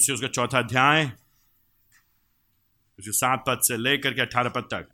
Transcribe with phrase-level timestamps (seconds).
[0.00, 1.04] कुलूसियों उसका चौथा अध्याय,
[2.98, 4.86] उसके सात पद से लेकर के अठारह पद तक।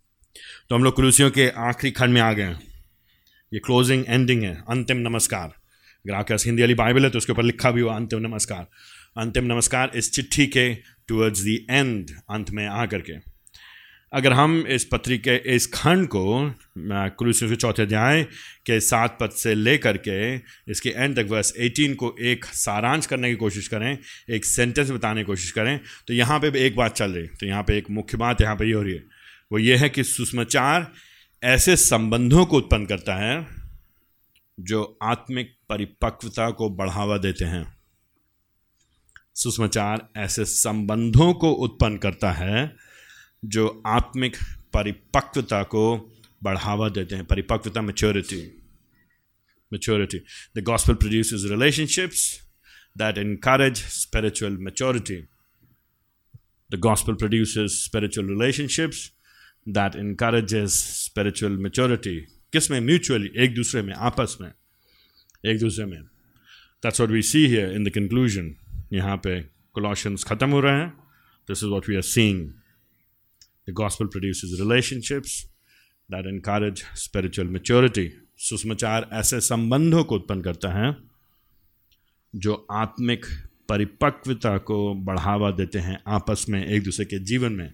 [0.69, 2.57] तो हम लोग कुलूसियों के आखिरी खंड में आ गए
[3.53, 7.33] ये क्लोजिंग एंडिंग है, अंतिम नमस्कार। अगर आपके पास हिंदी वाली बाइबल है तो उसके
[7.33, 8.67] ऊपर लिखा भी हुआ अंतिम नमस्कार।
[9.17, 10.69] अंतिम नमस्कार इस चिट्ठी के
[11.09, 13.19] टुवर्ड्स दी एंड अंत में आ के।
[14.17, 16.53] अगर हम इस पत्री के इस खंड को
[17.19, 18.23] कुलूसियों के चौथे अध्याय
[18.67, 20.37] के सात पद से लेकर के
[20.73, 23.99] इसके एंड तक वर्स 18 को एक सारांश करने की कोशिश करें,
[24.31, 27.47] एक सेंटेंस बताने की कोशिश करें तो यहाँ पे भी एक बात चल रही तो
[27.47, 29.05] यहाँ पे एक मुख्य बात यहाँ पे ये यह हो रही है।
[29.53, 30.91] वो ये है कि सुषमाचार
[31.43, 33.47] ऐसे संबंधों को उत्पन्न करता है
[34.61, 37.65] जो आत्मिक परिपक्वता को बढ़ावा देते हैं।
[39.35, 42.86] सुषमाचार ऐसे संबंधों को उत्पन्न करता है
[43.47, 44.37] जो आत्मिक
[44.75, 45.83] परिपक्वता को
[46.43, 48.63] बढ़ावा देते हैं, परिपक्वता maturity
[49.73, 50.19] maturity
[50.57, 52.41] the gospel produces relationships
[52.99, 55.17] that encourage spiritual maturity
[56.71, 59.13] the gospel produces spiritual relationships
[59.69, 60.73] that encourages
[61.05, 62.21] spiritual maturity
[62.53, 62.81] किसमें?
[62.81, 64.53] म्यूचुअली एक दूसरे में, आपस में,
[65.47, 66.03] एक दूसरे में.
[66.83, 68.55] That's what we see here in the conclusion
[68.93, 69.41] यहाँ पे
[69.73, 70.91] कोलॉशंस खत्म हो रहे हैं.
[71.49, 72.51] This is what we are seeing
[73.69, 75.43] The gospel produces relationships
[76.11, 78.09] that encourage spiritual maturity.
[78.39, 80.97] सुषमाचार ऐसे संबंधों को उत्पन्न करता है
[82.37, 83.27] जो आत्मिक
[83.69, 87.73] परिपक्वता को बढ़ावा देते हैं आपस में, एक दूसरे के जीवन में।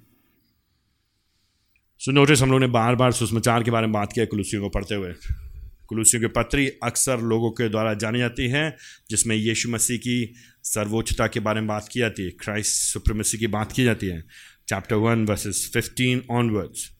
[1.99, 4.69] सो नोटिस हम लोग ने बार बार सुषमाचार के बारे में बात किया कुलूसियों को
[4.69, 5.15] पढ़ते हुए।
[5.89, 8.77] कुलूसियों की पत्री अक्सर लोगों के द्वारा जानी जाती है,
[9.11, 13.47] जिसमें यीशु मसीह की सर्वोच्चता के बारे में बात की जाती है, क्राइस्ट सुप्रमेसी की
[13.47, 14.25] बात की जाती है।
[14.69, 16.91] Chapter one verses fifteen onwards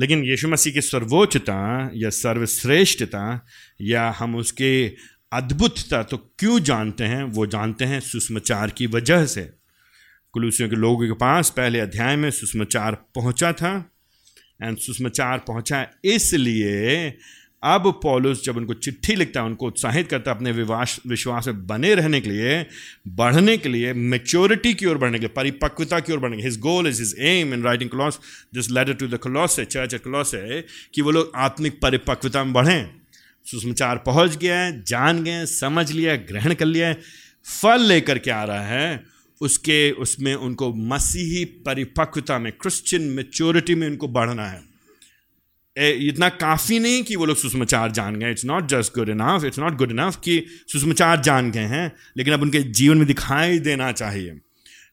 [0.00, 3.46] लेकिन यीशु मसीह की सर्वोच्चता या सर्वश्रेष्ठता
[3.80, 4.94] या हम उसके
[5.32, 7.24] अद्भुतता तो क्यों जानते हैं?
[7.24, 9.52] वो जानते हैं सुषमाचार की वजह से।
[10.32, 13.90] कुलूसियों के लोगों के पास पहले अध्याय में सुषमाचार पहुँचा था।
[14.62, 17.08] एंड सुषमाचार पहुँचा इसलिए
[17.62, 21.66] अब पॉलुस जब उनको चिट्ठी लिखता है, उनको उत्साहित करता है अपने विवास विश्वास में
[21.66, 22.66] बने रहने के लिए,
[23.08, 26.58] बढ़ने के लिए मेच्योरिटी की ओर बढ़ने के लिए, परिपक्वता की ओर बढ़ने के his
[26.58, 28.20] goal is his aim in writing Colossae
[28.54, 32.52] this letter to the Colossae है चर्च क्लॉस है कि वो लोग आत्मिक परिपक्वता में
[32.52, 32.90] बढ़ें।
[33.44, 36.94] सुसमाचार पहुँच गया है, जान गए समझ लिया ग्रहण कर लिया
[37.44, 39.04] फल लेकर के आ रहा है।
[39.40, 44.62] उसके, उसमें उनको मसीही परिपक्वता में क्रिश्चियन मेच्योरिटी में उनको बढ़ना है।
[45.76, 49.58] इतना काफ़ी नहीं कि वो लोग सुषमाचार जान गए। It's not just good enough it's
[49.58, 53.92] not good enough कि सुषमाचार जान गए हैं, लेकिन अब उनके जीवन में दिखाई देना
[53.92, 54.40] चाहिए।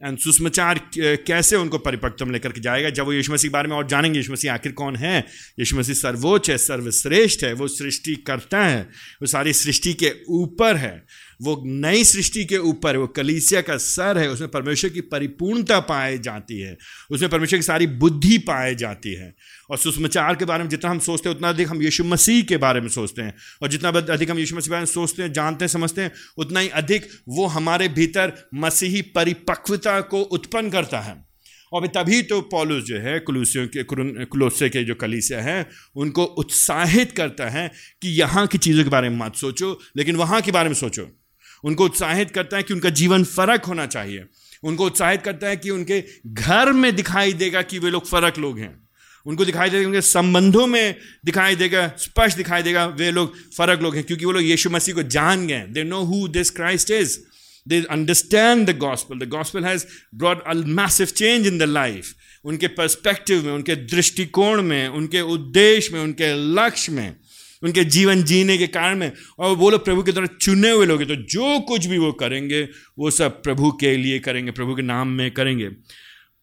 [0.01, 2.89] एंड सुषमाचार कैसे उनको परिपक्व लेकर के जाएगा?
[2.89, 5.19] जब वो यीशु मसीह के बारे में और जानेंगे, यीशु मसीह आखिर कौन है?
[5.59, 8.81] यीशु मसीह सर्वोच्च है, सर्वश्रेष्ठ है, वो सृष्टि करता है,
[9.21, 11.05] वो सारी सृष्टि के ऊपर है।
[11.41, 16.17] वो नई सृष्टि के ऊपर, वो कलीसिया का सर है, उसमें परमेश्वर की परिपूर्णता पाई
[16.17, 16.77] जाती है,
[17.11, 19.35] उसमें परमेश्वर की सारी बुद्धि पाई जाती है।
[19.69, 22.57] और सुषमाचार के बारे में जितना हम सोचते हैं, उतना अधिक हम यीशु मसीह के
[22.57, 25.33] बारे में सोचते हैं। और जितना अधिक हम यीशु मसीह के बारे में सोचते हैं,
[25.33, 30.99] जानते हैं, समझते हैं, उतना ही अधिक वो हमारे भीतर मसीही परिपक्वता को उत्पन्न करता
[30.99, 31.25] है।
[31.73, 33.83] और तभी तो पॉलुस जो है, कुलूसियों के
[34.25, 35.65] कुलोसे के जो कलीसिया हैं,
[35.95, 37.71] उनको उत्साहित करता है
[38.01, 41.22] कि यहाँ की चीज़ों के बारे में मत सोचो, लेकिन वहाँ के बारे में सोचो।
[41.63, 44.25] उनको उत्साहित करता है कि उनका जीवन फ़र्क होना चाहिए।
[44.63, 48.59] उनको उत्साहित करता है कि उनके घर में दिखाई देगा कि वे लोग फ़र्क लोग
[48.59, 48.83] हैं।
[49.25, 53.95] उनको दिखाई देगा उनके संबंधों में दिखाई देगा स्पष्ट दिखाई देगा, वे लोग फ़र्क लोग
[53.95, 57.19] हैं। क्योंकि वो लोग यीशु मसीह को जान गए they know who this Christ is
[57.67, 59.85] they understand the gospel the gospel has
[60.15, 62.13] brought a massive change in the life
[62.45, 67.15] उनके पर्सपेक्टिव में, उनके दृष्टिकोण में, उनके उद्देश्य में, उनके लक्ष्य में
[67.63, 71.01] उनके जीवन जीने के कारण में। और वो लोग प्रभु के द्वारा चुने हुए लोग
[71.01, 72.61] हैं। तो जो कुछ भी वो करेंगे,
[72.99, 75.69] वो सब प्रभु के लिए करेंगे, प्रभु के नाम में करेंगे।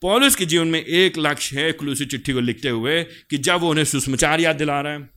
[0.03, 3.71] पॉलिस के जीवन में एक लक्ष्य है कुलूसी चिट्ठी को लिखते हुए कि जब वो
[3.71, 5.09] उन्हें सुषमाचार याद दिला रहा है,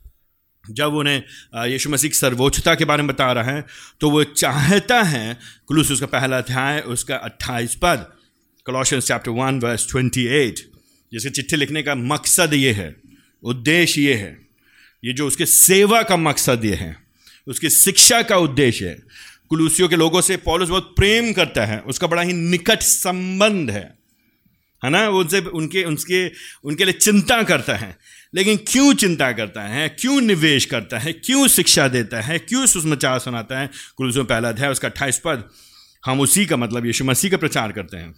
[0.63, 3.65] जब उन्हें यीशु मसीह की सर्वोच्चता के बारे में बता रहा है
[4.01, 8.05] तो वो चाहता है, कुलूस उसका पहला अध्याय, उसका अट्ठाईस पद
[8.65, 10.59] Colossians chapter one verse twenty eight
[11.11, 12.95] जिसके चिट्ठी लिखने का मकसद ये है,
[13.43, 14.42] उद्देश्य ये है
[15.05, 16.97] ये जो उसके सेवा का मकसद ये है,
[17.47, 19.03] उसकी शिक्षा का उद्देश्य है।
[19.49, 24.03] कुलूसियों के लोगों से पॉलिस बहुत प्रेम करता है, उसका बड़ा ही निकट संबंध है
[24.85, 25.09] है ना?
[25.09, 26.29] उनसे, उनके उनके
[26.63, 27.97] उनके लिए चिंता करता है।
[28.35, 29.89] लेकिन क्यों चिंता करता है?
[29.89, 31.13] क्यों निवेश करता है?
[31.13, 32.39] क्यों शिक्षा देता है?
[32.39, 33.69] क्यों सुषमाचार सुनाता है?
[33.97, 35.49] कुलूसियों पहला अध्याय, उसका अट्ठाईस पद।
[36.05, 38.15] हम उसी का मतलब यीशु मसीह का प्रचार करते हैं।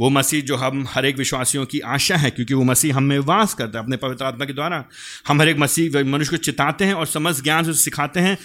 [0.00, 3.18] वो मसीह जो हम हर एक विश्वासियों की आशा है, क्योंकि वो मसीह हम में
[3.18, 4.84] वास करता है, अपने पवित्र आत्मा के द्वारा।
[5.28, 8.38] हम हर एक मसीह मनुष्य को चिताते हैं और समझ ज्ञान से सिखाते हैं।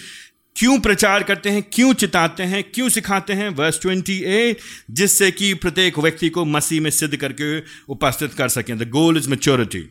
[0.56, 3.48] क्यों प्रचार करते हैं, क्यों चिताते हैं, क्यों सिखाते हैं?
[3.48, 4.58] वर्स ट्वेंटी एट
[4.90, 9.28] जिससे कि प्रत्येक व्यक्ति को मसीह में सिद्ध करके उपस्थित कर सकें। द गोल इज़
[9.28, 9.88] मेच्योरिटी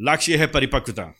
[0.00, 1.14] लक्ष्य है परिपक्वता।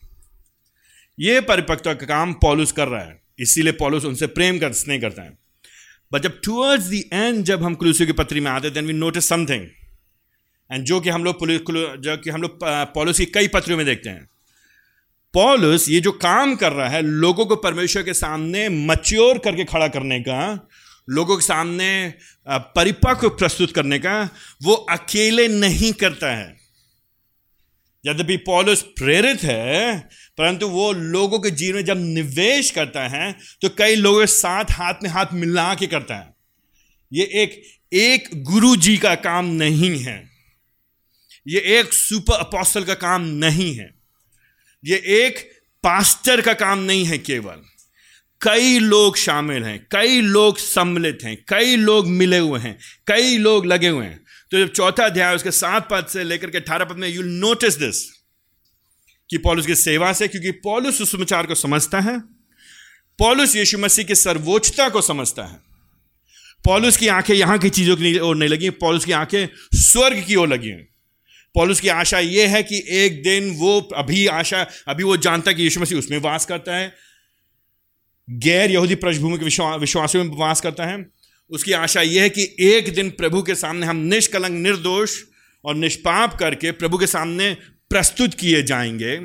[1.19, 5.21] ये परिपक्वता का काम पॉलुस कर रहा है। इसीलिए पॉलुस उनसे प्रेम कर, स्नेह करता
[5.21, 5.40] है।
[6.11, 9.29] बट जब टूवर्ड्स द एंड जब हम कुलूसियों की पत्री में आते then we notice
[9.29, 9.67] something
[10.71, 11.47] and जो कि हम लोग
[11.99, 14.27] जो कि हम लोग पॉलुस की कई पत्रियों में देखते हैं।
[15.33, 19.87] पॉलुस ये जो काम कर रहा है, लोगों को परमेश्वर के सामने मच्योर करके खड़ा
[19.87, 20.67] करने का,
[21.09, 22.13] लोगों के सामने
[22.47, 24.29] परिपक्व प्रस्तुत करने का,
[24.63, 26.60] वो अकेले नहीं करता है।
[28.05, 29.99] यद्यपि पॉलुस प्रेरित है,
[30.37, 33.31] परंतु वो लोगों के जीवन में जब निवेश करता है
[33.61, 36.33] तो कई लोगों के साथ हाथ में हाथ मिला के करता है।
[37.11, 37.61] ये एक
[37.93, 40.15] एक गुरु जी का काम नहीं है।
[41.47, 43.89] ये एक सुपर अपोस्टल का काम नहीं है।
[44.83, 45.39] ये एक
[45.83, 47.61] पास्टर का काम नहीं है केवल।
[48.41, 52.77] कई लोग शामिल हैं, कई लोग सम्मिलित हैं, कई लोग मिले हुए हैं,
[53.07, 54.20] कई लोग लगे हुए हैं।
[54.51, 57.75] तो जब चौथा अध्याय उसके सात पद से लेकर के अठारह पद में यू नोटिस
[57.75, 58.03] दिस
[59.29, 62.19] कि पॉलुस की सेवा से, क्योंकि पॉलुस सुसमाचार को समझता है,
[63.19, 65.59] पॉलुस यीशु मसीह की सर्वोच्चता को समझता है।
[66.65, 70.35] पॉलुस की आँखें यहाँ की चीज़ों की ओर नहीं लगी, पॉलुस की आँखें स्वर्ग की
[70.35, 70.87] ओर लगी हैं।
[71.55, 75.55] पॉलुस की आशा यह है कि एक दिन वो अभी आशा, अभी वो जानता है
[75.55, 76.93] कि यीशु मसीह उसमें वास करता है,
[78.27, 79.45] गैर यहूदी पृष्ठभूमि के
[79.77, 81.20] विश्वासियों में वास करता है।
[81.51, 85.23] उसकी आशा यह है कि एक दिन प्रभु के सामने हम निष्कलंक, निर्दोष
[85.65, 87.57] और निष्पाप करके प्रभु के सामने
[87.89, 89.17] प्रस्तुत किए जाएँगे।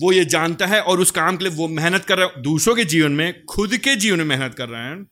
[0.00, 2.76] वो ये जानता है और उस काम के लिए वो मेहनत कर रहा है। दूसरों
[2.76, 5.06] के जीवन में, खुद के जीवन में मेहनत कर रहे हैं।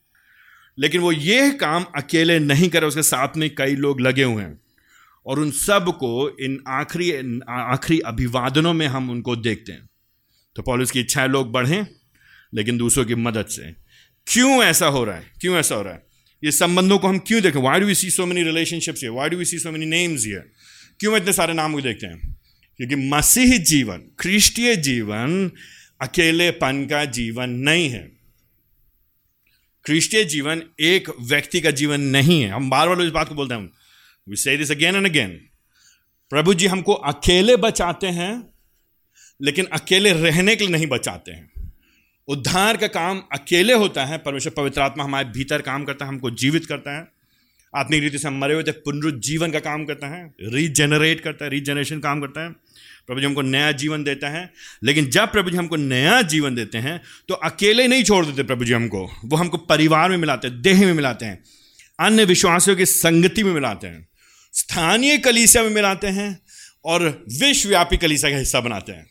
[0.79, 4.43] लेकिन वो ये काम अकेले नहीं कर रहे, उसके साथ में कई लोग लगे हुए
[4.43, 4.61] हैं।
[5.27, 9.89] और उन सबको इन आखिरी आखिरी अभिवादनों में हम उनको देखते हैं।
[10.57, 11.87] तो पॉलिस की इच्छा है लोग बढ़ें,
[12.55, 13.73] लेकिन दूसरों की मदद से।
[14.27, 15.33] क्यों ऐसा हो रहा है?
[15.41, 16.06] क्यों ऐसा हो रहा है?
[16.47, 17.61] ये संबंधों को हम क्यों देखें?
[17.61, 20.27] Why do we see so many relationships ये why do we see so many names
[20.27, 20.43] ये
[21.01, 22.37] क्यों इतने सारे नाम को देखते हैं?
[22.77, 25.51] क्योंकि मसीह जीवन, ख्रिस्टीय जीवन,
[26.01, 28.13] अकेलेपन का जीवन नहीं है।
[29.85, 33.55] ख्रिस्टीय जीवन एक व्यक्ति का जीवन नहीं है। हम बार बार इस बात को बोलते
[33.55, 33.71] हैं।
[34.29, 35.31] We say this again and again
[36.31, 38.51] प्रभु जी हमको अकेले बचाते हैं,
[39.43, 41.56] लेकिन अकेले रहने के लिए नहीं बचाते हैं।
[42.29, 46.31] उद्धार का काम अकेले होता है, परमेश्वर पवित्र आत्मा हमारे भीतर काम करता है, हमको
[46.33, 47.07] जीवित करता है।
[47.73, 51.51] आत्मिक रीति से हम मरे हुए थे पुनरुज्जीवन का काम करता है रीजनरेट करता है
[51.51, 52.51] रीजनरेशन काम करता है,
[53.07, 54.51] प्रभु जी हमको नया जीवन देता है।
[54.83, 58.65] लेकिन जब प्रभु जी हमको नया जीवन देते हैं तो अकेले नहीं छोड़ देते प्रभु
[58.65, 61.43] जी हमको, वो हमको परिवार में मिलाते हैं, देह में मिलाते हैं,
[61.99, 64.07] अन्य विश्वासियों की संगति में मिलाते हैं,
[64.55, 66.39] स्थानीय कलीसिया में मिलाते हैं,
[66.85, 69.07] और विश्वव्यापी कलीसिया का हिस्सा बनाते हैं।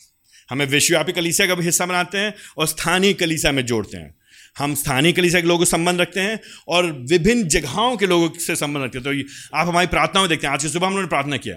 [0.50, 4.16] हमें विश्वव्यापी कलीसिया का भी हिस्सा बनाते हैं और स्थानीय कलीसिया में जोड़ते हैं।
[4.58, 8.56] हम स्थानीय कलीसिया के लोगों से संबंध रखते हैं और विभिन्न जगहों के लोगों से
[8.56, 11.08] संबंध रखते हैं। तो आप हमारी प्रार्थनाओं देखते हैं। आज की सुबह हम लोगों ने
[11.08, 11.56] प्रार्थना किया।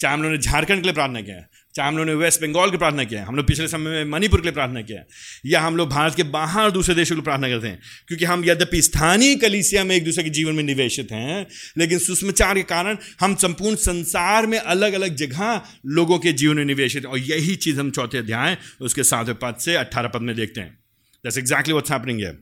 [0.00, 1.36] चाहे हम लोगों ने झारखंड के लिए प्रार्थना किया।
[1.74, 4.10] चाहे हम लोगों ने वेस्ट बंगाल की प्रार्थना किया है, हम लोग पिछले समय में
[4.10, 5.06] मणिपुर के लिए प्रार्थना किया है,
[5.46, 8.80] या हम लोग भारत के बाहर दूसरे देशों की प्रार्थना करते हैं, क्योंकि हम यद्यपि
[8.82, 11.46] स्थानीय कलिसिया में एक दूसरे के जीवन में निवेशित हैं,
[11.78, 16.64] लेकिन सुषमाचार के कारण हम संपूर्ण संसार में अलग अलग जगह लोगों के जीवन में
[16.64, 20.34] निवेशित हैं, और यही चीज़ हम चौथे अध्याय उसके सातवें पद से अट्ठारह पद में
[20.36, 20.78] देखते हैं।
[21.24, 22.32] दैट्स एग्जैक्टली व्हाट्स हैपनिंग है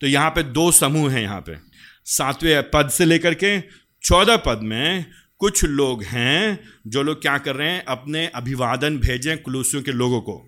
[0.00, 1.56] तो यहाँ पे दो समूह हैं यहाँ पे।
[2.06, 3.58] सातवें पद से लेकर के
[4.02, 5.04] चौदह पद में
[5.40, 7.84] कुछ लोग हैं जो लोग क्या कर रहे हैं?
[7.84, 10.44] अपने अभिवादन भेजें कुलूसियों के लोगों को।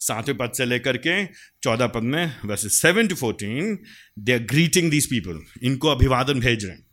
[0.00, 1.24] सातवें पद से लेकर के
[1.62, 3.78] चौदह पद में वैसे seven to fourteen
[4.18, 6.84] they are greeting these people इनको अभिवादन भेज रहे हैं।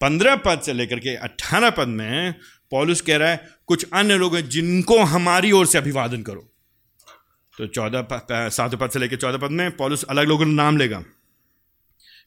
[0.00, 2.34] पंद्रह पद से लेकर के अट्ठारह पद में
[2.70, 6.48] पॉलिस कह रहा है, कुछ अन्य लोग हैं जिनको हमारी ओर से अभिवादन करो।
[7.54, 11.00] तो चौदह सातवें पद से लेकर चौदह पद में पॉलिस अलग लोगों का नाम लेगा।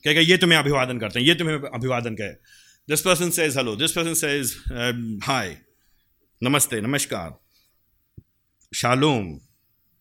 [0.04, 3.76] कहेगा, ये तुम्हें अभिवादन करते हैं, ये तुम्हें अभिवादन कहे। This person says hello.
[3.76, 5.56] This person says um.
[6.44, 7.40] नमस्ते नमस्कार
[8.76, 9.40] शालोम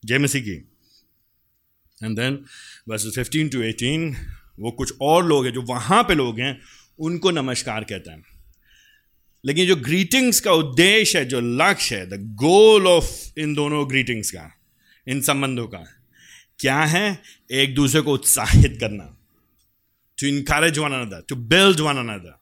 [0.05, 0.55] जय मसीह की
[2.05, 2.45] एंड देन
[2.89, 4.17] बस फिफ्टीन टू एटीन
[4.61, 6.61] वो कुछ और लोग हैं जो वहाँ पे लोग हैं,
[6.99, 8.25] उनको नमस्कार कहते हैं।
[9.45, 14.31] लेकिन जो ग्रीटिंग्स का उद्देश्य है, जो लक्ष्य है द गोल ऑफ़ इन दोनों ग्रीटिंग्स
[14.31, 14.53] का,
[15.09, 15.85] इन संबंधों का,
[16.59, 17.23] क्या है?
[17.51, 19.17] एक दूसरे को उत्साहित करना।
[20.21, 22.40] To encourage one another to build one another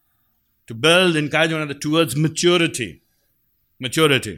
[0.68, 2.90] to build, encourage one another towards maturity.
[3.80, 4.34] Maturity.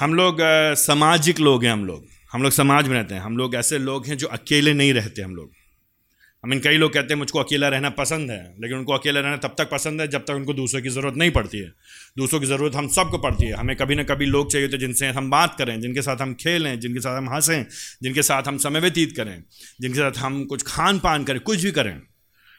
[0.00, 0.36] हम लोग
[0.76, 4.06] सामाजिक लोग हैं हम लोग। हम लोग समाज में रहते हैं। हम लोग ऐसे लोग
[4.06, 5.52] हैं जो अकेले नहीं रहते हम लोग।
[6.44, 9.36] आई मीन कई लोग कहते हैं मुझको अकेला रहना पसंद है। लेकिन उनको अकेला रहना
[9.36, 11.72] तब तक पसंद है जब तक उनको दूसरों की ज़रूरत नहीं पड़ती है।
[12.18, 15.08] दूसरों की ज़रूरत हम सबको पड़ती है। हमें कभी ना कभी लोग चाहिए होते जिनसे
[15.08, 17.66] हम बात करें जिनके साथ हम खेलें जिनके साथ हम हंसें
[18.02, 19.42] जिनके साथ हम समय व्यतीत करें
[19.80, 22.00] जिनके साथ हम कुछ खान पान करें कुछ भी करें।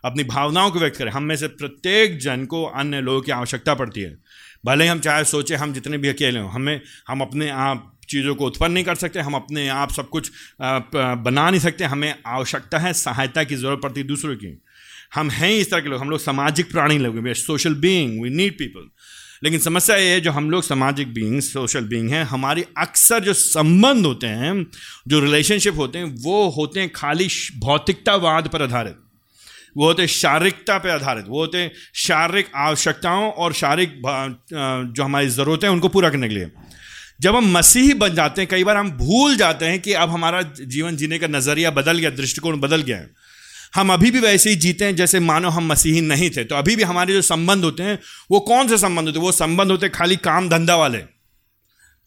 [0.04, 3.74] अपनी भावनाओं को व्यक्त करें। हम में से प्रत्येक जन को अन्य लोगों की आवश्यकता
[3.74, 4.18] पड़ती है।
[4.66, 8.36] भले ही हम चाहे सोचें हम जितने भी अकेले हों, हमें, हम अपने आप चीज़ों
[8.36, 12.78] को उत्पन्न नहीं कर सकते, हम अपने आप सब कुछ बना नहीं सकते, हमें आवश्यकता
[12.78, 14.58] है, सहायता की ज़रूरत पड़ती है दूसरों की।
[15.16, 18.58] हम हैं इस तरह के लोग, हम लोग सामाजिक प्राणी लोग social being we need
[18.58, 18.90] people
[19.44, 23.34] लेकिन समस्या ये है, जो हम लोग सामाजिक बींग सोशल बींग हैं, हमारी अक्सर जो
[23.34, 24.66] संबंध होते हैं,
[25.08, 27.28] जो रिलेशनशिप होते हैं, वो होते हैं खाली
[27.58, 28.96] भौतिकतावाद पर आधारित।
[29.78, 34.02] वो होते शारीरिकता पर आधारित, वो होते शारीरिक आवश्यकताओं और शारीरिक
[34.94, 36.52] जो हमारी ज़रूरतें उनको पूरा करने के लिए।
[37.22, 40.42] जब हम मसीही बन जाते हैं, कई बार हम भूल जाते हैं कि अब हमारा
[40.42, 43.10] जीवन जीने का नज़रिया बदल गया, दृष्टिकोण बदल गया है।
[43.76, 46.76] हम अभी भी वैसे ही जीते हैं, जैसे मानो हम मसीही नहीं थे। तो अभी
[46.76, 47.98] भी हमारे जो संबंध होते हैं,
[48.32, 49.26] वो कौन से संबंध होते हैं?
[49.26, 50.98] वो संबंध होते हैं खाली काम धंधा वाले।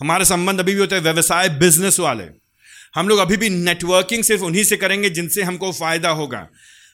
[0.00, 2.24] हमारे संबंध अभी भी होते हैं व्यवसाय, बिज़नेस वाले।
[2.94, 6.46] हम लोग अभी भी नेटवर्किंग सिर्फ़ उन्हीं से करेंगे जिनसे हमको फ़ायदा होगा।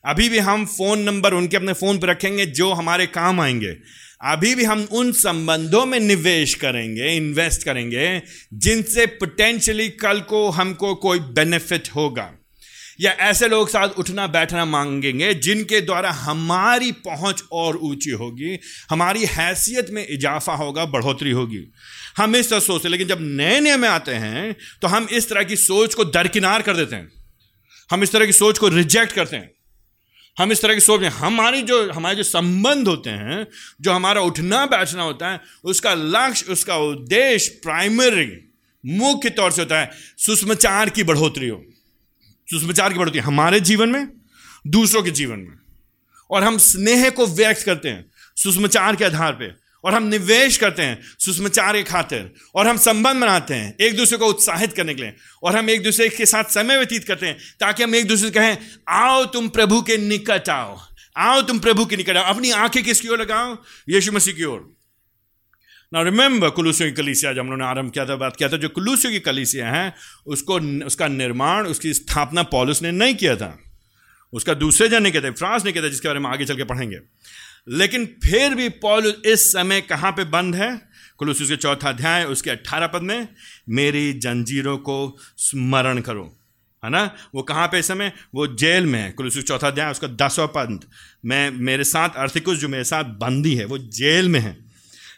[0.06, 3.76] अभी भी हम फ़ोन नंबर उनके अपने फ़ोन पर रखेंगे जो हमारे काम आएँगे।
[4.24, 8.22] अभी भी हम उन संबंधों में निवेश करेंगे इन्वेस्ट करेंगे,
[8.54, 12.32] जिनसे पोटेंशियली कल को हमको कोई बेनिफिट होगा।
[13.00, 18.58] या ऐसे लोग साथ उठना बैठना मांगेंगे जिनके द्वारा हमारी पहुँच और ऊँची होगी,
[18.90, 21.64] हमारी हैसियत में इजाफा होगा, बढ़ोतरी होगी।
[22.16, 25.42] हम इस तरह सोचते लेकिन जब नए नए में आते हैं तो हम इस तरह
[25.42, 27.12] की सोच को दरकिनार कर देते हैं।
[27.90, 29.55] हम इस तरह की सोच को रिजेक्ट करते हैं।
[30.38, 33.46] हम इस तरह की सोच हमारी जो, हमारे जो संबंध होते हैं,
[33.80, 38.52] जो हमारा उठना बैठना होता है, उसका लक्ष्य, उसका उद्देश्य प्राइमरी
[38.86, 41.64] मुख्य तौर से होता है सुषमाचार की बढ़ोतरी हो।
[42.50, 44.08] सुषमाचार की बढ़ोतरी हमारे जीवन में,
[44.66, 45.58] दूसरों के जीवन में।
[46.30, 50.82] और हम स्नेह को व्यक्त करते हैं सुषमाचार के आधार पर और हम निवेश करते
[50.82, 55.02] हैं सुषमाचार के खातिर, और हम संबंध बनाते हैं एक दूसरे को उत्साहित करने के
[55.02, 58.28] लिए, और हम एक दूसरे के साथ समय व्यतीत करते हैं ताकि हम एक दूसरे
[58.28, 60.80] से कहें, आओ तुम प्रभु के निकट आओ
[61.16, 63.58] आओ तुम प्रभु के निकट आओ, अपनी आँखें किसकी ओर लगाओ?
[63.88, 64.76] यीशु मसीह की ओर।
[65.94, 68.56] ना रिमेंबर कुलूसियों की कलीसिया, जब हम लोगों ने आरंभ किया था, बात किया था,
[68.56, 69.94] जो कुलूसियों की कलीसिया है,
[70.26, 73.58] उसको, उसका निर्माण, उसकी स्थापना पॉलिस ने नहीं किया था।
[74.32, 76.96] उसका दूसरे जन ने था, फ्रांस ने था, जिसके बारे में आगे चल के पढ़ेंगे।
[77.68, 80.88] लेकिन फिर भी पॉल इस समय कहाँ पे बंद है?
[81.18, 83.28] कुलूस के चौथा अध्याय, उसके अट्ठारह पद में,
[83.68, 86.38] मेरी जंजीरों को स्मरण करो।
[86.84, 87.16] है ना?
[87.34, 88.12] वो कहाँ पे इस समय?
[88.34, 90.80] वो जेल में है। कुलूस चौथा अध्याय, उसका दसवा पद,
[91.24, 94.65] मैं, मेरे साथ अर्थिकुश जो मेरे साथ बंदी है, वो जेल में है।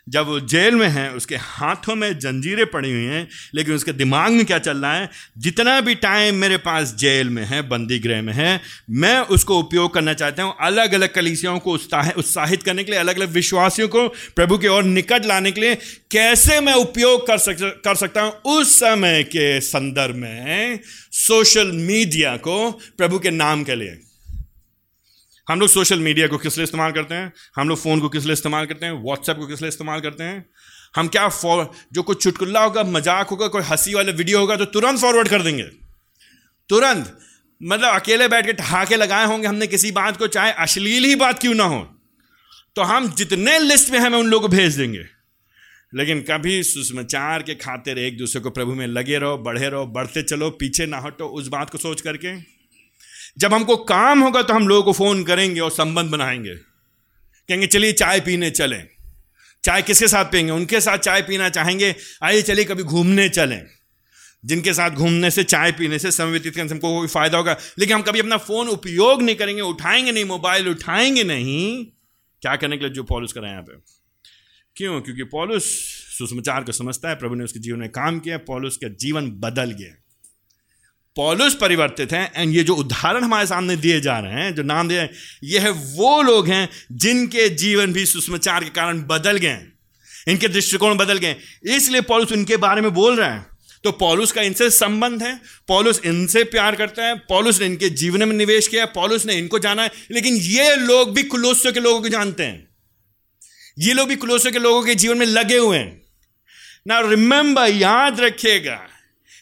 [0.08, 4.32] जब वो जेल में है, उसके हाथों में जंजीरें पड़ी हुई हैं, लेकिन उसके दिमाग
[4.32, 5.10] में क्या चल रहा है?
[5.38, 8.60] जितना भी टाइम मेरे पास जेल में है, बंदी गृह में है,
[8.90, 13.16] मैं उसको उपयोग करना चाहता हूँ अलग अलग कलीसियाओं को उत्साहित करने के लिए अलग
[13.16, 15.74] अलग विश्वासियों को, प्रभु के और निकट लाने के लिए,
[16.10, 18.32] कैसे मैं उपयोग कर सक, कर सकता हूँ?
[18.32, 20.80] उस समय के संदर्भ में,
[21.12, 24.00] सोशल मीडिया को प्रभु के नाम के लिए।
[25.48, 27.32] हम लोग सोशल मीडिया को किस लिए इस्तेमाल करते हैं?
[27.56, 28.92] हम लोग फ़ोन को किस लिए इस्तेमाल करते हैं?
[28.92, 30.46] व्हाट्सएप को किस लिए इस्तेमाल करते हैं?
[30.96, 34.64] हम क्या फॉर जो कुछ चुटकुल्ला होगा, मज़ाक होगा, कोई हँसी वाला वीडियो होगा तो
[34.64, 35.62] तुरंत फॉरवर्ड कर देंगे।
[36.68, 37.18] तुरंत।
[37.62, 41.38] मतलब अकेले बैठ के ठहाके लगाए होंगे हमने किसी बात को, चाहे अश्लील ही बात
[41.38, 41.80] क्यों ना हो।
[42.76, 45.04] तो हम जितने लिस्ट में हमें उन लोगों को भेज देंगे।
[45.94, 50.22] लेकिन कभी सुषमाचार के खातिर एक दूसरे को प्रभु में लगे रहो, बढ़े रहो, बढ़ते
[50.22, 52.57] चलो, पीछे ना हटो, उस बात को सोच करके।
[53.38, 56.54] जब हमको काम होगा तो हम लोगों को फ़ोन करेंगे और संबंध बनाएँगे।
[57.48, 58.88] कहेंगे, चलिए चाय पीने चलें।
[59.64, 60.52] चाय किसके साथ पियेंगे?
[60.52, 61.94] उनके साथ चाय पीना चाहेंगे?
[62.22, 63.66] आइए चलिए कभी घूमने चलें।
[64.44, 67.56] जिनके साथ घूमने से, चाय पीने से समय व्यतीत करने से हमको कोई फ़ायदा होगा।
[67.78, 71.86] लेकिन हम कभी अपना फ़ोन उपयोग नहीं करेंगे, उठाएँगे नहीं, मोबाइल उठाएँगे नहीं।
[72.42, 73.72] क्या करने के लिए जो पॉलिस करें यहाँ पे?
[74.76, 75.00] क्यों?
[75.00, 75.64] क्योंकि पॉलिस
[76.18, 79.70] सुसमाचार को समझता है, प्रभु ने उसके जीवन में काम किया, पॉलिस का जीवन बदल
[79.70, 80.07] गया।
[81.18, 84.88] पॉलुस परिवर्तित हैं एंड ये जो उदाहरण हमारे सामने दिए जा रहे हैं, जो नाम
[84.88, 85.08] दिए
[85.44, 89.58] ये है वो लोग हैं जिनके जीवन भी सुषमाचार के कारण बदल गए
[90.28, 93.46] इनके दृष्टिकोण बदल गए इसलिए पॉलुस उनके बारे में बोल रहे हैं।
[93.84, 98.28] तो पॉलुस का इनसे संबंध है, पॉलुस इनसे प्यार करता है, पॉलुस ने इनके जीवन
[98.28, 102.00] में निवेश किया पॉलुस ने इनको जाना है, लेकिन ये लोग भी कुलोस्यो के लोगों
[102.02, 102.68] को जानते हैं।
[103.78, 106.02] ये लोग भी कुलोस्यो के लोगों के जीवन में लगे हुए हैं।
[106.86, 108.78] ना रिमेंबर याद रखिएगा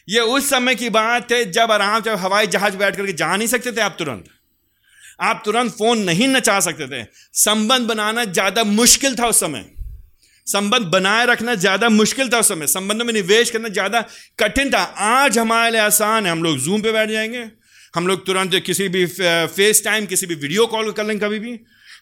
[0.07, 3.47] ये उस समय की बात है जब आराम से हवाई जहाज़ बैठ करके जा नहीं
[3.47, 4.25] सकते थे आप तुरंत।
[5.21, 7.03] आप तुरंत फ़ोन नहीं नचा सकते थे।
[7.35, 9.65] संबंध बनाना ज़्यादा मुश्किल था उस समय।
[10.47, 14.01] संबंध बनाए रखना ज़्यादा मुश्किल था उस समय। संबंधों में निवेश करना ज़्यादा
[14.39, 17.49] कठिन था। आज हमारे लिए आसान है। हम लोग जूम पे बैठ जाएँगे।
[17.95, 21.59] हम लोग तुरंत किसी भी फेस टाइम किसी भी वीडियो कॉल कर लेंगे कभी भी।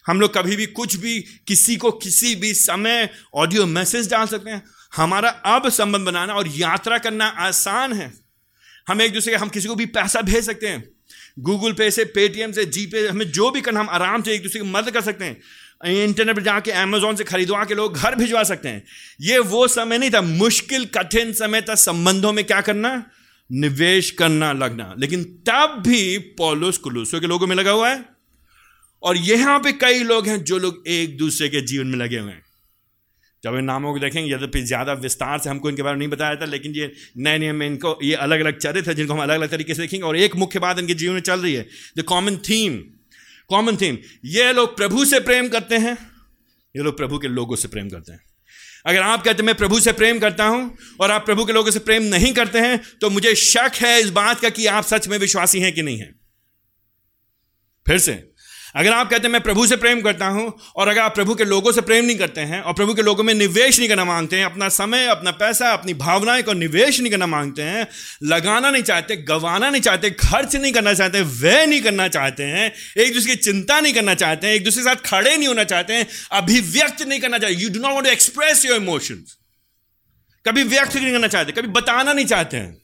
[0.07, 4.49] हम लोग कभी भी कुछ भी, किसी को किसी भी समय ऑडियो मैसेज डाल सकते
[4.49, 4.63] हैं।
[4.95, 8.13] हमारा अब संबंध बनाना और यात्रा करना आसान है।
[8.87, 10.89] हम एक दूसरे हम किसी को भी पैसा भेज सकते हैं।
[11.39, 14.43] गूगल पे से पेटीएम से जी पे हमें जो भी करना, हम आराम से एक
[14.43, 15.41] दूसरे की मदद कर सकते हैं।
[15.85, 18.83] इंटरनेट पर जाके अमेजोन से खरीदवा के लोग घर भिजवा सकते हैं।
[19.21, 23.11] ये वो समय नहीं था, मुश्किल, कठिन समय था संबंधों में क्या करना?
[23.51, 28.05] निवेश करना, लगना। लेकिन तब भी पॉलुस कुलूसों के लोगों में लगा हुआ है।
[29.03, 32.31] और यहाँ पे कई लोग हैं जो लोग एक दूसरे के जीवन में लगे हुए
[32.31, 32.44] हैं।
[33.45, 36.35] जब इन नामों को देखेंगे यद्यपि ज़्यादा विस्तार से हमको इनके बारे में नहीं बताया
[36.35, 39.35] था, लेकिन ये नए नियम में इनको, ये अलग अलग चरित्र है जिनको हम अलग
[39.35, 42.03] अलग तरीके से देखेंगे, और एक मुख्य बात इनके जीवन में चल रही है the
[42.05, 42.77] common theme
[43.49, 43.97] common theme
[44.27, 45.97] ये लोग प्रभु से प्रेम करते हैं,
[46.75, 48.23] ये लोग प्रभु के लोगों से प्रेम करते हैं।
[48.85, 51.71] अगर आप कहते हैं, मैं प्रभु से प्रेम करता हूँ, और आप प्रभु के लोगों
[51.71, 55.07] से प्रेम नहीं करते हैं तो मुझे शक है इस बात का कि आप सच
[55.07, 56.13] में विश्वासी हैं कि नहीं है।
[57.85, 58.13] फिर से
[58.75, 61.45] अगर आप कहते हैं, मैं प्रभु से प्रेम करता हूँ, और अगर आप प्रभु के
[61.45, 64.37] लोगों से प्रेम नहीं करते हैं, और प्रभु के लोगों में निवेश नहीं करना मांगते
[64.37, 67.87] हैं, अपना समय, अपना पैसा, अपनी भावनाएँ को निवेश नहीं करना मांगते हैं,
[68.23, 72.71] लगाना नहीं चाहते, गंवाना नहीं चाहते, खर्च नहीं करना चाहते, व्यय नहीं करना चाहते हैं,
[72.97, 75.63] एक दूसरे की चिंता नहीं करना चाहते हैं, एक दूसरे के साथ खड़े नहीं होना
[75.63, 79.37] चाहते हैं, अभिव्यक्त नहीं करना चाहते you do not want to express your emotions
[80.47, 82.81] कभी व्यक्त नहीं करना चाहते, कभी बताना नहीं चाहते हैं।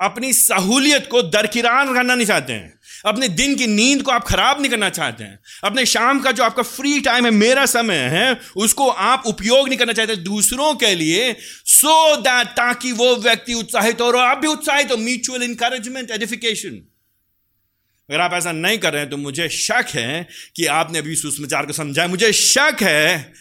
[0.00, 2.75] अपनी सहूलियत को दरकिरार करना नहीं चाहते हैं।
[3.06, 6.44] अपने दिन की नींद को आप खराब नहीं करना चाहते हैं। अपने शाम का जो
[6.44, 10.94] आपका फ्री टाइम है, मेरा समय है, उसको आप उपयोग नहीं करना चाहते दूसरों के
[10.94, 11.32] लिए
[11.66, 16.82] सो दैट ताकि वो व्यक्ति उत्साहित हो और आप भी उत्साहित हो। म्यूचुअल इंकरेजमेंट एडिफिकेशन
[18.08, 21.66] अगर आप ऐसा नहीं कर रहे हैं तो मुझे शक है कि आपने अभी सुषमाचार
[21.66, 23.32] को समझाया मुझे शक है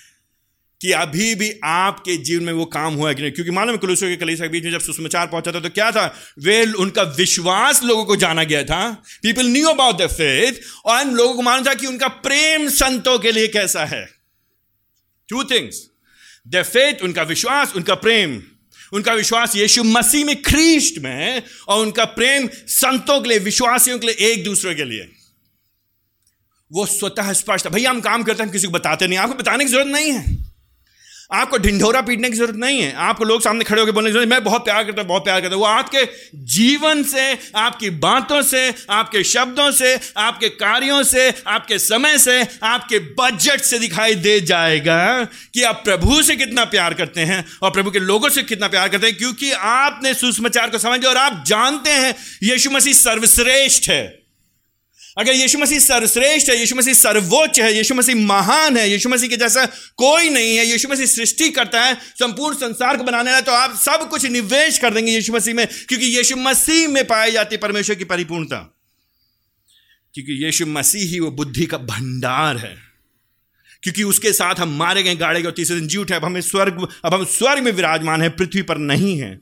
[0.85, 3.31] कि अभी भी आपके जीवन में वो काम हुआ है कि नहीं?
[3.31, 6.19] क्योंकि मालूम कुलूसों के कलीसा के बीच में जब सुषमाचार पहुँचा था तो क्या था?
[6.39, 10.53] वे उनका विश्वास लोगों को जाना गया था। People knew about the faith
[10.85, 14.09] और इन लोगों को मालूम था कि उनका प्रेम संतों के लिए कैसा है।
[15.29, 15.87] टू थिंग्स
[16.47, 18.43] द फेथ उनका विश्वास, उनका प्रेम।
[18.93, 24.07] उनका विश्वास यीशु मसीह में ख्रीस्ट में, और उनका प्रेम संतों के लिए, विश्वासियों के
[24.07, 25.11] लिए एक दूसरे के लिए।
[26.71, 29.71] वो स्वतः स्पष्ट भैया, हम काम करते हैं किसी को बताते नहीं आपको बताने की
[29.71, 30.44] ज़रूरत नहीं है।
[31.35, 34.29] आपको ढिंढोरा पीटने की ज़रूरत नहीं है। आपको लोग सामने खड़े होकर बोलने की ज़रूरत
[34.29, 36.03] मैं बहुत प्यार करता हूँ, बहुत प्यार करता हूँ। वो आपके
[36.53, 42.99] जीवन से, आपकी बातों से, आपके शब्दों से, आपके कार्यों से, आपके समय से, आपके
[43.19, 47.91] बजट से दिखाई दे जाएगा कि आप प्रभु से कितना प्यार करते हैं और प्रभु
[47.91, 51.89] के लोगों से कितना प्यार करते हैं, क्योंकि आपने सुसमाचार को समझ और आप जानते
[51.91, 54.24] हैं यीशु मसीह सर्वश्रेष्ठ है।
[55.17, 59.29] अगर यीशु मसीह सर्वश्रेष्ठ है, यीशु मसीह सर्वोच्च है, यीशु मसीह महान है, यीशु मसीह
[59.29, 59.65] के जैसा
[59.97, 63.75] कोई नहीं है, यीशु मसीह सृष्टि करता है, संपूर्ण संसार को बनाने वाला तो आप
[63.75, 67.95] सब कुछ निवेश कर देंगे यीशु मसीह में, क्योंकि यीशु मसीह में पाई जाती परमेश्वर
[67.95, 68.57] की परिपूर्णता।
[70.13, 72.77] क्योंकि यीशु मसीह ही वो बुद्धि का भंडार है।
[73.83, 76.87] क्योंकि उसके साथ हम मारे गए, गाड़े गए तीसरे दिन जी उठे अब हमें स्वर्ग,
[77.05, 79.41] अब हम स्वर्ग में विराजमान है, पृथ्वी पर नहीं है।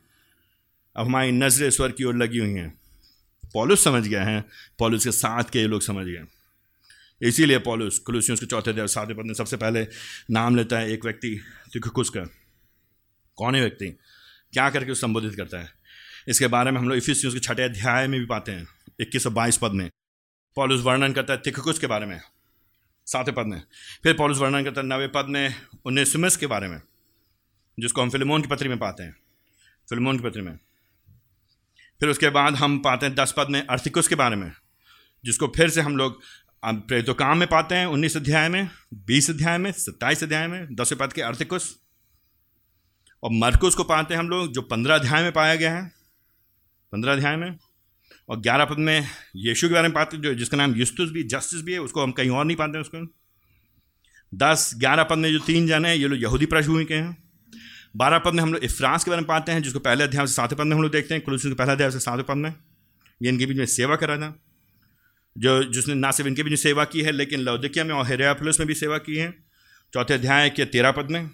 [0.95, 2.82] अब हमारी नज़रें स्वर्ग की ओर लगी हुई हैं।
[3.53, 4.43] पॉलुस समझ गए हैं,
[4.79, 6.25] पॉलुस के साथ के ये लोग समझ गए
[7.21, 9.87] इसीलिए पॉलुस, कुलूसियों के चौथे देव सातवें पद में सबसे पहले
[10.31, 11.29] नाम लेता है एक व्यक्ति
[11.73, 12.23] तिखुकुस का
[13.37, 13.87] कौन है व्यक्ति?
[14.53, 15.69] क्या करके उस संबोधित करता है?
[16.27, 18.67] इसके बारे में हम लोग इफिसियों के छठे अध्याय में भी पाते हैं,
[18.99, 19.89] इक्कीस सौ बाईस पद में।
[20.55, 22.19] पॉलुस वर्णन करता है तिखकुस के बारे में,
[23.07, 23.61] सातवें पद में।
[24.03, 26.79] फिर पॉलुस वर्णन करता है नवे पद में उन्नीसमस के बारे में,
[27.77, 29.15] जिसको हम फिल्मोन की पत्री में पाते हैं।
[29.89, 30.57] फिल्मोन की पत्री में।
[31.99, 34.51] फिर उसके बाद हम पाते हैं दस पद में अर्थिकुस के बारे में,
[35.25, 36.21] जिसको फिर से हम लोग
[36.65, 40.99] प्रेतो काम में पाते हैं उन्नीस अध्याय में, बीस अध्याय में, सत्ताईस अध्याय में दसवें
[40.99, 41.79] पद के अर्थिकुस।
[43.23, 45.91] और मरकुस को पाते हैं हम लोग, जो पंद्रह अध्याय में पाया गया है,
[46.91, 47.58] पंद्रह अध्याय में।
[48.29, 51.23] और ग्यारह पद में यीशु के बारे में पाते हैं, जो, जिसका नाम युस्तुस भी,
[51.23, 53.08] जस्टिस भी है, उसको हम कहीं और नहीं पाते हैं उसको।
[54.38, 57.22] दस, ग्यारह पद में जो तीन जन हैं, ये लोग यहूदी पृष्ठभूमि के हैं।
[57.95, 60.34] बारह पद में हम लोग इफ्रांस के बारे में पाते हैं, जिसको पहले अध्याय से
[60.34, 62.53] सातवें पद में हम लोग देखते हैं कुलूस के पहले अध्याय से सातवें पद में।
[63.21, 64.39] ये इनके बीच में सेवा करा था।
[65.38, 68.60] जो, जिसने ना सिर्फ़ इनके बीच में सेवा की है, लेकिन लौदिकिया में और हेरियापुलिस
[68.60, 69.32] में भी सेवा की है।
[69.93, 71.29] चौथे अध्याय के तेरह पद में।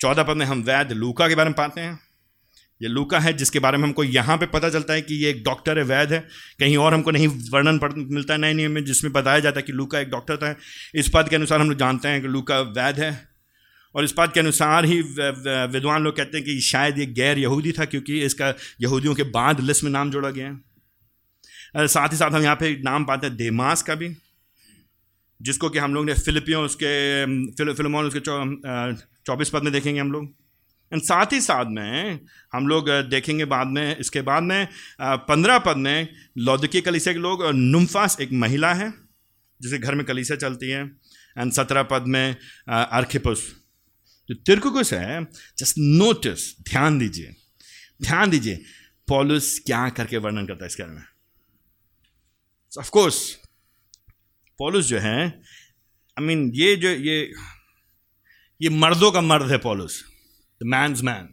[0.00, 2.00] चौदह पद में हम वैद लूका के बारे में पाते हैं।
[2.82, 5.44] ये लूका है, जिसके बारे में हमको यहाँ पे पता चलता है कि ये एक
[5.44, 6.28] डॉक्टर है, वैद है।
[6.60, 9.72] कहीं और हमको नहीं वर्णन मिलता है नए नियम में, जिसमें बताया जाता है कि
[9.72, 10.56] लूका एक डॉक्टर था।
[10.94, 13.33] इस पद के अनुसार हम लोग जानते हैं कि लूका वैद है।
[13.94, 17.72] और इस बात के अनुसार ही विद्वान लोग कहते हैं कि शायद ये गैर यहूदी
[17.72, 22.30] था क्योंकि इसका यहूदियों के बाद लिस्ट में नाम जोड़ा गया है। साथ ही साथ
[22.30, 24.14] हम यहाँ पे नाम पाते हैं देमास का भी
[25.40, 30.24] जिसको कि हम लोग ने फिलिपियों उसके फिल, उसके चौबीस पद में देखेंगे हम लोग।
[30.92, 32.20] एंड साथ ही साथ में
[32.52, 34.68] हम लोग देखेंगे बाद में इसके बाद में
[35.00, 38.92] पंद्रह पद में लौदकी कलिसिया के लोग नुम्फास एक महिला है
[39.60, 40.82] जिसे घर में कलिसिया चलती है।
[41.38, 42.36] एंड सत्रह पद में
[42.68, 43.44] अर्खिपुस।
[44.28, 45.24] जो तिरकुकुस है
[45.58, 47.34] जस्ट नोटिस ध्यान दीजिए।
[48.02, 48.64] ध्यान दीजिए,
[49.08, 51.04] पॉलुस क्या करके वर्णन करता है इसके बारे में।
[52.72, 53.18] ऑफ़ कोर्स
[54.58, 57.32] पॉलुस जो है आई मीन ये जो, ये
[58.60, 60.02] ये मर्दों का मर्द है पॉलुस।
[60.60, 61.28] द मैंस मैन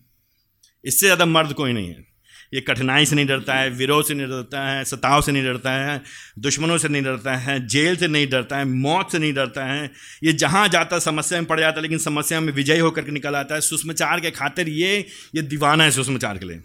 [0.84, 2.06] इससे ज़्यादा मर्द कोई नहीं है।
[2.54, 5.72] ये कठिनाई से नहीं डरता है, विरोध से नहीं डरता है, सताव से नहीं डरता
[5.72, 6.02] है,
[6.40, 9.92] दुश्मनों से नहीं डरता है, जेल से नहीं डरता है, मौत से नहीं डरता है।
[10.24, 13.12] ये जहाँ जाता है, समस्या में पड़ जाता है, लेकिन समस्या में विजयी होकर के
[13.12, 16.62] निकल आता है। सुषमाचार के खातिर ये ये दीवाना है सुषमाचार के लिए।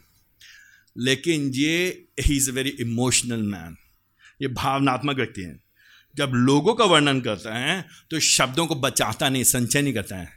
[0.98, 3.76] लेकिन ये he is a very emotional man
[4.42, 5.56] ये भावनात्मक व्यक्ति है।
[6.16, 10.28] जब लोगों का वर्णन करता है तो शब्दों को बचाता नहीं, संचय नहीं करता है।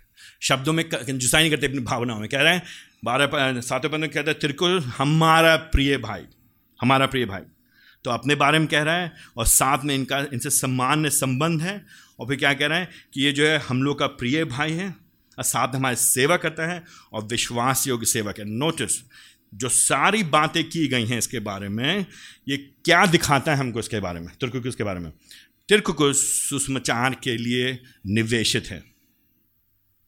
[0.42, 2.64] शब्दों में कंजुसाई नहीं करते अपनी भावनाओं में। कह रहे हैं
[3.04, 6.24] बारह सातवें पद में कहता है, तिरकुल हमारा प्रिय भाई,
[6.80, 7.42] हमारा प्रिय भाई।
[8.06, 11.86] तो अपने बारे में कह रहा है और साथ में इनका, इनसे सम्मान्य संबंध है
[12.20, 14.72] और फिर क्या कह रहे हैं कि ये जो है, हम लोग का प्रिय भाई
[14.72, 14.90] है
[15.38, 16.84] और साथ हमारे सेवा करता है
[17.14, 19.04] और विश्वास योग्य सेवक है। नोटिस
[19.54, 22.06] जो सारी बातें की गई हैं इसके बारे में,
[22.48, 24.30] ये क्या दिखाता है हमको इसके बारे में?
[24.42, 25.12] तुर्कुकुस के बारे में?
[25.70, 28.84] तिरकुकुस सुषमाचार के लिए निवेशित है।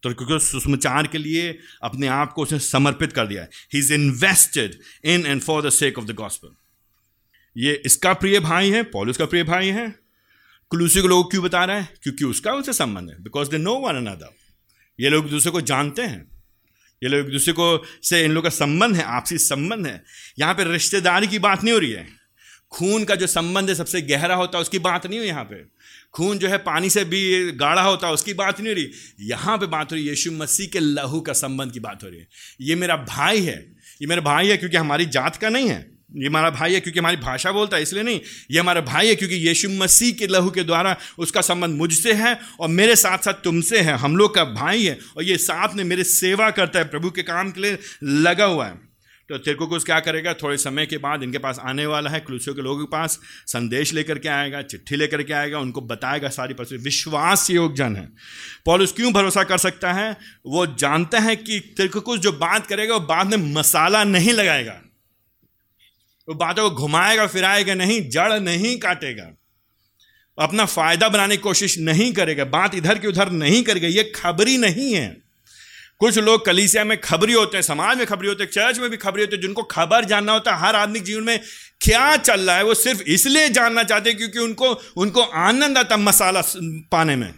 [0.03, 4.79] तुर्कुकुस सुषमाचार के लिए अपने आप को उसने समर्पित कर दिया है। He is invested
[5.05, 6.55] in and for the sake of the gospel
[7.57, 9.95] ये इसका प्रिय भाई है, पॉलिस का प्रिय भाई है।
[10.69, 11.89] कुलूसी को लोग क्यों बता रहा है?
[12.03, 14.35] क्योंकि उसका उनसे संबंध है। Because they know one another
[14.99, 16.31] ये लोग दूसरे को जानते हैं।
[17.03, 20.03] ये लोग एक दूसरे को से इन लोग का संबंध है, आपसी संबंध है।
[20.39, 22.20] यहाँ पर रिश्तेदारी की बात नहीं हो रही है।
[22.71, 25.63] खून का जो संबंध है सबसे गहरा होता है, उसकी बात नहीं हो यहाँ पे।
[26.13, 29.57] खून जो है पानी से भी गाढ़ा होता है, उसकी बात नहीं हो रही। यहाँ
[29.57, 32.19] पे बात हो रही है, यीशु मसीह के लहू का संबंध की बात हो रही
[32.19, 32.27] है।
[32.61, 33.57] ये मेरा भाई है।
[34.01, 36.99] ये मेरा भाई है क्योंकि हमारी जात का नहीं है। ये हमारा भाई है क्योंकि
[36.99, 38.19] हमारी भाषा बोलता है, इसलिए नहीं।
[38.51, 42.37] ये हमारा भाई है क्योंकि यीशु मसीह के लहू के द्वारा उसका संबंध मुझसे है
[42.59, 45.83] और मेरे साथ साथ तुमसे है। हम लोग का भाई है और ये साथ में
[45.83, 48.90] मेरे सेवा करता है, प्रभु के काम के लिए लगा हुआ है।
[49.31, 50.33] तो तेरे को क्या करेगा?
[50.33, 53.93] थोड़े समय के बाद इनके पास आने वाला है, क्लूसियों के लोगों के पास संदेश
[53.93, 58.09] लेकर के आएगा, चिट्ठी लेकर के आएगा, उनको बताएगा सारी परिस्थिति। विश्वास योग जन है।
[58.65, 60.17] पॉलिस क्यों भरोसा कर सकता है?
[60.45, 64.81] वो जानते हैं कि तिरकुकुस जो बात करेगा, वो बाद में मसाला नहीं लगाएगा।
[66.29, 69.31] वो बातों को घुमाएगा, फिराएगा नहीं, जड़ नहीं काटेगा।
[70.39, 74.57] अपना फ़ायदा बनाने की कोशिश नहीं करेगा, बात इधर की उधर नहीं करेगा, ये खबरी
[74.57, 75.30] नहीं है।
[76.01, 78.97] कुछ लोग कलीसिया में खबरी होते हैं, समाज में खबरी होते हैं चर्च में भी
[78.97, 81.39] खबरी होते हैं, जिनको खबर जानना होता है, हर आदमी जीवन में
[81.81, 85.97] क्या चल रहा है, वो सिर्फ़ इसलिए जानना चाहते हैं क्योंकि उनको उनको आनंद आता
[85.97, 86.41] मसाला
[86.91, 87.33] पाने में।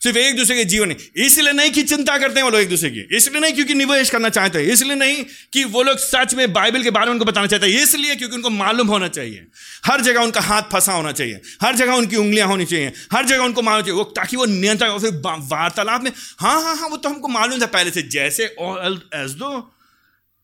[0.00, 2.90] सिर्फ़ एक दूसरे के जीवन इसलिए नहीं कि चिंता करते हैं वो लोग एक दूसरे
[2.90, 6.52] की। इसलिए नहीं क्योंकि निवेश करना चाहते हैं। इसलिए नहीं कि वो लोग सच में
[6.52, 9.46] बाइबल के बारे में उनको बताना चाहते हैं। इसलिए क्योंकि उनको मालूम होना चाहिए।
[9.84, 13.44] हर जगह उनका हाथ फंसा होना चाहिए। हर जगह उनकी उंगलियाँ होनी चाहिए। हर जगह
[13.44, 16.10] उनको मालूम चाहिए। वो ताकि वो नियंत्रण फिर वार्तालाप में
[16.40, 19.52] हाँ हाँ हाँ वो तो हमको मालूम था पहले से। जैसे एज दो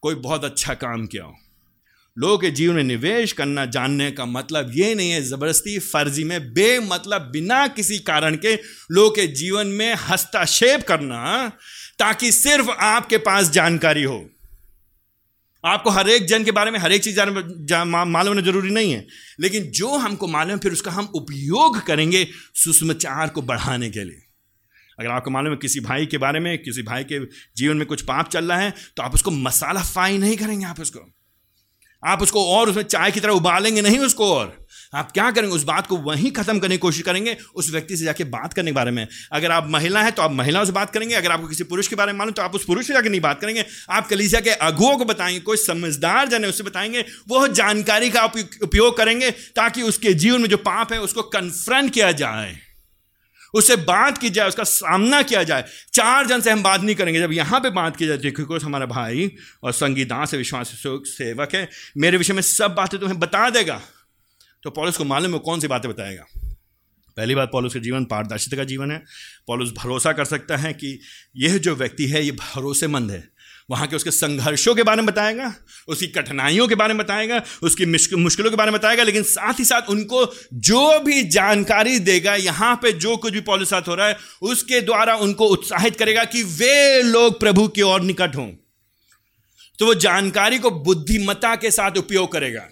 [0.02, 1.36] कोई बहुत अच्छा काम किया हो।
[2.16, 6.52] लोगों के जीवन में निवेश करना जानने का मतलब ये नहीं है ज़बरदस्ती फर्जी में
[6.52, 8.54] बेमतलब बिना किसी कारण के
[8.90, 11.48] लोगों के जीवन में हस्तक्षेप करना,
[11.98, 14.24] ताकि सिर्फ़ आपके पास जानकारी हो।
[15.64, 19.06] आपको हर एक जन के बारे में हर एक चीज़ मालूम होना ज़रूरी नहीं है।
[19.40, 24.22] लेकिन जो हमको मालूम है, फिर उसका हम उपयोग करेंगे सुषमाचार को बढ़ाने के लिए।
[24.98, 27.18] अगर आपको मालूम है किसी भाई के बारे में, किसी भाई के
[27.56, 30.80] जीवन में कुछ पाप चल रहा है तो आप उसको मसाला फाई नहीं करेंगे आप
[30.80, 31.00] उसको।
[32.02, 35.54] आप उसको और उसमें चाय की तरह उबालेंगे, नहीं उसको और। आप क्या करेंगे?
[35.56, 38.70] उस बात को वहीं खत्म करने की कोशिश करेंगे, उस व्यक्ति से जाके बात करने
[38.70, 41.48] के बारे में। अगर आप महिला हैं तो आप महिलाओं से बात करेंगे, अगर आपको
[41.48, 43.64] किसी पुरुष के बारे में मालूम तो आप उस पुरुष से जाकर नहीं बात करेंगे।
[43.90, 48.20] आप कलीसिया के अगुओं को बताएँगे, कोई समझदार जन है उससे बताएँगे वह जानकारी का
[48.20, 52.56] आप उपयोग करेंगे ताकि उसके जीवन में जो पाप है उसको कन्फ्रंट किया जाए।
[53.54, 57.20] उससे बात की जाए, उसका सामना किया जाए। चार जन से हम बात नहीं करेंगे।
[57.20, 61.70] जब यहाँ पे बात की जाए, देखो हमारा भाई और संगीता से विश्वास सेवक है,
[61.96, 63.82] मेरे विषय में सब बातें तुम्हें बता देगा।
[64.62, 66.26] तो पॉलिस को मालूम है कौन सी बातें बताएगा।
[67.16, 69.04] पहली बात, पॉलिस का जीवन पारदर्शिता का जीवन है।
[69.46, 71.00] पॉलिस भरोसा कर सकता है कि
[71.36, 73.35] यह जो व्यक्ति है, ये भरोसेमंद है।
[73.70, 75.54] वहाँ के उसके संघर्षों के बारे में बताएगा,
[75.88, 79.64] उसकी कठिनाइयों के बारे में बताएगा, उसकी मुश्किलों के बारे में बताएगा, लेकिन साथ ही
[79.64, 80.24] साथ उनको
[80.54, 85.16] जो भी जानकारी देगा, यहाँ पे जो कुछ भी पॉलिस हो रहा है, उसके द्वारा
[85.16, 88.48] उनको उत्साहित करेगा कि वे लोग प्रभु की ओर निकट हों।
[89.78, 92.68] तो वो जानकारी को बुद्धिमता के साथ उपयोग करेगा।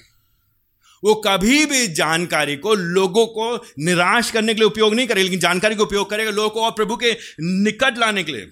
[1.03, 5.41] वो कभी भी जानकारी को लोगों को निराश करने के लिए उपयोग नहीं करेगा, लेकिन
[5.41, 8.47] जानकारी का उपयोग करेगा लोगों को और प्रभु के निकट लाने के लिए।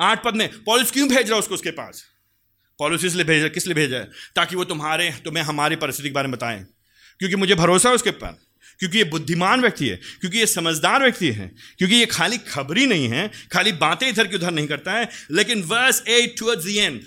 [0.00, 2.04] आठ पद में, पॉलिस क्यों भेज रहा है उसको उसके पास?
[2.78, 4.10] पॉलिस इसलिए भेज किस लिए भेजा है?
[4.36, 6.66] ताकि वो तुम्हारे, तुम्हें हमारी परिस्थिति के बारे में बताएँ।
[7.18, 8.46] क्योंकि मुझे भरोसा है उसके ऊपर
[8.78, 13.08] क्योंकि ये बुद्धिमान व्यक्ति है, क्योंकि ये समझदार व्यक्ति है, क्योंकि ये खाली खबरी नहीं
[13.08, 17.00] है, खाली बातें इधर की उधर नहीं करता है, लेकिन verse eight towards the end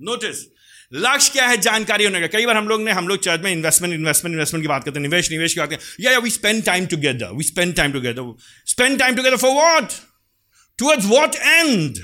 [0.00, 0.46] notice
[0.94, 3.52] लक्ष्य क्या है जानकारी होने का कई बार हम लोग ने, हम लोग चर्च में
[3.52, 6.30] इन्वेस्टमेंट इन्वेस्टमेंट इन्वेस्टमेंट की बात करते हैं, निवेश निवेश की बात करते हैं। या we
[6.30, 8.34] spend time together we spend time together
[8.66, 9.92] spend time together for what
[10.80, 11.98] towards what and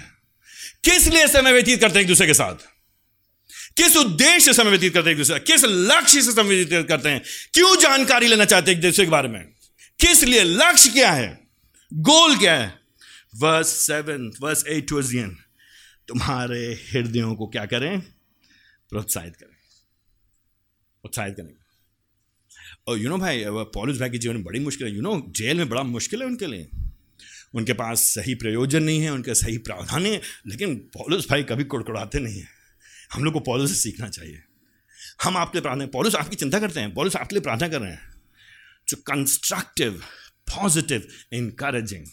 [0.85, 2.55] किस लिए समय व्यतीत करते हैं एक दूसरे के साथ?
[3.77, 7.09] किस उद्देश्य से समय व्यतीत करते हैं एक दूसरे किस लक्ष्य से समय व्यतीत करते
[7.09, 7.23] हैं?
[7.55, 9.45] क्यों जानकारी लेना चाहते हैं एक दूसरे के बारे में?
[10.01, 10.45] किस लिए?
[10.45, 11.49] लक्ष्य क्या है?
[11.95, 12.81] गोल क्या है?
[13.37, 15.03] Verse seven verse eight too
[16.09, 18.01] तुम्हारे हृदयों को क्या करें?
[18.91, 19.57] प्रोत्साहित करें।
[21.03, 21.55] प्रोत्साहित करें।
[22.87, 25.69] और यू नो भाई पॉलिस भाई के जीवन बड़ी मुश्किल है। यू नो जेल में
[25.69, 26.69] बड़ा मुश्किल है उनके लिए।
[27.57, 32.19] उनके पास सही प्रयोजन नहीं है, उनके सही प्रावधान है, लेकिन पॉलिस भाई कभी कुड़कुड़ाते
[32.19, 32.49] नहीं हैं।
[33.13, 34.43] हम लोग को पॉलिस से सीखना चाहिए।
[35.23, 37.93] हम आपके लिए प्रार्थना पॉलिस आपकी चिंता करते हैं। पॉलिस आपके लिए प्रार्थना कर रहे
[37.93, 38.15] हैं।
[38.89, 39.93] जो कंस्ट्रक्टिव
[40.57, 42.07] पॉजिटिव इंकरेजिंग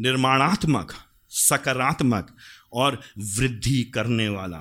[0.00, 0.94] निर्माणात्मक,
[1.28, 2.36] सकारात्मक
[2.72, 4.58] और वृद्धि करने वाला।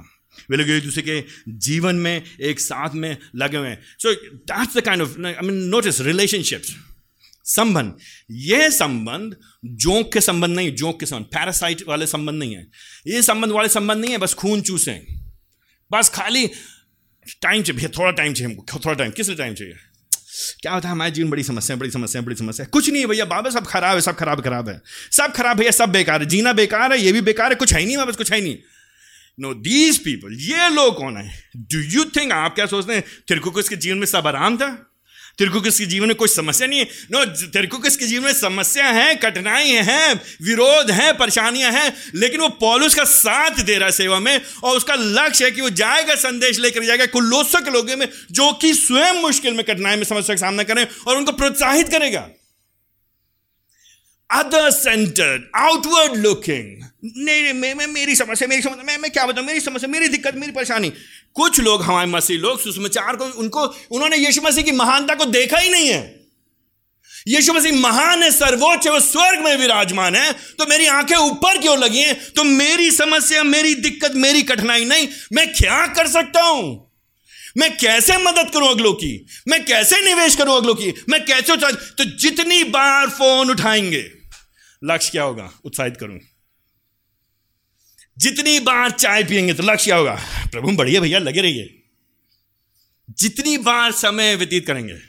[0.50, 4.78] वे लोग एक दूसरे के जीवन में, एक साथ में लगे हुए हैं। So that's
[4.78, 6.76] the kind of I mean notice relationships
[7.48, 7.94] संबंध।
[8.32, 12.68] यह संबंध जोंक के संबंध नहीं, जोंक के संबंध पैरासाइट वाले संबंध नहीं है।
[13.08, 15.08] ये संबंध वाले संबंध नहीं है, बस खून चूसे।
[15.92, 16.48] बस खाली
[17.42, 19.74] टाइम चाहिए, भैया, थोड़ा टाइम चाहिए हमको, थोड़ा टाइम किस टाइम चाहिए?
[20.62, 23.02] क्या होता है, हमारे जीवन बड़ी समस्या है, बड़ी समस्या है, बड़ी समस्या कुछ नहीं
[23.02, 24.82] है भैया, बाबा, सब खराब है, सब खराब खराब है।
[25.12, 27.86] सब खराब भैया सब बेकार है, जीना बेकार है, ये भी बेकार है, कुछ है
[27.86, 28.58] नहीं, बस कुछ है नहीं।
[29.40, 31.44] नो दीज पीपल ये लोग कौन है?
[31.58, 34.87] डू यू थिंक आप क्या सोचते हैं, तेरे को किसके जीवन में सब आराम था?
[35.38, 36.88] तेरे को किसके जीवन में कोई समस्या नहीं है?
[37.12, 42.41] नो तेरे को किसके जीवन में समस्या है कठिनाई है, विरोध है, परेशानियाँ हैं, लेकिन
[42.41, 45.69] वो पॉलुस का साथ दे रहा है सेवा में और उसका लक्ष्य है कि वो
[45.71, 50.04] जाएगा, संदेश लेकर जाएगा कुल्लोसों के लोगों में जो कि स्वयं मुश्किल में, कठिनाई में
[50.04, 52.28] समस्या का सामना करें और उनको प्रोत्साहित करेगा।
[54.30, 56.84] अदर सेंटर्ड आउटवर्ड लुकिंग
[57.17, 59.45] नहीं मैं, मेरी समस्या मेरी समस्या, मैं मैं क्या बताऊँ?
[59.47, 60.91] मेरी समस्या, मेरी दिक्कत, मेरी परेशानी।
[61.36, 65.58] कुछ लोग, हमारे मसीह लोग, सुषमाचार को, उनको, उन्होंने यीशु मसीह की महानता को देखा
[65.58, 66.16] ही नहीं है।
[67.28, 71.58] यीशु मसीह महान है, सर्वोच्च है, वो स्वर्ग में विराजमान है। तो मेरी आँखें ऊपर
[71.58, 76.42] क्यों लगी हैं तो मेरी समस्या, मेरी दिक्कत, मेरी कठिनाई नहीं। मैं क्या कर सकता
[76.42, 76.86] हूँ?
[77.58, 79.26] मैं कैसे मदद करूँ अगलों की?
[79.48, 80.94] मैं कैसे निवेश करूँ अगलों की?
[81.10, 84.06] मैं कैसे तो जितनी बार फ़ोन उठाएँगे,
[84.84, 85.50] लक्ष्य क्या होगा?
[85.66, 86.20] उत्साहित करूँ।
[88.17, 90.15] जितनी बार चाय पियेंगे तो लक्ष्य क्या होगा?
[90.51, 91.84] प्रभु बढ़िया भैया, लगे रहिए।
[93.10, 94.99] जितनी बार समय व्यतीत करेंगे,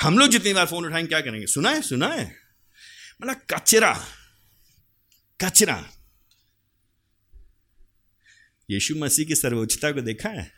[0.00, 1.46] हम लोग जितनी बार फ़ोन उठाएँगे, क्या करेंगे?
[1.46, 2.36] सुना है सुना है
[3.22, 4.06] मतलब कचरा
[5.40, 5.90] कचरा।
[8.70, 10.52] यीशु मसीह की सर्वोच्चता को देखा है?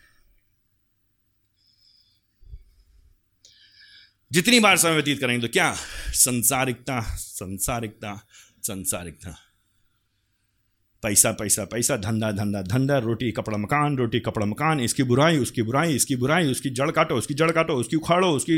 [4.32, 5.74] जितनी बार समय व्यतीत करेंगे तो क्या?
[6.08, 8.26] संसारिकता संसारिकता
[8.62, 9.47] संसारिकता।
[11.02, 15.62] पैसा पैसा पैसा, धंधा धंधा धंधा, रोटी, कपड़ा, मकान, रोटी, कपड़ा, मकान, इसकी बुराई, उसकी
[15.62, 18.56] बुराई, इसकी बुराई, उसकी जड़ काटो, उसकी जड़ काटो, उसकी उखाड़ो, उसकी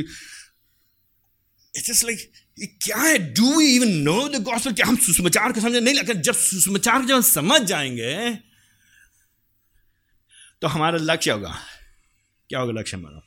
[1.76, 3.18] इट्स लाइक ये क्या है?
[3.34, 7.04] Do we even know the gospel क्या हम सुसमाचार को समझे नहीं लगता जब सुसमाचार
[7.04, 8.34] जब समझ जाएँगे
[10.62, 11.58] तो हमारा लक्ष्य होगा?
[12.48, 13.22] क्या होगा लक्ष्य हमारा?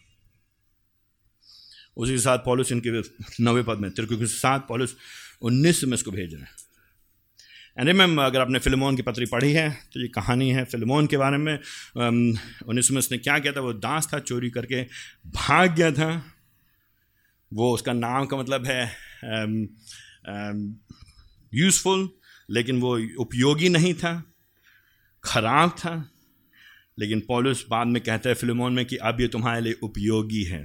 [1.97, 2.91] उसी के साथ पॉलिस इनके
[3.43, 4.89] नवे पद में तिरकु के साथ पॉलिस
[5.41, 6.51] उन्नीस में इसको भेज रहे हैं।
[7.77, 11.17] एंड मैम अगर आपने फिल्मोन की पत्री पढ़ी है तो ये कहानी है फिल्मोन के
[11.17, 13.61] बारे में। उन्नीस में उसने क्या किया था?
[13.61, 16.11] वो दास था चोरी करके, भाग गया था।
[17.51, 18.83] वो उसका नाम का मतलब है
[21.51, 22.09] यूज़फुल
[22.49, 24.23] लेकिन वो उपयोगी नहीं था,
[25.23, 25.95] खराब था।
[26.99, 30.63] लेकिन पॉलिस बाद में कहता है फिल्मोन में कि अब ये तुम्हारे लिए उपयोगी है।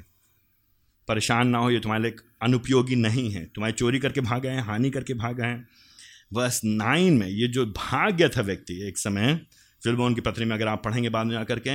[1.09, 4.63] परेशान ना हो, ये तुम्हारे लिए अनुपयोगी नहीं है। तुम्हारे चोरी करके भाग गए हैं,
[4.63, 5.69] हानि करके भाग गए हैं।
[6.33, 9.41] वर्स नाइन में, ये जो भाग गया था व्यक्ति, एक समय,
[9.85, 11.71] फ़िल्मों उनकी पत्री में अगर आप पढ़ेंगे बाद में जाकर के,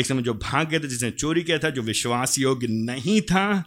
[0.00, 3.64] एक समय जो भाग गया था, जिसने चोरी किया था, जो विश्वास योग्य नहीं था,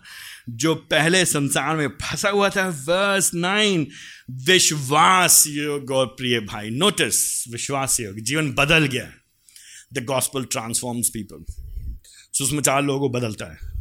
[0.50, 3.88] जो पहले संसार में फंसा हुआ था, वर्स नाइन,
[4.32, 9.12] विश्वास योग्य और प्रिय भाई। नोटिस विश्वास योग्य, जीवन बदल गया।
[9.94, 11.46] द गॉस्पल ट्रांसफॉर्म्स पीपल
[12.34, 13.79] सुषमाचार लोगों को बदलता है।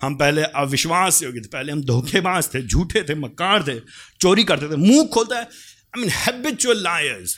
[0.00, 3.78] हम पहले अविश्वास योग्य थे, पहले हम धोखेबाज थे, झूठे थे मकार थे,
[4.20, 7.36] चोरी करते थे, मुँह खोलता है। I mean habitual liars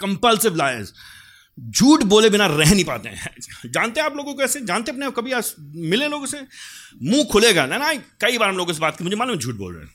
[0.00, 0.92] compulsive liars
[1.58, 3.30] झूठ बोले बिना रह नहीं पाते हैं।
[3.66, 4.60] जानते हैं आप लोगों को ऐसे?
[4.60, 6.40] जानते अपने कभी आज मिले लोगों से
[7.02, 9.74] मुँह खुलेगा ना ना, कई बार हम लोगों से बात की, मुझे मालूम झूठ बोल
[9.74, 9.92] रहे हैं।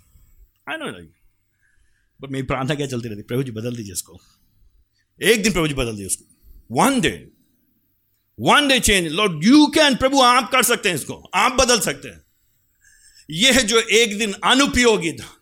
[0.69, 1.11] आई नो लाइक
[2.19, 3.21] पर मेरी प्रार्थना क्या चलती रहती?
[3.21, 4.19] प्रभु जी, बदल दीजिए इसको।
[5.21, 6.25] एक दिन प्रभु जी बदल दीजिए उसको।
[6.71, 7.31] One day
[8.39, 11.31] one day change Lord you can प्रभु आप कर सकते हैं इसको.
[11.35, 12.21] आप बदल सकते हैं.
[13.31, 15.35] यह जो एक दिन अनुपयोगी था.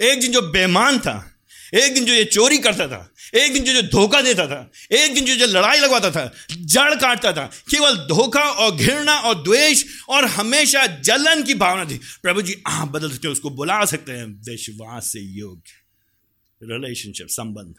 [0.00, 1.34] एक दिन जो बेमान था.
[1.74, 3.12] एक दिन जो ये चोरी करता था.
[3.34, 4.70] एक दिन जो जो धोखा देता था.
[4.92, 6.34] एक दिन जो जो लड़ाई लगवाता था.
[6.52, 7.46] जड़ काटता था.
[7.46, 12.00] केवल धोखा और घृणा और द्वेष और हमेशा जलन की भावना थी.
[12.22, 14.26] प्रभु जी, आप बदल सकते हैं, उसको बुला सकते हैं.
[14.26, 15.70] विश्वास से योग्य
[16.62, 17.74] रिलेशनशिप संबंध.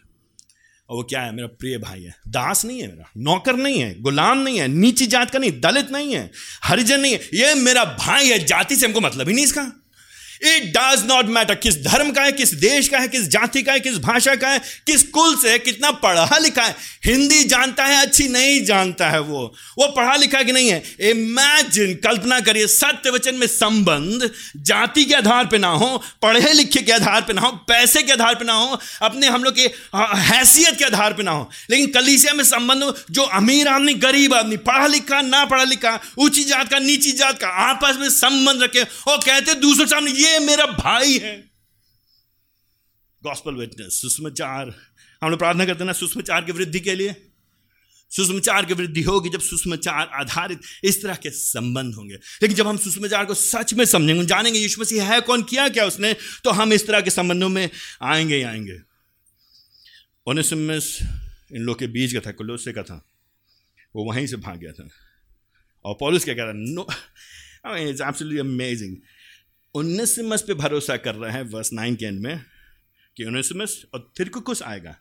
[0.90, 4.02] और वो क्या है, मेरा प्रिय भाई है। दास नहीं है मेरा, नौकर नहीं है,
[4.02, 6.32] गुलाम नहीं है, नीची जात का नहीं, दलित नहीं है,
[6.64, 9.72] हरिजन नहीं है। ये मेरा भाई है, जाति से हमको मतलब ही नहीं इसका।
[10.42, 13.74] इट डज नॉट मैटर किस धर्म का है, किस देश का है, किस जाति का
[13.74, 16.76] है, किस भाषा का है, किस कुल से है, कितना पढ़ा लिखा है।
[17.06, 19.42] हिंदी जानता है, अच्छी नहीं जानता है वो।
[19.80, 20.84] वो पढ़ा लिखा कि नहीं है?
[21.00, 26.82] इमेजिन कल्पना करिए, सत्य वचन में संबंध जाति के आधार पर ना हो, पढ़े लिखे
[26.82, 29.70] के आधार पर ना हो, पैसे के आधार पर ना हो, अपने हम लोग के
[29.98, 34.58] हैसियत के आधार पर ना हो। लेकिन कलीसिया में संबंध जो अमीर आदमी, गरीब आदमी,
[34.58, 38.82] पढ़ा लिखा, ना पढ़ा लिखा, ऊँची जात का, नीची जात का, आपस में संबंध रखे
[39.08, 41.52] और कहते दूसरों सामने ये ये मेरा भाई है।
[43.24, 44.76] गॉस्पल विटनेस सुषमाचार।
[45.24, 47.26] हम लोग प्रार्थना करते हैं ना, सुषमाचार की वृद्धि के लिए।
[48.10, 52.78] सुषमाचार की वृद्धि होगी जब सुषमाचार आधारित इस तरह के संबंध होंगे। लेकिन जब हम
[52.78, 56.14] सुषमाचार को सच में समझेंगे, जानेंगे, यीशु मसीह है, कौन किया क्या उसने
[56.44, 57.70] तो हम इस तरह के संबंधों में
[58.02, 58.80] आएँगे ही आएँगे।
[60.28, 61.00] ओनेसिमस,
[61.56, 63.06] इन लोग के बीच का था, कुलोसे का था।
[63.96, 64.90] वो वहीं से भाग गया था।
[65.86, 66.88] और पॉलिस क्या कह रहा नो
[67.76, 68.98] इट्स एब्सोल्युटली अमेजिंग
[69.76, 72.42] उन्नीसमस पे भरोसा कर रहे हैं वर्स नाइन के एंड में
[73.18, 74.96] कि उन्नीसमस और फिर कुछ आएगा।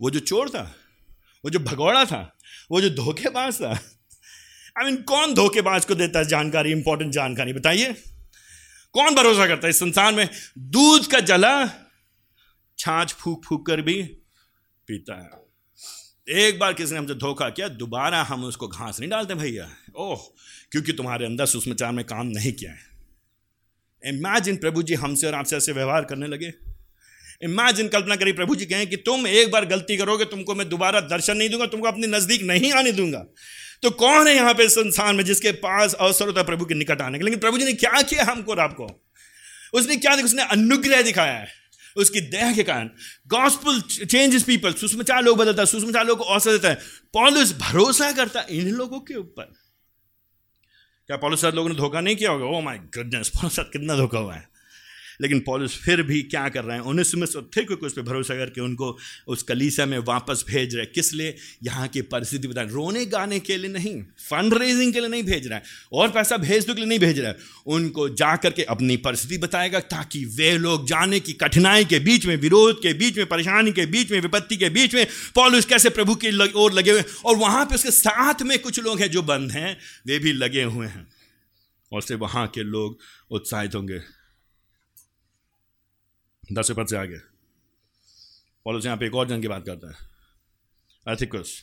[0.00, 0.74] वो जो चोर था
[1.44, 2.38] वो जो भगौड़ा था
[2.70, 7.12] वो जो धोखेबाज था आई I मीन mean, कौन धोखेबाज को देता है जानकारी इंपॉर्टेंट
[7.12, 7.92] जानकारी बताइए।
[8.92, 10.28] कौन भरोसा करता है इस संसार में?
[10.58, 11.66] दूध का जला
[12.78, 14.02] छाछ फूक फूक कर भी
[14.88, 19.34] पीता है। एक बार किसी ने हमसे धोखा किया दोबारा हम उसको घास नहीं डालते
[19.34, 20.20] भैया। ओह
[20.72, 22.93] क्योंकि तुम्हारे अंदर सुषमाचार में काम नहीं किया है।
[24.04, 26.52] इमेजिन प्रभु जी हमसे और आपसे ऐसे व्यवहार करने लगे।
[27.42, 31.00] इमेजिन कल्पना करिए प्रभु जी कहें कि तुम एक बार गलती करोगे, तुमको मैं दोबारा
[31.00, 33.24] दर्शन नहीं दूँगा, तुमको अपने नज़दीक नहीं आने दूँगा।
[33.82, 37.00] तो कौन है यहाँ पे संसार में जिसके पास अवसर होता है प्रभु के निकट
[37.02, 38.86] आने के लेकिन प्रभु जी ने क्या किया हमको और आपको?
[39.74, 41.48] उसने क्या उसने अनुग्रह दिखाया है।
[41.96, 42.88] उसकी दया के कारण।
[43.28, 46.74] गॉस्पुल चेंजेस पीपल सुषमाचार लोग बदलता है, सुषमाचार लोग को अवसर देता है।
[47.14, 49.52] पॉलिस भरोसा करता है इन लोगों के ऊपर।
[51.06, 52.46] क्या पॉलिस लोगों ने धोखा नहीं किया होगा?
[52.46, 54.53] ओ माय गुडनेस पॉलिस कितना धोखा हुआ है।
[55.20, 56.84] लेकिन पॉलिस फिर भी क्या कर रहे हैं?
[56.84, 58.96] उन्नीस में थे क्योंकि उस पर भरोसा करके उनको
[59.28, 61.36] उस कलीसा में वापस भेज रहे किस लिए?
[61.62, 65.46] यहाँ की परिस्थिति बता रोने गाने के लिए नहीं फंड रेजिंग के लिए नहीं भेज
[65.46, 68.62] रहा है और पैसा भेज दो के लिए नहीं भेज रहा है। उनको जा करके
[68.64, 73.16] अपनी परिस्थिति बताएगा ताकि वे लोग जाने की कठिनाई के बीच में, विरोध के बीच
[73.18, 76.90] में, परेशानी के बीच में, विपत्ति के बीच में पॉलिस कैसे प्रभु की ओर लगे
[76.90, 80.32] हुए और वहाँ पर उसके साथ में कुछ लोग हैं जो बंद हैं, वे भी
[80.32, 81.06] लगे हुए हैं।
[81.92, 82.98] और से वहाँ के लोग
[83.30, 83.98] उत्साहित होंगे।
[86.52, 87.18] दस पद से आगे।
[88.66, 91.62] पॉलिस यहाँ पे एक और जन की बात करता है। एथिकस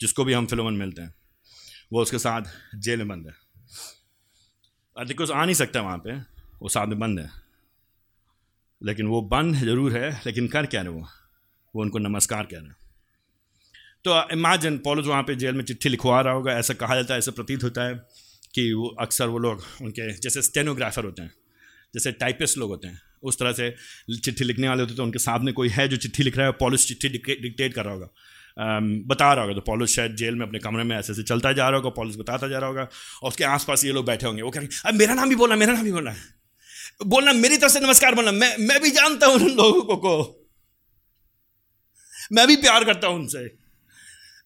[0.00, 1.14] जिसको भी हम फिलोमन मिलते हैं,
[1.92, 2.42] वो उसके साथ
[2.74, 3.34] जेल में बंद है।
[5.02, 6.16] एथिकस आ नहीं सकता वहाँ पे,
[6.62, 7.30] वो साथ में बंद है।
[8.82, 11.08] लेकिन वो बंद ज़रूर है, लेकिन कर क्या रहे वो?
[11.74, 12.76] वो उनको नमस्कार कह रहे हैं।
[14.04, 17.18] तो इमेजिन पॉलिस वहाँ पे जेल में चिट्ठी लिखवा रहा होगा, ऐसा कहा जाता है,
[17.18, 17.94] ऐसा प्रतीत होता है
[18.54, 21.34] कि वो अक्सर वो लोग उनके, जैसे स्टेनोग्राफर होते हैं,
[21.94, 23.70] जैसे टाइपिस्ट लोग होते हैं उस तरह से
[24.16, 26.86] चिट्ठी लिखने वाले होते तो उनके सामने कोई है जो चिट्ठी लिख रहा है पॉलिस
[26.88, 28.08] चिट्ठी डिक्टेट कर रहा होगा।
[29.06, 31.68] बता रहा होगा। तो पॉलिस शायद जेल में अपने कमरे में ऐसे ऐसे चलता जा
[31.68, 32.88] रहा होगा पॉलिस बताता जा रहा होगा
[33.22, 35.72] और उसके आसपास ये लोग बैठे होंगे। वो कहेंगे अब मेरा नाम भी बोलना मेरा
[35.72, 36.36] नाम भी बोलना है।
[37.06, 40.46] बोलना, मेरी तरफ़ से नमस्कार बोलना। मैं मैं भी जानता हूँ उन लोगों को को।
[42.32, 43.44] मैं भी प्यार करता हूँ उनसे।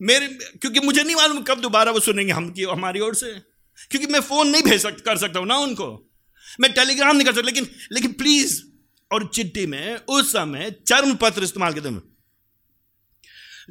[0.00, 0.26] मेरे,
[0.60, 3.32] क्योंकि मुझे नहीं मालूम कब दोबारा वो सुनेंगे हम की, हमारी ओर से।
[3.90, 6.11] क्योंकि मैं फ़ोन नहीं भेज सक, कर सकता हूँ ना उनको।
[6.60, 8.60] मैं टेलीग्राम नहीं कर सकता, लेकिन लेकिन प्लीज़
[9.10, 12.02] और चिट्ठी में, उस समय चर्म पत्र इस्तेमाल करते हैं।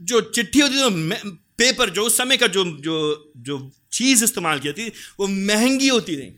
[0.01, 4.71] जो चिट्ठी होती थी पेपर, जो उस समय का जो जो जो चीज़ इस्तेमाल की
[4.73, 4.88] थी,
[5.19, 6.29] वो महँगी होती थी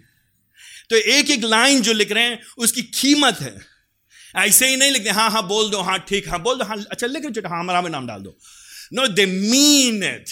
[0.90, 3.56] तो एक एक लाइन जो लिख रहे हैं, उसकी कीमत है।
[4.38, 7.08] ऐसे ही नहीं लिखते हाँ हाँ बोल दो हाँ ठीक हाँ बोल दो हाँ अच्छा
[7.08, 8.38] लिख रहे हाँ हमारा नाम डाल दो।
[8.94, 10.30] No they mean it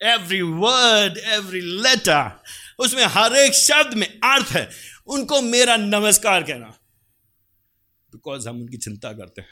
[0.00, 2.30] every word every letter
[2.78, 4.68] उसमें हर एक शब्द में अर्थ है।
[5.06, 6.66] उनको मेरा नमस्कार कहना।
[8.12, 9.48] बिकॉज़ हम उनकी चिंता करते हैं।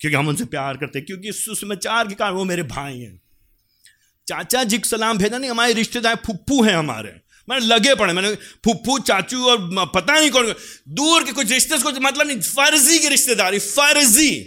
[0.00, 3.22] क्योंकि हम उनसे प्यार करते हैं। क्योंकि सुसमाचार के कारण वो मेरे भाई हैं।
[4.28, 8.34] चाचा जी को सलाम भेजा नहीं, हमारे रिश्तेदार फुप्पू हैं हमारे। मैंने लगे पड़े, मैंने
[8.34, 10.54] फुफ्फू चाचू और पता नहीं कौन,
[10.88, 14.40] दूर के कुछ रिश्ते, कुछ मतलब नहीं, फर्जी की रिश्तेदारी, फर्जी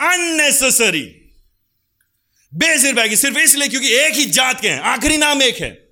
[0.00, 1.20] अननेसेसरी
[2.54, 5.88] बेसिर की सिर्फ़ इसलिए क्योंकि एक ही जात के हैं, आखिरी नाम एक है।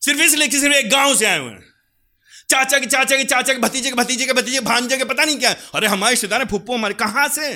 [0.00, 1.71] सिर्फ़ इसलिए कि सिर्फ़ एक गाँव से आए हुए हैं।
[2.52, 5.38] चाचा के चाचा के चाचा के, भतीजे के भतीजे के, भतीजे भांजे के, पता नहीं
[5.38, 7.48] क्या। अरे हमारे रिश्तेदार है हमारे, कहाँ से?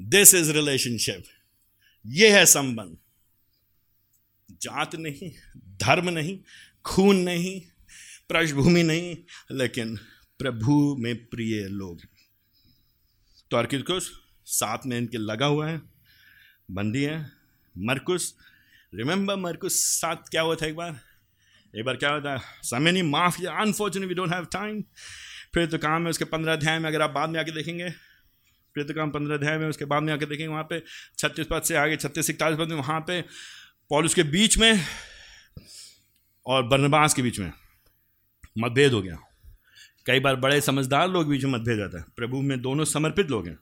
[0.00, 1.24] दिस इज़ रिलेशनशिप
[2.04, 2.96] ये है संबंध।
[4.62, 5.30] जात नहीं,
[5.80, 6.38] धर्म नहीं,
[6.84, 7.60] खून नहीं,
[8.28, 9.16] पृष्ठभूमि नहीं,
[9.50, 9.96] लेकिन
[10.38, 12.00] प्रभु में प्रिय लोग
[13.50, 14.10] तो अर्किकुस
[14.46, 15.80] साथ में इनके लगा हुआ है,
[16.70, 17.18] बंदी है,
[17.74, 18.34] मरकुस।
[18.94, 21.00] रिमेंबर मरकुस साथ क्या हुआ था एक बार?
[21.74, 22.40] एक बार क्या होता है?
[22.62, 24.82] समय नहीं, माफ़ या unfortunate we don't have time
[25.54, 27.90] फिर तो काम है, उसके पंद्रह अध्याय में अगर आप बाद में आके देखेंगे,
[28.74, 30.82] फिर तो काम पंद्रह अध्याय में, उसके बाद में आके देखेंगे, वहाँ पे
[31.18, 33.20] छत्तीस पद से आगे, छत्तीस, इकतालीस पद में, वहाँ पे
[33.90, 34.80] पॉलिस के बीच में
[36.46, 37.52] और बर्नबास के बीच में
[38.58, 39.18] मतभेद हो गया।
[40.06, 43.46] कई बार बड़े समझदार लोग बीच में मतभेद रहता है। प्रभु में दोनों समर्पित लोग
[43.46, 43.58] हैं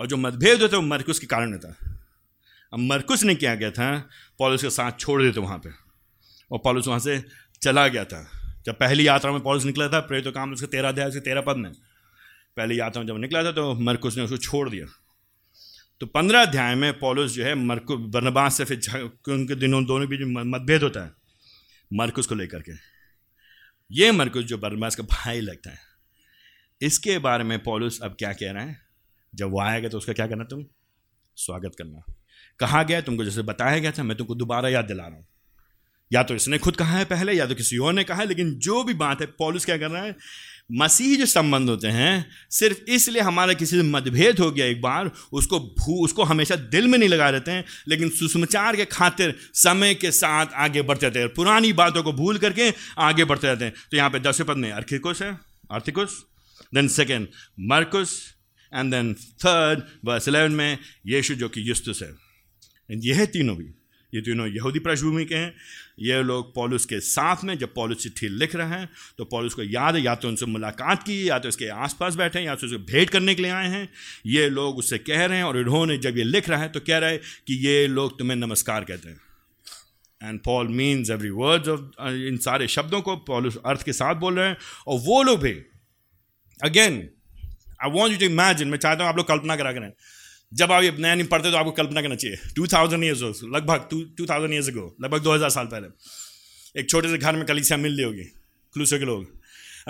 [0.00, 1.96] और जो मतभेद होता है, वो मरकुस के कारण होता है।
[2.72, 4.08] अब मरकुस ने क्या किया था?
[4.38, 5.87] पॉलिस के साथ छोड़ देते वहाँ पर
[6.50, 7.22] और पॉलिस वहाँ से
[7.62, 8.26] चला गया था।
[8.66, 11.56] जब पहली यात्रा में पॉलिस निकला था, प्रेरित काम उसके तेरह अध्याय से तेरह पद
[11.56, 11.72] में।
[12.56, 14.86] पहली यात्रा में जब निकला था तो मरकुस ने उसको छोड़ दिया।
[16.00, 20.20] तो पंद्रह अध्याय में पॉलिस जो है, मरकु, बर्नबास से फिर उनके दिनों, दोनों बीच
[20.26, 21.10] मतभेद होता है,
[21.90, 22.72] मरकुस को लेकर के।
[23.90, 25.78] ये मरकुस जो बर्नबास का भाई लगता है,
[26.80, 28.76] इसके बारे में पॉलिस अब क्या कह रहा है?
[29.32, 30.64] जब वो आएगा तो उसका क्या करना तुम?
[31.36, 32.02] स्वागत करना।
[32.60, 35.26] कहा गया, तुमको जैसे बताया गया था, मैं तुमको दोबारा याद दिला रहा हूँ।
[36.12, 38.54] या तो इसने खुद कहा है पहले, या तो किसी और ने कहा है, लेकिन
[38.58, 40.16] जो भी बात है, पॉलिस क्या कर रहा है?
[40.72, 45.10] मसीह जो संबंध होते हैं, सिर्फ़ इसलिए हमारा किसी से मतभेद हो गया एक बार,
[45.32, 49.94] उसको भू, उसको हमेशा दिल में नहीं लगा रहते हैं, लेकिन सुसमाचार के खातिर समय
[49.94, 53.74] के साथ आगे बढ़ते रहते हैं पुरानी बातों को भूल करके आगे बढ़ते रहते हैं।
[53.90, 55.32] तो यहाँ पे दसवें पद में अर्थिकुस है
[55.70, 56.24] अर्थिकुस
[56.74, 57.28] then second
[57.60, 58.20] मर्कुस
[58.72, 62.12] and then third verse eleven में यीशु जो कि युस्तुस है।
[62.90, 63.64] ये है तीनों भी
[64.12, 65.52] ये तीनों यहूदी पृष्ठभूमि के हैं।
[66.00, 68.88] ये लोग पॉलिस के साथ में, जब पॉलिस चिट्ठी लिख रहे हैं
[69.18, 72.38] तो पॉलिस को याद है, या तो उनसे मुलाकात की, या तो इसके आसपास बैठे
[72.38, 73.88] हैं, या तो उससे भेंट करने के लिए आए हैं।
[74.26, 76.98] ये लोग उससे कह रहे हैं, और इन्होंने जब ये लिख रहा है तो कह
[76.98, 79.20] रहे हैं कि ये लोग तुम्हें नमस्कार कहते हैं।
[80.20, 81.80] And Paul means every words of
[82.28, 84.56] इन सारे शब्दों को पॉलिस अर्थ के साथ बोल रहे हैं।
[84.86, 85.52] और वो लोग भी
[86.60, 87.08] again
[87.82, 89.92] I want you to imagine मैं चाहता हूँ आप लोग कल्पना करा करें।
[90.52, 93.88] जब आप ये नया नहीं पढ़ते तो आपको कल्पना करना चाहिए। टू थाउज़ेंड ईयर्स लगभग
[93.90, 95.86] two two thousand years go लगभग दो हज़ार साल पहले,
[96.74, 98.24] एक छोटे से घर में कलीसिया मिल रही होगी,
[98.74, 99.26] क्लूसे के लोग।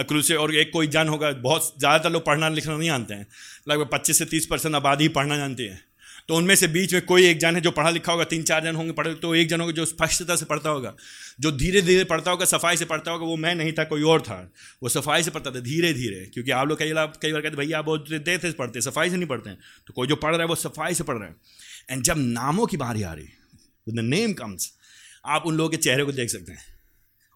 [0.01, 3.27] क्लूसे और एक कोई जान होगा, बहुत ज़्यादातर लोग पढ़ना लिखना नहीं जानते हैं।
[3.69, 5.81] लगभग पच्चीस से तीस परसेंट आबादी पढ़ना जानती है।
[6.29, 8.65] तो उनमें से बीच में कोई एक जन है जो पढ़ा लिखा होगा, तीन चार
[8.65, 10.95] जन होंगे पढ़े तो एक जन होगा जो स्पष्टता से पढ़ता होगा,
[11.41, 14.23] जो धीरे धीरे पढ़ता होगा, सफ़ाई से पढ़ता होगा, वो मैं नहीं था, कोई और
[14.23, 14.53] था।
[14.83, 17.57] वो सफ़ाई से पढ़ता था धीरे धीरे क्योंकि आप लोग कई बार कई बार कहते
[17.57, 20.31] भैया, आप बहुत देर से पढ़ते सफ़ाई से नहीं पढ़ते हैं। तो कोई जो पढ़
[20.31, 21.37] रहा है, वो सफ़ाई से पढ़ रहा है।
[21.91, 23.27] एंड जब नामों की बारी आ रही
[23.89, 24.73] द नेम कम्स
[25.27, 26.65] आप उन लोगों के चेहरे को देख सकते हैं।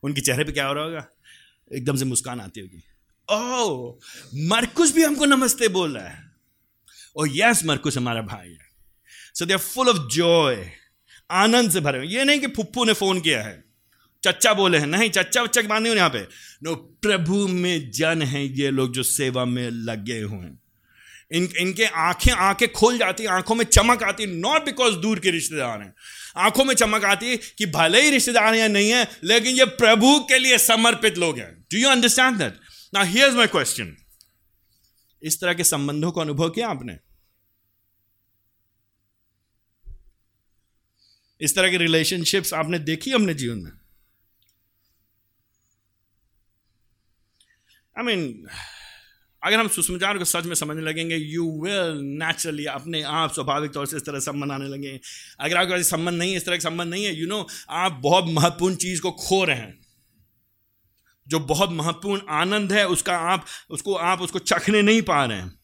[0.03, 1.07] उनके चेहरे पर क्या हो रहा होगा?
[1.73, 2.83] एकदम से मुस्कान आती होगी।
[3.29, 3.99] ओह,
[4.35, 6.31] मरकुस भी हमको नमस्ते बोल रहा है।
[7.17, 8.72] ओ यस मरकुस हमारा भाई है।
[9.35, 10.73] So they are full of joy
[11.31, 13.65] आनंद से भरे हुए ये नहीं कि फुप्पू ने फ़ोन किया है।
[14.25, 16.19] चच्चा बोले हैं, नहीं, चच्चा बच्चा बांधे हो यहाँ पे।
[16.63, 20.61] नो प्रभु में जन है ये लोग जो सेवा में लगे हुए हैं।
[21.33, 25.81] इन, इनके आँखें आँखें खोल जाती आँखों में चमक आती नॉट बिकॉज़ दूर के रिश्तेदार
[25.81, 25.95] हैं।
[26.37, 30.19] आँखों में चमक आती है कि भले ही रिश्तेदार या नहीं है, लेकिन ये प्रभु
[30.19, 32.59] के लिए समर्पित लोग हैं। डू यू अंडरस्टैंड दैट
[32.95, 33.97] ना हियर्स माई क्वेश्चन
[35.23, 36.99] इस तरह के संबंधों को अनुभव किया आपने?
[41.43, 43.73] इस तरह के रिलेशनशिप्स आपने देखी अपने जीवन में?
[47.99, 48.47] आई मीन
[49.45, 53.87] अगर हम सुषमाचार को सच में समझने लगेंगे यू विल नेचुरली अपने आप स्वाभाविक तौर
[53.87, 55.01] से इस तरह संबंध आने लगे।
[55.41, 57.41] अगर आपके पास संबंध नहीं है इस तरह का संबंध नहीं है यू you नो
[57.41, 59.87] know, आप बहुत महत्वपूर्ण चीज़ को खो रहे हैं।
[61.29, 65.62] जो बहुत महत्वपूर्ण आनंद है उसका आप उसको आप उसको चखने नहीं पा रहे हैं।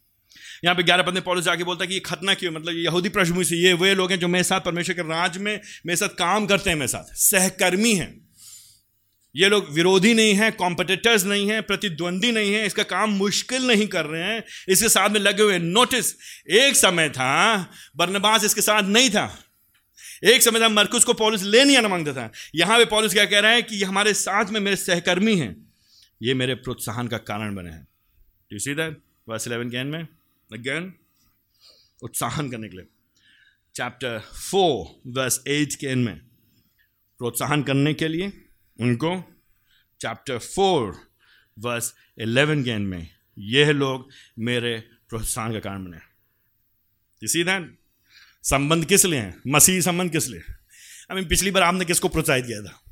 [0.64, 3.44] यहाँ पे ग्यारह पद पॉलिस जाके बोलता है कि ये खतना क्यों मतलब यहूदी पृष्ठभूमि
[3.44, 6.46] से ये, वे लोग हैं जो मेरे साथ परमेश्वर के राज में, मेरे साथ काम
[6.46, 8.28] करते हैं मेरे साथ, सहकर्मी हैं।
[9.36, 13.86] ये लोग विरोधी नहीं हैं कॉम्पिटिटर्स नहीं हैं, प्रतिद्वंदी नहीं हैं, इसका काम मुश्किल नहीं
[13.86, 16.14] कर रहे हैं। इसके साथ में लगे हुए नोटिस
[16.50, 19.38] एक समय था, बर्नबास इसके साथ नहीं था।
[20.24, 23.24] एक समय था, मरकुस को पॉलिस ले नहीं आना माँगता था। यहाँ पे पॉलिस क्या
[23.24, 25.72] कह रहा है कि ये हमारे साथ में मेरे सहकर्मी हैं।
[26.22, 27.86] ये मेरे प्रोत्साहन का कारण बने हैं।
[28.52, 28.98] You see that
[29.28, 30.06] verse eleven के एंड में।
[30.52, 30.94] अगेन
[32.02, 32.86] उत्साहन करने के लिए।
[33.74, 36.18] चैप्टर फोर वर्स एट के एंड में।
[37.18, 38.46] प्रोत्साहन करने के लिए
[38.80, 39.40] उनको
[40.00, 41.12] चैप्टर फोर
[41.58, 45.98] वर्स इलेवन के एंड में यह लोग मेरे प्रोत्साहन का कारण बने।
[47.22, 47.78] इसी दैन
[48.42, 49.42] संबंध किस लिए हैं?
[49.46, 50.40] मसीह संबंध किस लिए?
[51.10, 52.82] आई मीन पिछली बार आपने किसको प्रोत्साहित किया था?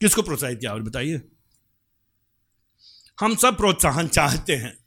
[0.00, 0.72] किसको प्रोत्साहित किया?
[0.72, 1.31] और बताइए।
[3.20, 4.78] हम सब प्रोत्साहन चाहते हैं।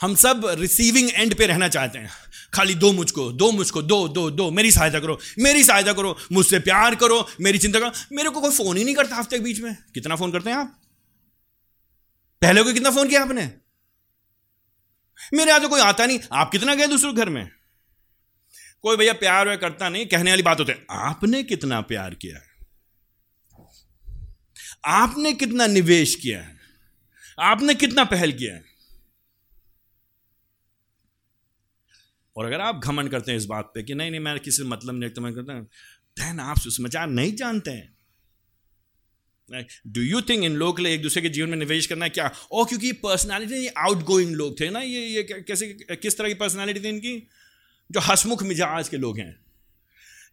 [0.00, 2.10] हम सब रिसीविंग एंड पे रहना चाहते हैं।
[2.54, 6.58] खाली दो मुझको दो मुझको, दो दो दो, मेरी सहायता करो, मेरी सहायता करो, मुझसे
[6.58, 9.60] प्यार करो, मेरी चिंता करो। मेरे को कोई फ़ोन ही नहीं करता हफ़्ते के बीच
[9.60, 10.82] में। कितना फ़ोन करते हैं आप?
[12.42, 13.52] पहले को कितना फ़ोन किया आपने?
[15.34, 17.50] मेरे यहाँ तो कोई आता नहीं। आप कितना गए दूसरे घर में?
[18.82, 22.40] कोई भैया प्यार व्यार करता नहीं, कहने वाली बात होते आपने कितना प्यार किया
[24.86, 26.61] आपने कितना निवेश किया है?
[27.42, 28.64] आपने कितना पहल किया है?
[32.36, 34.94] और अगर आप घमंड करते हैं इस बात पे कि नहीं नहीं, मैं किसी मतलब
[34.94, 35.64] नहीं रखता, मैं करता हूँ
[36.18, 37.96] देन आप सुसमाचार नहीं जानते हैं।
[39.86, 42.10] डू यू थिंक इन लोग के लिए एक दूसरे के जीवन में निवेश करना है
[42.10, 42.30] क्या?
[42.52, 45.66] ओ क्योंकि पर्सनालिटी आउट गोइंग लोग थे ना, ये ये कैसे,
[45.96, 47.28] किस तरह की पर्सनैलिटी थी इनकी?
[47.90, 49.44] जो हसमुख मिजाज के लोग हैं।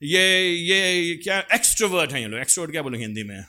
[0.04, 3.46] ये ये क्या एक्सट्रोवर्ट हैं ये लोग। एक्सट्रोवर्ट क्या बोलेंगे हिंदी में?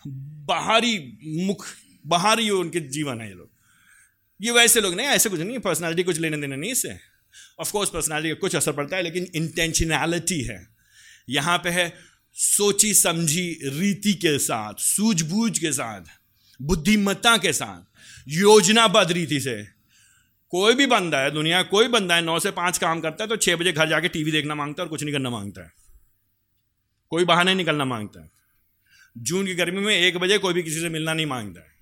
[0.46, 1.66] बाहरी मुख
[2.06, 3.50] बाहरी उनके जीवन है ये लोग।
[4.40, 6.98] ये वैसे लोग नहीं, ऐसे कुछ नहीं पर्सनालिटी कुछ लेने देने नहीं इससे
[7.60, 10.68] ऑफकोर्स पर्सनालिटी का कुछ असर पड़ता है, लेकिन इंटेंशनैलिटी है।
[11.28, 11.92] यहाँ पे है
[12.32, 16.00] सोची समझी रीति के साथ, सूझबूझ के साथ,
[16.62, 17.82] बुद्धिमत्ता के साथ,
[18.28, 19.62] योजनाबद्ध रीति से।
[20.52, 23.36] कोई भी बंदा है, दुनिया कोई बंदा है, नौ से पाँच काम करता है तो
[23.36, 25.72] छः बजे घर जाके टीवी देखना माँगता है और कुछ नहीं करना माँगता है।
[27.10, 28.30] कोई बहाने निकलना माँगता है।
[29.18, 31.79] जून की गर्मी में एक बजे कोई भी किसी से मिलना नहीं माँगता है।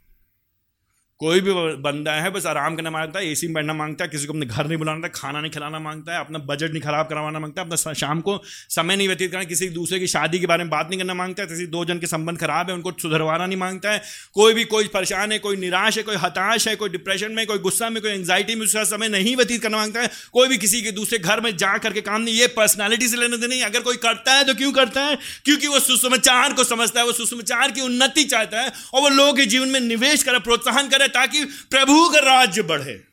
[1.20, 1.52] कोई भी
[1.82, 4.46] बंदा है, बस आराम करना माँगता है एसी में बैठना माँगता है, किसी को अपने
[4.46, 7.68] घर नहीं बुलाना खाना नहीं खिलाना माँगता है, अपना बजट नहीं खराब करवाना माँगता है,
[7.68, 10.88] अपना शाम को समय नहीं व्यतीत करना, किसी दूसरे की शादी के बारे में बात
[10.90, 13.92] नहीं करना माँगता है, किसी दो जन के संबंध खराब है, उनको सुधरवाना नहीं माँगता
[13.92, 14.02] है,
[14.34, 17.58] कोई भी, कोई परेशान है, कोई निराश है, कोई हताश है, कोई डिप्रेशन में, कोई
[17.58, 20.82] गुस्सा में, कोई एंगजाइटी में, उसका समय नहीं व्यतीत करना माँगता है, कोई भी किसी
[20.82, 23.96] के दूसरे घर में जा करके काम नहीं, ये पर्सनैलिटी से लेने देने अगर कोई
[23.96, 25.18] करता है तो क्यों करता है?
[25.44, 29.34] क्योंकि वो सुसमाचार को समझता है, वो सुसमाचार की उन्नति चाहता है, और वो लोगों
[29.34, 33.04] के जीवन में निवेश करे, प्रोत्साहन करे ताकि प्रभु प्रभु का राज्य बढ़े।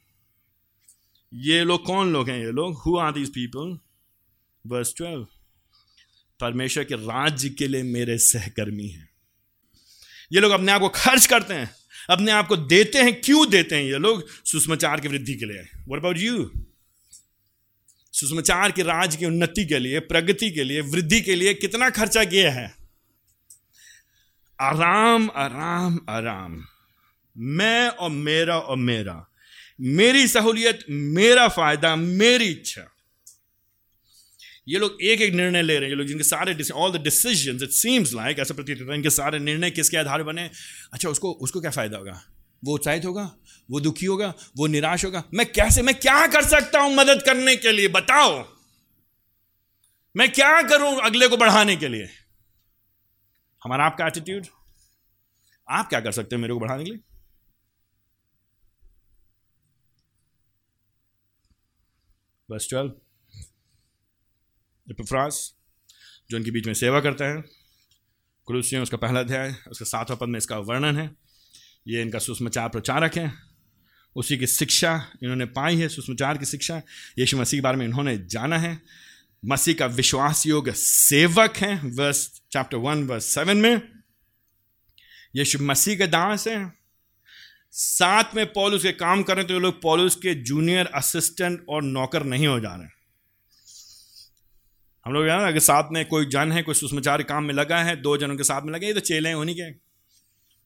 [1.34, 2.78] ये लोग कौन लोग हैं ये लोग?
[2.78, 3.78] Who are these people
[4.66, 5.28] verse twelve
[6.40, 9.10] परमेश्वर के राज्य के लिए मेरे सहकर्मी हैं।
[10.34, 11.70] ये लोग अपने आप को खर्च करते हैं,
[12.10, 14.28] अपने आप को देते हैं, क्यों देते हैं ये लोग?
[14.46, 16.52] सुषमाचार की वृद्धि के लिए। वट अबाउट यू
[18.14, 22.24] सुषमाचार के राज्य की उन्नति के लिए, प्रगति के लिए, वृद्धि के लिए कितना खर्चा
[22.24, 22.76] किया है?
[24.62, 26.66] आराम आराम आराम।
[27.38, 29.32] मैं और मेरा और मेरा।
[29.82, 32.92] मेरी सहूलियत, मेरा फ़ायदा, मेरी इच्छा।
[34.68, 37.64] ये लोग एक एक निर्णय ले रहे हैं, ये लोग जिनके सारे all the decision
[37.64, 40.50] it seems like ऐसा प्रतीत होता है, इनके सारे निर्णय किसके आधार बने
[40.94, 42.22] अच्छा उसको उसको क्या फ़ायदा होगा?
[42.66, 43.36] वो उत्साहित होगा?
[43.72, 44.34] वो दुखी होगा?
[44.58, 45.24] वो निराश होगा?
[45.34, 47.88] मैं कैसे, मैं क्या कर सकता हूँ मदद करने के लिए?
[47.88, 48.48] बताओ।
[50.18, 52.10] मैं क्या करूँ अगले को बढ़ाने के लिए?
[53.64, 54.46] हमारा आपका एटीट्यूड
[55.70, 57.00] आप क्या कर सकते हैं मेरे को बढ़ाने के लिए?
[62.52, 62.94] बस ट्वेल्व
[64.92, 65.56] एपिफ्रास
[66.30, 67.44] जो इनके बीच में सेवा करता है।
[68.46, 71.16] कुलूसियों उसका पहला अध्याय, उसका सातवां पद में इसका वर्णन है।
[71.88, 73.34] ये इनका सुषमाचार प्रचारक है।
[74.16, 76.82] उसी की शिक्षा इन्होंने पाई है, सुषमाचार की शिक्षा।
[77.20, 78.82] यीशु मसीह के बारे में इन्होंने जाना है।
[79.46, 83.82] मसीह का विश्वास योग सेवक है verse chapter one verse seven में।
[85.36, 86.85] यीशु मसीह के दास है।
[87.78, 91.66] साथ में पॉलुस के काम कर रहे हैं तो ये लोग पॉलुस के जूनियर असिस्टेंट
[91.70, 92.88] और नौकर नहीं हो जा रहे
[95.06, 98.02] हम लोग ना अगर साथ में कोई जन है, कोई सुषमाचार काम में लगा है,
[98.02, 99.72] दो जनों के साथ में लगे ये तो चेले हैं, उन्हीं के।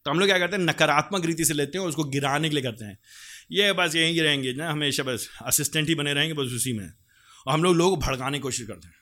[0.05, 2.55] तो हम लोग क्या करते हैं, नकारात्मक रीति से लेते हैं और उसको गिराने के
[2.55, 2.99] लिए करते हैं।
[3.51, 6.93] ये बस यहीं रहेंगे ना, हमेशा बस असिस्टेंट ही बने रहेंगे, बस उसी में।
[7.47, 8.98] और हम लोग लोग भड़काने की कोशिश करते हैं।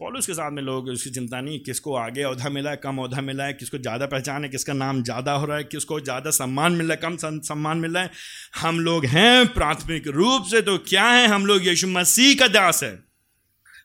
[0.00, 3.20] पॉलिस के साथ में लोग उसकी चिंता नहीं, किसको आगे अहदा मिला है, कम अहदा
[3.22, 6.72] मिला है, किसको ज़्यादा पहचान है, किसका नाम ज़्यादा हो रहा है, किसको ज़्यादा सम्मान
[6.72, 8.10] मिल रहा है, कम सम्मान मिल रहा है।
[8.56, 11.26] हम लोग हैं प्राथमिक रूप से तो क्या है?
[11.28, 12.98] हम लोग यीशु मसीह का दास है।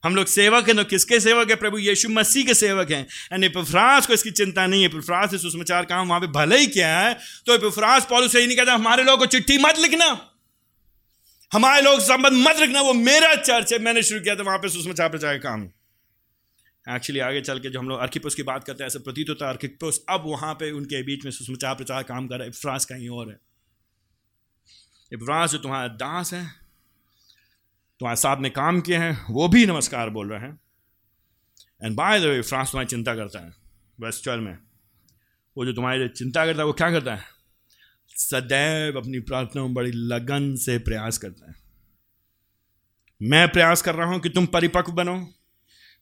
[0.03, 1.55] हम लोग सेवक हैं तो किसके सेवक है?
[1.57, 5.37] प्रभु यीशु मसीह के सेवक हैं। एंड एपिफ्रास को इसकी चिंता नहीं है। एपिफ्रास से
[5.39, 7.13] सुसमाचार काम वहाँ पे भले ही क्या है
[7.45, 10.07] तो एपिफ्रास पॉलिस यही नहीं कहता, हमारे लोगों को चिट्ठी मत लिखना।
[11.51, 14.69] हमारे लोग संबंध मत रखना। वो मेरा चर्च है। मैंने शुरू किया था, वहाँ पे
[14.69, 15.69] सुसमाचार प्रचार काम।
[16.89, 19.45] एक्चुअली आगे चल के जो हम लोग अर्किपुस की बात करते हैं, ऐसे प्रतीत होता
[19.45, 22.85] है अर्किपुस अब वहाँ पे उनके बीच में सुसमाचार प्रचार काम कर रहा है। इफ्रास
[22.85, 23.39] कहीं और है।
[25.13, 26.47] इफ्रास जो तुम्हारा दास है।
[27.99, 30.59] तुम्हारे साथ में काम किए हैं, वो भी नमस्कार बोल रहे हैं।
[31.83, 33.53] एंड बाय द वे फ्रांस तुम्हारी चिंता करता है।
[34.01, 34.57] वेस्ट में,
[35.57, 37.23] वो जो तुम्हारी चिंता करता है, वो क्या करता है?
[38.09, 41.55] सदैव अपनी प्रार्थना में बड़ी लगन से प्रयास करता है।
[43.21, 45.33] मैं प्रयास कर रहा हूँ कि तुम परिपक्व बनो।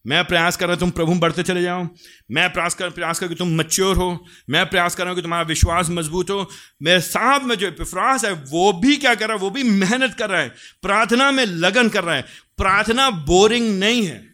[0.08, 1.88] मैं प्रयास कर रहा हूँ तुम प्रभु में बढ़ते चले जाओ।
[2.32, 5.22] मैं प्रयास कर प्रयास कर कि तुम मच्योर हो। मैं प्रयास कर रहा हूँ कि
[5.22, 6.50] तुम्हारा विश्वास मज़बूत हो।
[6.82, 9.40] मेरे साथ में जो विश्वास है, वो भी क्या कर रहा है?
[9.40, 10.50] वो भी मेहनत कर रहा है।
[10.82, 12.22] प्रार्थना में लगन कर रहा है।
[12.58, 14.30] प्रार्थना बोरिंग नहीं है।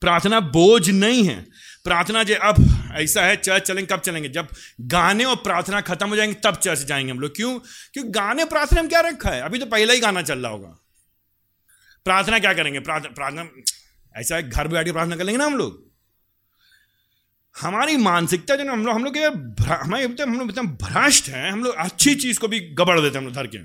[0.00, 1.46] प्रार्थना बोझ नहीं है।
[1.84, 4.28] प्रार्थना जो अब ऐसा है, चर्च चलेंगे, कब चलेंगे?
[4.28, 4.48] जब
[4.80, 7.58] गाने और प्रार्थना खत्म हो जाएँगे, तब चर्च जाएँगे हम लोग। क्यों?
[7.92, 9.42] क्योंकि गाने प्रार्थना में क्या रखा है?
[9.42, 10.68] अभी तो पहला ही गाना चल रहा होगा।
[12.04, 12.80] प्रार्थना क्या करेंगे?
[12.80, 13.48] प्रार्थना
[14.14, 15.88] ऐसा घर बैठ के प्रार्थना कर लेंगे ना हम लोग।
[17.60, 19.16] हमारी मानसिकता जो ना, हम लोग हम लोग
[19.68, 23.18] हमारे हम लोग इतना भ्रष्ट हैं, हम लोग अच्छी चीज़ को भी गबड़ देते हैं
[23.18, 23.58] हम लोग धर के।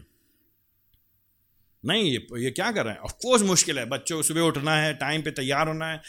[1.83, 2.99] नहीं, ये ये क्या कर रहे हैं?
[2.99, 6.01] ऑफकोर्स मुश्किल है, बच्चों सुबह उठना है टाइम पे तैयार होना है।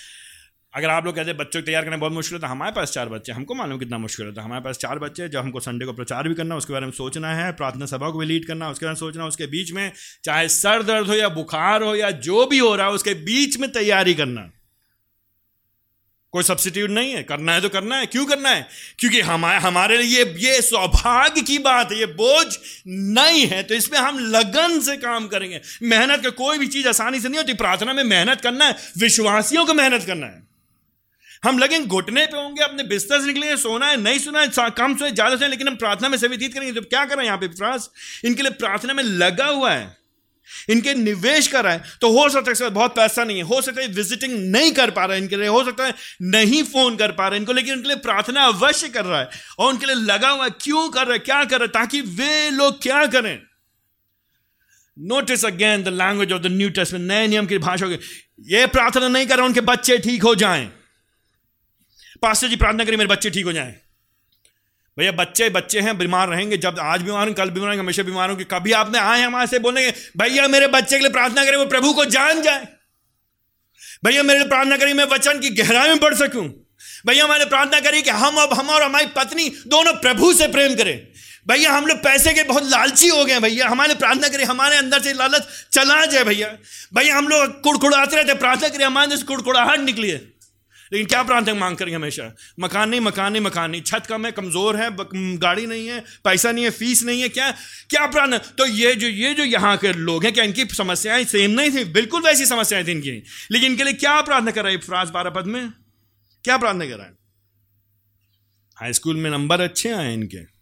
[0.76, 2.72] अगर आप लोग कहते हैं बच्चों को तैयार करना बहुत मुश्किल होता है तो हमारे
[2.72, 5.60] पास चार बच्चे हमको मालूम कितना मुश्किल होता है हमारे पास चार बच्चे जब हमको
[5.60, 8.46] संडे को प्रचार भी करना, उसके बारे में सोचना है, प्रार्थना सभा को भी लीड
[8.46, 9.92] करना, उसके बारे में सोचना, उसके बीच में
[10.24, 13.58] चाहे सर दर्द हो या बुखार हो या जो भी हो रहा है, उसके बीच
[13.58, 14.50] में तैयारी करना।
[16.32, 18.66] कोई सब्सिट्यूट नहीं है। करना है तो करना है। क्यों करना है?
[18.98, 23.98] क्योंकि हमारे हमारे लिए ये सौभाग्य की बात है, ये बोझ नहीं है तो इसमें
[23.98, 27.92] हम लगन से काम करेंगे। मेहनत का कोई भी चीज़ आसानी से नहीं होती। प्रार्थना
[27.92, 30.55] में मेहनत करना है, विश्वासियों को मेहनत करना है।
[31.46, 34.96] हम लगे घुटने पे होंगे, अपने बिस्तर से निकलेंगे सोना है, नहीं सुना है कम
[34.96, 37.48] सोए, ज़्यादा सोए, लेकिन हम प्रार्थना में से व्यतीत करेंगे। तो क्या करें यहाँ पे
[37.50, 37.88] फ्रांस
[38.24, 39.94] इनके लिए प्रार्थना में लगा हुआ है।
[40.70, 43.80] इनके निवेश कर रहा है। तो हो सकता है बहुत पैसा नहीं है। हो सकता
[43.80, 45.94] है विजिटिंग नहीं कर पा रहा है इनके लिए। हो सकता है
[46.24, 49.28] नहीं फ़ोन कर पा रहे इनको, लेकिन उनके लिए प्रार्थना अवश्य कर रहा है।
[49.58, 51.18] और उनके लिए लगा हुआ है। क्यों कर रहा है?
[51.20, 51.72] क्या कर रहा है?
[51.74, 53.38] ताकि वे लोग क्या करें?
[54.96, 57.86] Notice again the language of the new test नए नियम की भाषा
[58.48, 60.70] ये प्रार्थना नहीं कर रहा उनके बच्चे ठीक हो जाएँ।
[62.22, 63.74] पास्टर जी प्रार्थना करिए मेरे बच्चे ठीक हो जाएँ।
[64.98, 68.44] भैया, बच्चे बच्चे हैं, बीमार रहेंगे, जब आज बीमार कल बीमार होंगे हमेशा बीमार होंगे,
[68.44, 71.92] कभी आपने आए हमारे से बोलेंगे, भैया, मेरे बच्चे के लिए प्रार्थना करें वो प्रभु
[71.92, 72.68] को जान जाए।
[74.04, 76.66] भैया, मेरे लिए प्रार्थना करिए, मैं वचन की गहराई में बढ़ सकूँ।
[77.06, 80.74] भैया मैंने प्रार्थना करी कि हम अब, हम और हमारी पत्नी दोनों प्रभु से प्रेम
[80.74, 81.06] करें।
[81.48, 84.76] भैया, हम लोग पैसे के बहुत लालची हो गए हैं, भैया। हमारे प्रार्थना करें हमारे
[84.76, 86.48] अंदर से लालच चला जाए, भैया।
[86.94, 90.35] भैया, हम लोग कुड़कुड़ाते रहते प्रार्थना करिए, हमारे अंदर से कुड़कुड़ाहट निकली है।
[90.92, 92.24] लेकिन क्या प्रार्थना मांग करेंगे हमेशा?
[92.60, 94.88] मकान नहीं मकान नहीं मकान नहीं। छत कम है, कमज़ोर है
[95.38, 97.50] गाड़ी नहीं है, पैसा नहीं है, फ़ीस नहीं है, क्या
[97.90, 101.50] क्या प्रार्थना तो ये जो ये जो यहाँ के लोग हैं, क्या इनकी समस्याएँ सेम
[101.50, 101.84] नहीं थी?
[101.92, 105.30] बिल्कुल वैसी समस्याएँ थी इनकी। लेकिन इनके लिए क्या प्रार्थना कर रहा है फ्राज बारह
[105.30, 105.70] पद में?
[106.44, 107.14] क्या प्रार्थना कर रहा है?
[108.76, 110.55] हाई स्कूल में नंबर अच्छे आए इनके।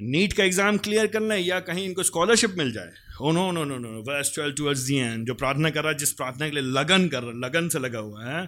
[0.00, 2.92] नीट का एग्ज़ाम क्लियर करना है या कहीं इनको स्कॉलरशिप मिल जाए?
[3.20, 5.98] ओ no no no no verse twelve towards the end जो प्रार्थना कर रहा है,
[5.98, 8.44] जिस प्रार्थना के लिए लगन कर रहा, लगन से लगा हुआ है,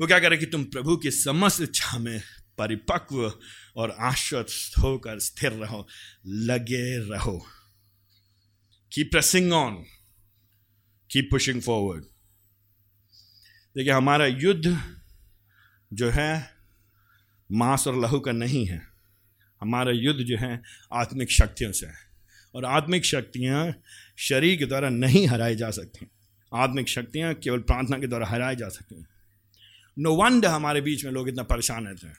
[0.00, 2.22] वो क्या करे कि तुम प्रभु की समस्त इच्छा में
[2.58, 3.32] परिपक्व
[3.76, 5.86] और आश्वस्त होकर स्थिर रहो,
[6.26, 7.46] लगे रहो।
[8.92, 9.84] की प्रेसिंग ऑन
[11.10, 12.04] की पुशिंग फॉरवर्ड
[13.76, 14.78] देखिए, हमारा युद्ध
[15.92, 16.50] जो है,
[17.52, 18.89] मांस और लहू का नहीं है।
[19.60, 22.10] हमारा युद्ध जो है, आत्मिक शक्तियों से है।
[22.54, 23.74] और आत्मिक शक्तियाँ
[24.18, 26.06] शरीर के द्वारा नहीं हराई जा सकती।
[26.54, 29.08] आत्मिक शक्तियाँ केवल प्रार्थना के द्वारा हराई जा सकती हैं।
[29.98, 32.16] नो वंड हमारे बीच में लोग इतना परेशान रहते हैं।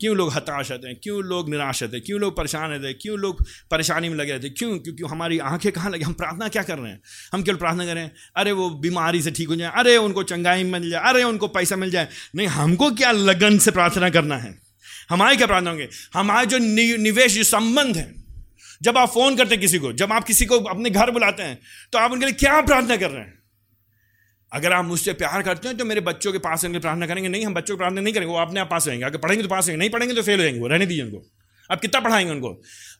[0.00, 0.96] क्यों लोग हताश रहते हैं?
[1.02, 2.06] क्यों लोग निराश रहते हैं?
[2.06, 2.98] क्यों लोग परेशान रहते हैं?
[3.02, 4.56] क्यों लोग परेशानी में लगे रहते हैं?
[4.58, 4.78] क्यों?
[4.78, 6.04] क्योंकि हमारी आँखें कहाँ लगे?
[6.04, 7.00] हम प्रार्थना क्या कर रहे हैं?
[7.32, 10.90] हम केवल प्रार्थना करें अरे वो बीमारी से ठीक हो जाए, अरे उनको चंगाई मिल
[10.90, 14.63] जाए, अरे उनको पैसा मिल जाए। नहीं, हमको क्या लगन से प्रार्थना करना है?
[15.10, 15.88] हमारे क्या प्रार्थना होंगे?
[16.14, 16.58] हमारे जो
[16.98, 18.12] निवेश, जो संबंध है।
[18.82, 21.58] जब आप फ़ोन करते हैं किसी को, जब आप किसी को अपने घर बुलाते हैं
[21.92, 23.32] तो आप उनके लिए क्या प्रार्थना कर रहे हैं?
[24.52, 27.46] अगर आप मुझसे प्यार करते हैं तो मेरे बच्चों के पास उनके प्रार्थना करेंगे। नहीं,
[27.46, 29.66] हम बच्चों को प्रार्थना नहीं करेंगे, वो अपने आप पास रहेंगे। अगर पढ़ेंगे तो पास
[29.66, 31.22] रहेंगे, नहीं पढ़ेंगे तो फेल हो जाएँगे, वो रहने दीजिए उनको।
[31.70, 32.50] अब कितना पढ़ाएँगे उनको?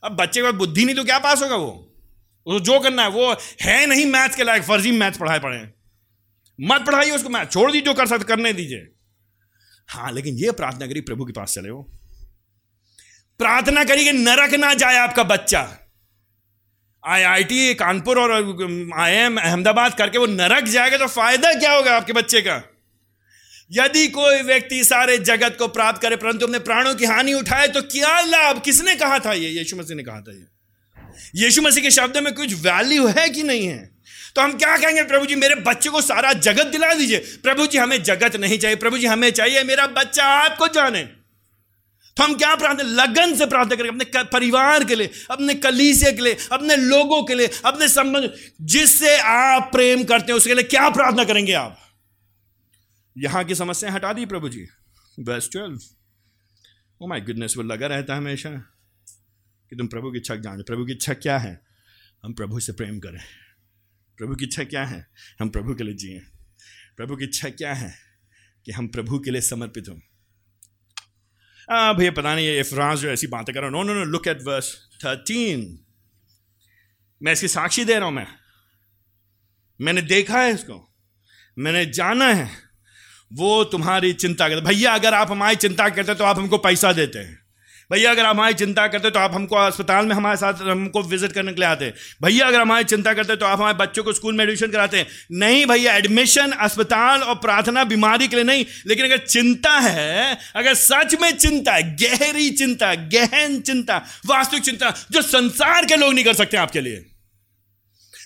[0.03, 1.91] अब बच्चे के पास बुद्धि नहीं तो क्या पास होगा वो?
[2.47, 3.31] वो जो करना है, वो
[3.61, 5.63] है नहीं मैथ्स के लायक, फर्जी मैथ्स पढ़ाए पढ़े
[6.59, 8.87] मत पढ़ाइए उसको मैथ छोड़ दीजिए, जो कर सकते करने दीजिए।
[9.89, 11.81] हाँ लेकिन ये प्रार्थना करिए, प्रभु के पास चले हो।
[13.39, 15.61] प्रार्थना करिए कि नरक ना जाए आपका बच्चा।
[17.03, 18.31] आईआईटी कानपुर और
[18.99, 22.61] आईएम अहमदाबाद करके वो नरक जाएगा तो फ़ायदा क्या होगा आपके बच्चे का?
[23.71, 27.81] यदि कोई व्यक्ति सारे जगत को प्राप्त करे, परंतु अपने प्राणों की हानि उठाए तो
[27.81, 28.61] क्या लाभ?
[28.61, 29.49] किसने कहा था ये?
[29.49, 33.43] यीशु मसीह ने कहा था ये। यीशु मसीह के शब्द में कुछ वैल्यू है कि
[33.43, 33.94] नहीं है?
[34.35, 35.03] तो हम क्या कहेंगे?
[35.03, 38.75] प्रभु जी, मेरे बच्चे को सारा जगत दिला दीजिए। प्रभु जी, हमें जगत नहीं चाहिए।
[38.75, 41.03] प्रभु जी, हमें चाहिए मेरा बच्चा आपको जाने।
[42.17, 46.21] तो हम क्या प्रार्थना लगन से प्रार्थना करेंगे अपने परिवार के लिए, अपने कलीसे के
[46.21, 50.89] लिए, अपने लोगों के लिए, अपने संबंध जिससे आप प्रेम करते हैं, उसके लिए क्या
[50.89, 51.79] प्रार्थना करेंगे आप?
[53.17, 54.67] यहाँ की समस्या हटा दी प्रभु जी।
[55.19, 55.79] बस ट्वेल्व
[57.01, 58.49] ओ माय गुडनेस वो लगा रहता है हमेशा
[59.69, 61.61] कि तुम प्रभु की इच्छा जानो, प्रभु की इच्छा क्या है?
[62.25, 63.44] हम प्रभु से प्रेम करें।
[64.17, 65.07] प्रभु की इच्छा क्या है?
[65.39, 66.19] हम प्रभु के लिए जिए।
[66.97, 67.93] प्रभु की इच्छा क्या है?
[68.65, 69.95] कि हम प्रभु के लिए समर्पित हों।
[71.95, 74.27] भैया, पता नहीं, ये फ्रांस जो ऐसी बातें कर रहा हूँ। No no no look
[74.27, 74.73] at verse
[75.05, 75.79] thirteen
[77.23, 78.27] मैं इसकी साक्षी दे रहा हूँ मैं।
[79.81, 80.95] मैंने देखा है इसको।
[81.57, 82.49] मैंने जाना है।
[83.33, 87.19] वो तुम्हारी चिंता करते भैया, अगर आप हमारी चिंता करते तो आप हमको पैसा देते
[87.19, 87.44] हैं।
[87.91, 91.53] भैया, अगर हमारी चिंता करते तो आप हमको अस्पताल में हमारे साथ हमको विज़िट करने
[91.53, 94.43] के लिए आते भैया, अगर हमारी चिंता करते तो आप हमारे बच्चों को स्कूल में
[94.43, 99.77] एडमिशन कराते नहीं भैया एडमिशन अस्पताल और प्रार्थना बीमारी के लिए नहीं, लेकिन अगर चिंता
[99.79, 105.95] है, अगर सच में चिंता है, गहरी चिंता, गहन चिंता, वास्तविक चिंता जो संसार के
[105.95, 107.05] लोग नहीं कर सकते आपके लिए।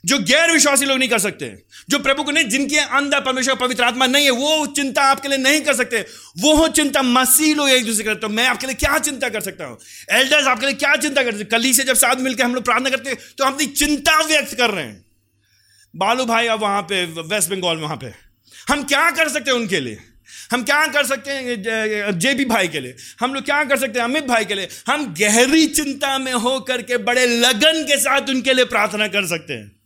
[0.03, 1.47] जो गैर विश्वासी लोग नहीं कर सकते,
[1.89, 5.37] जो प्रभु को नहीं, जिनके अंदर परमेश्वर पवित्र आत्मा नहीं है, वो चिंता आपके लिए
[5.37, 5.99] नहीं कर सकते।
[6.39, 9.65] वो चिंता मसीह लोग एक दूसरे करते तो मैं आपके लिए क्या चिंता कर सकता
[9.65, 9.77] हूँ?
[10.11, 12.89] एल्डर्स आपके लिए क्या चिंता कर करते कली से जब साथ मिलकर हम लोग प्रार्थना
[12.89, 15.05] करते तो हम अपनी चिंता व्यक्त कर रहे हैं।
[15.93, 18.13] बालू भाई अब वहाँ पे वेस्ट बंगाल में वहाँ पे।
[18.69, 19.97] हम क्या कर सकते हैं उनके लिए?
[20.51, 22.95] हम क्या कर सकते हैं जेबी भाई के लिए?
[23.19, 24.67] हम लोग क्या कर सकते हैं, अमित भाई के लिए?
[24.87, 29.53] हम गहरी चिंता में हो करके बड़े लगन के साथ उनके लिए प्रार्थना कर सकते
[29.53, 29.78] हैं।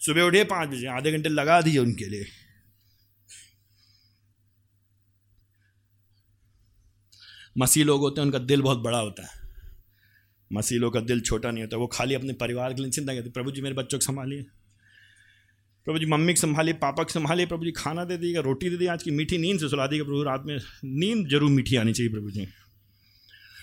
[0.00, 2.26] सुबह उठे पाँच बजे, आधे घंटे लगा दिए उनके लिए।
[7.58, 9.38] मसीह लोग होते हैं, उनका दिल बहुत बड़ा होता है।
[10.52, 13.30] मसीह लोग का दिल छोटा नहीं होता, वो खाली अपने परिवार के लिए चिंता करते
[13.30, 14.42] प्रभु जी मेरे बच्चों को संभालिए।
[15.86, 18.76] प्रभु जी मम्मी को संभालिए, पापा को संभालिए, प्रभु जी खाना दे दिएगा रोटी दे
[18.76, 21.92] दी आज की मीठी नींद से सुला दिएगा प्रभु रात में नींद ज़रूर मीठी आनी
[21.92, 22.46] चाहिए प्रभु जी।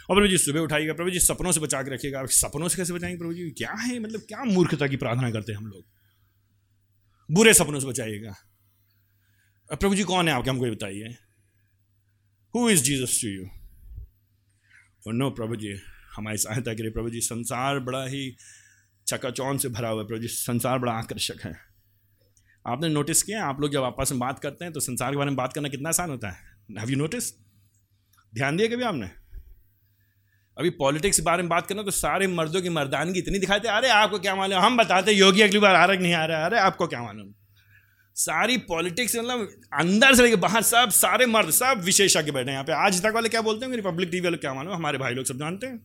[0.10, 2.94] और प्रभु जी सुबह उठाइएगा, प्रभु जी सपनों से बचा के रखिएगा सपनों से कैसे
[2.94, 3.50] बचाएँगे प्रभु जी?
[3.50, 5.97] क्या है मतलब क्या मूर्खता की प्रार्थना करते हैं हम लोग?
[7.32, 8.36] बुरे सपनों से बचाइएगा।
[9.72, 10.50] प्रभु जी कौन है आपके?
[10.50, 11.16] हमको ये बताइए।
[12.56, 13.46] Who is Jesus to you
[15.08, 15.80] और नो प्रभु जी,
[16.16, 18.38] हमारी सहायता करिए प्रभु जी संसार बड़ा ही
[19.08, 21.54] चकाचौन से भरा हुआ है। प्रभु जी, संसार बड़ा आकर्षक है।
[22.68, 25.30] आपने नोटिस किया आप लोग जब आपस में बात करते हैं तो संसार के बारे
[25.30, 26.58] में बात करना कितना आसान होता है?
[26.80, 27.34] हैव यू नोटिस
[28.36, 29.27] ध्यान दिया कभी आपने?
[30.58, 33.90] अभी पॉलिटिक्स के बारे में बात करना तो सारे मर्दों की मर्दानगी इतनी दिखाते अरे,
[33.90, 34.60] आपको क्या मालूम?
[34.60, 37.34] हम बताते योगी अगली बार आ रहा नहीं आ रहा अरे, आपको क्या मालूम?
[38.16, 42.64] सारी पॉलिटिक्स मतलब अंदर से लेके बाहर, सब, सारे मर्द, सब विशेषज्ञ बैठे हैं यहाँ
[42.64, 43.76] पे। आज तक वाले क्या बोलते हैं?
[43.76, 44.74] रिपब्लिक टीवी वाले क्या मालूम?
[44.74, 45.78] हमारे भाई लोग सब जानते हैं।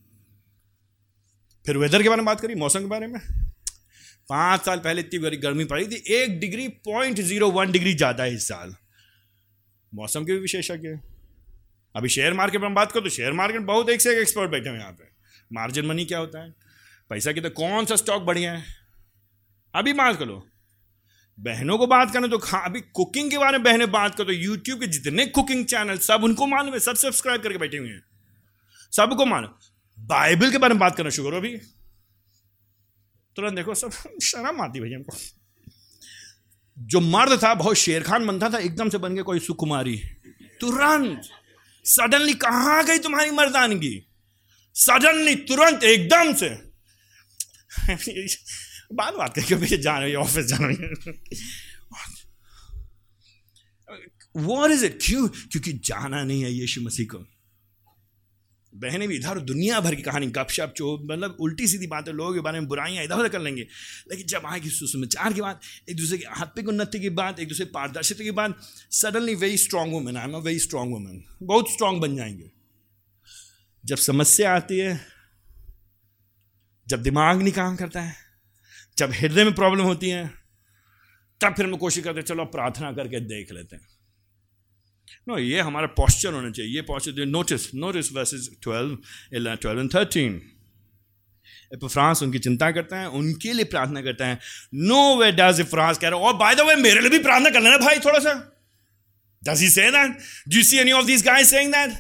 [1.67, 3.21] फिर वेदर के बारे में बात करी, मौसम के बारे में।
[4.29, 8.25] पाँच साल पहले इतनी बड़ी गर्मी पड़ी थी, एक degree point zero one degree ज़्यादा
[8.25, 8.75] है इस साल।
[9.93, 10.89] मौसम के भी विशेषज्ञ
[11.97, 14.51] अभी शेयर मार्केट में हम बात करो तो शेयर मार्केट बहुत एक से एक एक्सपर्ट
[14.51, 15.05] बैठे हैं यहाँ पे।
[15.53, 16.55] मार्जिन मनी क्या होता है?
[17.11, 18.65] पैसा की तो कौन सा स्टॉक बढ़िया है?
[19.75, 20.49] अभी बात करो।
[21.41, 24.33] बहनों को बात करना तो खा, अभी कुकिंग के बारे में बहनें बात करो तो
[24.33, 28.03] यूट्यूब के जितने कुकिंग चैनल सब उनको मालूम है, सब सब्सक्राइब करके बैठे हुए हैं।
[28.93, 29.51] सबको मालूम।
[30.07, 31.57] बाइबल के बारे में बात करना शुरू करो अभी।
[33.37, 33.91] तुरंत देखो सब
[34.23, 35.17] शर्म आती भैया हमको।
[36.79, 40.03] जो मर्द था, बहुत शेर खान बनता था, एकदम से बन गया कोई सुकुमारी।
[40.61, 41.23] तुरंत।
[41.85, 44.07] सडनली कहाँ गई तुम्हारी मर्दानगी?
[44.75, 46.49] सडनली तुरंत, एकदम से।
[48.93, 50.77] बात बात करके भैया जा रही ऑफ़िस जा रही
[54.37, 55.29] वॉट इज़ इट क्यों?
[55.29, 57.32] क्योंकि जाना नहीं है यीशु मसीह को।
[58.75, 62.41] बहनें भी इधर दुनिया भर की कहानी, गपशप, चो मतलब उल्टी सीधी बातें, लोगों के
[62.41, 63.63] बारे में बुराइयाँ इधर उधर कर लेंगे।
[64.11, 67.65] लेकिन जब आएगी सुसमाचार की बात, एक दूसरे की आत्मिक उन्नति की बात, एक दूसरे
[67.65, 68.59] पारदर्शिता की बात
[68.91, 72.51] suddenly very strong women I am very strong women बहुत स्ट्रांग बन जाएँगे।
[73.87, 75.07] जब समस्या आती है,
[76.89, 78.15] जब दिमाग नहीं काम करता है,
[78.99, 80.31] जब हृदय में प्रॉब्लम होती है,
[81.41, 83.87] तब फिर हम कोशिश करते चलो प्रार्थना करके देख लेते हैं।
[85.29, 88.99] नो ये हमारा पॉस्चर होना चाहिए। ये posture notice notice verses twelve
[89.55, 90.41] twelve and thirteen
[91.85, 94.39] France उनकी चिंता करते हैं, उनके लिए प्रार्थना करते हैं।
[94.75, 97.61] नो वे डज फ्रांस कह रहे और बाय द वे मेरे लिए भी प्रार्थना कर
[97.61, 98.33] लेना भाई थोड़ा सा।
[99.43, 101.93] Does he say that do see any of this guys saying that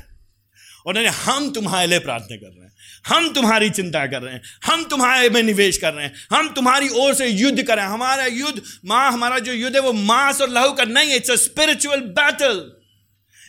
[0.86, 2.72] और नहीं हम तुम्हारे लिए प्रार्थना कर रहे हैं।
[3.06, 6.88] हम तुम्हारी चिंता कर रहे हैं। हम तुम्हारे में निवेश कर रहे हैं। हम तुम्हारी
[6.88, 10.40] ओर से युद्ध कर रहे हैं। हमारा युद्ध, माँ, हमारा जो युद्ध है, वो मांस
[10.40, 12.81] और लहू का नहीं है। It's a spiritual battle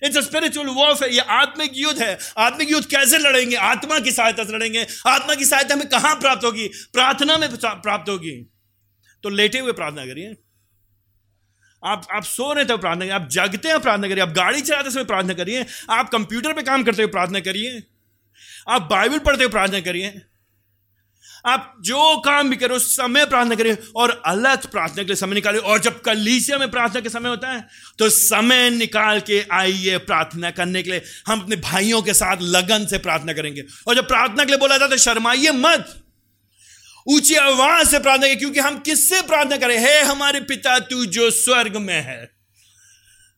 [0.04, 3.56] it's spiritual warfare ये आत्मिक युद्ध है। आत्मिक युद्ध कैसे लड़ेंगे?
[3.56, 6.68] आत्मा की सहायता से लड़ेंगे। आत्मा की सहायता हमें कहाँ प्राप्त होगी?
[6.68, 8.46] प्रार्थना में प्राप्त होगी।
[9.24, 10.36] तो लेटे हुए प्रार्थना करिए।
[11.86, 14.92] आप आप सो रहे थे प्रार्थना करिए। आप जगते हैं प्रार्थना करिए। आप गाड़ी चलाते
[14.92, 17.84] समय प्रार्थना करिए। आप कंप्यूटर पे काम करते हुए प्रार्थना करिए।
[18.68, 20.22] आप बाइबल पढ़ते हुए प्रार्थना करिए।
[21.46, 25.60] आप जो काम भी करो समय प्रार्थना करें और अलग प्रार्थना के लिए समय निकालें।
[25.60, 27.68] और जब कलीसिया में प्रार्थना के समय होता है
[28.00, 32.86] तो समय निकाल के आइए प्रार्थना करने के लिए। हम अपने भाइयों के साथ लगन
[32.86, 36.00] से प्रार्थना करेंगे। और जब प्रार्थना के लिए बोला जाता है शर्माइए मत।
[37.08, 39.78] ऊँची आवाज़ से प्रार्थना करें, क्योंकि हम किससे प्रार्थना करें?
[39.80, 42.32] हे हमारे पिता, तू जो स्वर्ग में है।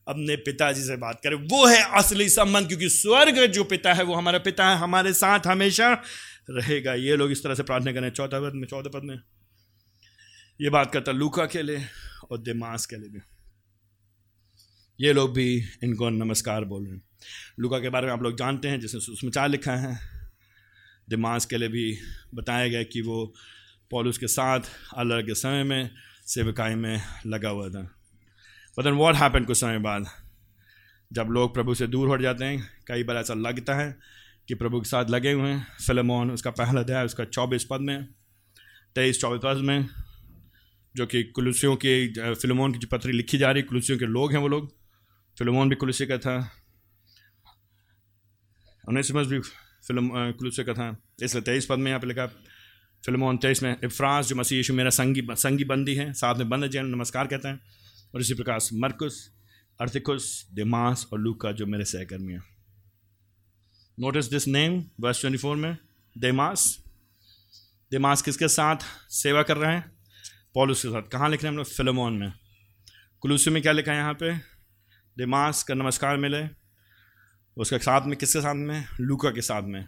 [0.08, 4.14] अपने पिताजी से बात करें। वो है असली संबंध, क्योंकि स्वर्ग जो पिता है, वो
[4.14, 6.02] हमारा पिता है। हमारे साथ हमेशा
[6.50, 9.20] रहेगा। ये लोग इस तरह से प्रार्थना करें, चौथा पद में, चौथे पद में।
[10.60, 11.86] ये बात करता लूका के लिए
[12.30, 13.18] और दिमास के लिए भी।
[15.00, 17.02] ये लोग भी इनको नमस्कार बोल रहे हैं।
[17.60, 19.98] लूका के बारे में आप लोग जानते हैं जिसने सुषमाचार लिखा है।
[21.08, 21.98] दिमास के लिए भी
[22.34, 23.34] बताया गया कि वो
[23.90, 24.60] पॉलुस के साथ
[24.96, 25.90] अलग के समय में,
[26.26, 27.82] सेवकाई में लगा हुआ था।
[28.78, 30.06] बट वॉट हैपन कुछ समय बाद?
[31.12, 33.98] जब लोग प्रभु से दूर हट जाते हैं, कई बार ऐसा लगता है
[34.48, 38.06] कि प्रभु के साथ लगे हुए हैं। फिल्मोन, उसका पहला अध्याय, उसका चौबीस पद में,
[38.94, 39.88] तेईस, चौबीस पद में,
[40.94, 44.38] जो कि कुलसियों की फिल्मोन की जो पत्री लिखी जा रही, कुलसियों के लोग हैं
[44.38, 44.70] वो लोग।
[45.36, 46.36] फिल्मोन भी कुलसी का था।
[48.88, 52.26] उन्नीस भी फ़िल्म कुलसी का था। इसलिए तेईस पद में यहाँ पे लिखा,
[53.04, 56.66] फिल्मोन तेईस में इफ्राज जो मसीह यीशु, मेरा संगी संगी बंदी है, साथ में बंद
[56.66, 57.60] जैन नमस्कार कहते हैं,
[58.14, 59.30] और इसी प्रकार मरकुस
[59.80, 62.55] अर्थिकुस दिमास और लूका, जो मेरे सहकर्मी हैं।
[64.00, 65.76] Notice this name verse twenty four में
[66.18, 66.84] देमास
[67.90, 68.76] देमास किसके साथ
[69.10, 69.92] सेवा कर रहे हैं?
[70.54, 71.66] पॉलुस के साथ। कहाँ लिख रहे हैं हम लोग?
[71.66, 72.32] फिलोमोन में।
[73.20, 74.36] कुलूसी में क्या लिखा है यहाँ पे?
[75.18, 76.48] देमास का नमस्कार मिले।
[77.56, 78.86] उसके साथ में किसके साथ में?
[79.00, 79.80] लूका के साथ में।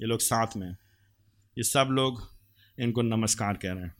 [0.00, 0.70] ये लोग साथ में।
[1.58, 2.30] ये सब लोग
[2.78, 3.94] इनको नमस्कार कह रहे हैं।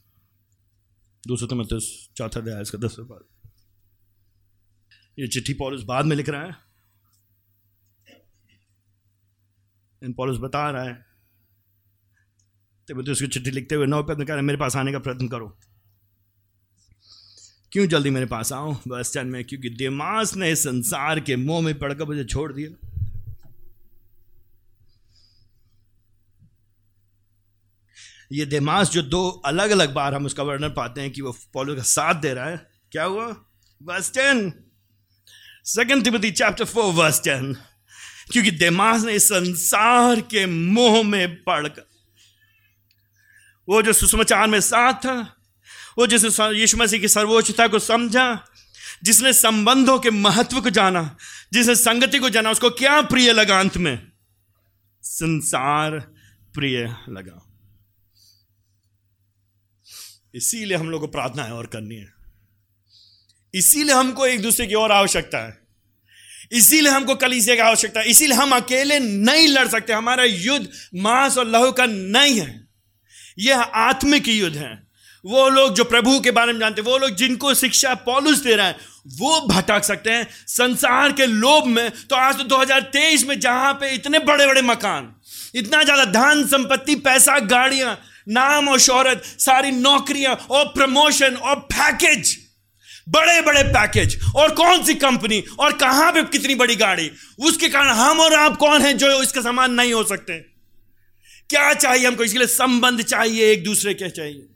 [1.27, 1.81] दूसरा तो मतलब
[2.17, 3.25] चौथा अध्याय इसका दस बाद
[5.19, 6.68] ये चिट्ठी पॉलिस बाद में लिख रहा है।
[10.03, 11.07] इन पॉलिस बता रहा है।
[12.89, 15.49] तो उसकी चिट्ठी लिखते हुए नौ पे कह रहे मेरे पास आने का प्रयत्न करो।
[17.73, 18.73] क्यों जल्दी मेरे पास आओ?
[18.89, 22.71] बस स्टैंड में, क्योंकि दिमाग ने संसार के मुँह में पड़कर मुझे छोड़ दिया।
[28.33, 31.75] ये दिमाग जो दो अलग अलग बार हम उसका वर्णन पाते हैं कि वो पॉलो
[31.77, 32.57] का साथ दे रहा है,
[32.93, 33.27] क्या हुआ?
[33.81, 34.53] Verse ten
[35.67, 37.55] second Timothy chapter four verse ten
[38.33, 41.83] क्योंकि दिमाग ने संसार के मोह में पड़कर,
[43.69, 45.37] वो जो सुसमाचार में साथ था,
[45.99, 48.45] वो जिसने यीशु मसीह की सर्वोच्चता को समझा,
[49.03, 51.17] जिसने संबंधों के महत्व को जाना,
[51.53, 54.13] जिसने संगति को जाना, उसको क्या प्रिय लगा अंत में?
[55.03, 55.99] संसार
[56.55, 57.45] प्रिय लगा।
[60.35, 62.15] इसीलिए हम लोग को प्रार्थना और करनी है।
[63.55, 65.58] इसीलिए हमको एक दूसरे की और आवश्यकता है।
[66.53, 71.39] इसीलिए हमको कलीसिया की आवश्यकता है। इसीलिए हम अकेले नहीं लड़ सकते। हमारा युद्ध मांस
[71.39, 72.69] और लहू का नहीं है।
[73.39, 74.77] यह आत्मिक युद्ध है।
[75.25, 78.55] वो लोग जो प्रभु के बारे में जानते हैं, वो लोग जिनको शिक्षा पॉलुस दे
[78.55, 78.77] रहा है,
[79.11, 83.95] वो भटक सकते हैं संसार के लोभ में। तो आज तो 2023 में जहाँ पे
[83.95, 85.13] इतने बड़े बड़े मकान,
[85.55, 92.37] इतना ज़्यादा धन, संपत्ति, पैसा, गाड़ियाँ, नाम और शोहरत, सारी नौकरियाँ और प्रमोशन और पैकेज
[93.09, 97.11] बड़े बड़े पैकेज और कौन सी कंपनी और कहाँ पे कितनी बड़ी गाड़ी?
[97.39, 100.39] उसके कारण हम और आप कौन हैं जो इसका समान नहीं हो सकते?
[101.51, 102.25] क्या चाहिए हमको?
[102.25, 104.47] इसके लिए संबंध चाहिए, एक दूसरे के चाहिए।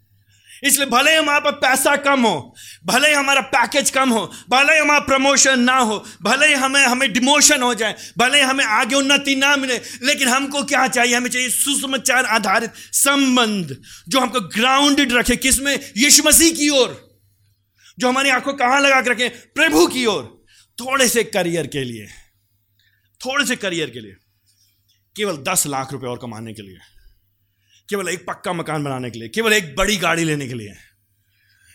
[0.64, 2.54] इसलिए भले हमारे पास पैसा कम हो,
[2.86, 7.74] भले हमारा पैकेज कम हो, भले हमारा प्रमोशन ना हो, भले हमें हमें डिमोशन हो
[7.74, 11.14] जाए, भले हमें आगे उन्नति ना मिले, लेकिन हमको क्या चाहिए?
[11.14, 13.76] हमें चाहिए सुसमाचार आधारित संबंध,
[14.08, 15.92] जो हमको ग्राउंडेड रखे। किसमें?
[15.96, 17.11] यीशु मसीह की ओर।
[17.98, 19.30] जो हमारी आँखों कहाँ लगा के रखें?
[19.30, 20.44] प्रभु की ओर।
[20.80, 22.06] थोड़े से करियर के लिए।
[23.20, 24.16] थोड़े से करियर के लिए।
[25.16, 26.78] केवल दस लाख रुपए और कमाने के लिए।
[27.88, 30.74] केवल एक पक्का मकान बनाने के लिए। केवल एक बड़ी गाड़ी लेने के लिए।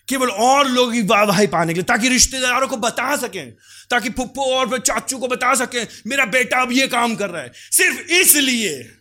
[0.10, 3.52] केवल और लोग वाहवाही पाने के लिए। ताकि रिश्तेदारों को बता सकें।
[3.90, 7.52] ताकि फुप्पो और चाचू को बता सकें, मेरा बेटा अब ये काम कर रहा है।
[7.56, 8.92] सिर्फ़ इसलिए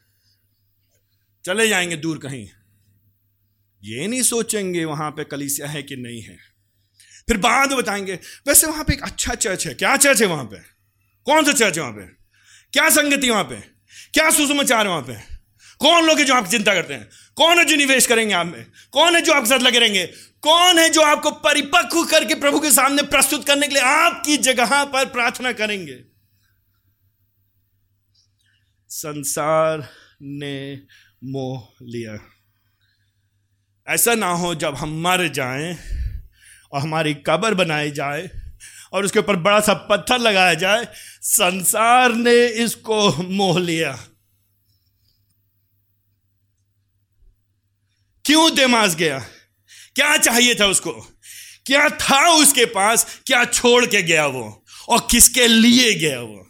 [1.45, 2.49] चले जाएँगे दूर कहीं।
[3.85, 6.56] ये नहीं सोचेंगे वहाँ पे कलीसिया है कि नहीं है।
[7.29, 8.19] फिर बाद बताएँगे।
[8.49, 10.57] वैसे वहाँ पे एक अच्छा चर्च है। क्या चर्च है वहाँ पे?
[11.25, 12.03] कौन सा चर्च है वहाँ पे?
[12.73, 13.57] क्या संगति वहाँ पे?
[14.15, 15.15] क्या सुसमाचार वहाँ पे?
[15.79, 17.11] कौन लोग हैं जो आपकी चिंता करते हैं?
[17.37, 18.67] कौन है जो निवेश करेंगे आप में?
[18.93, 20.07] कौन है जो आपके साथ लगे रहेंगे?
[20.43, 24.85] कौन है जो आपको परिपक्व करके प्रभु के सामने प्रस्तुत करने के लिए आपकी जगह
[24.85, 26.05] पर प्रार्थना करेंगे?
[28.89, 29.89] संसार
[30.23, 30.75] ने
[31.25, 32.19] मोह लिया।
[33.95, 35.79] ऐसा ना हो जब हम मर जाएँ
[36.73, 38.31] और हमारी कब्र बनाई जाए
[38.93, 40.89] और उसके ऊपर बड़ा सा पत्थर लगाया जाए,
[41.23, 43.99] संसार ने इसको मोह लिया।
[48.25, 49.19] क्यों देमास गया?
[49.95, 50.93] क्या चाहिए था उसको?
[51.67, 53.21] क्या था उसके पास?
[53.27, 54.65] क्या छोड़ के गया वो?
[54.89, 56.46] और किसके लिए गया वो?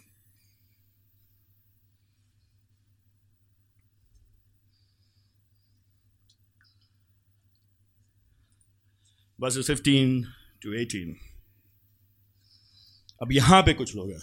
[9.39, 10.21] बस फिफ्टीन
[10.61, 11.15] टू एटीन
[13.21, 14.19] अब यहाँ पे कुछ लोग हैं,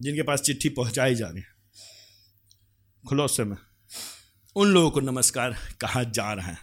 [0.00, 1.42] जिनके पास चिट्ठी पहुंचाई जा रही
[3.04, 3.56] खुलोस में,
[4.56, 6.58] उन लोगों को नमस्कार कहा जा रहा है।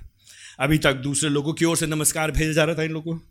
[0.59, 3.25] अभी तक दूसरे लोगों की ओर से नमस्कार भेजा जा रहा था इन लोगों को।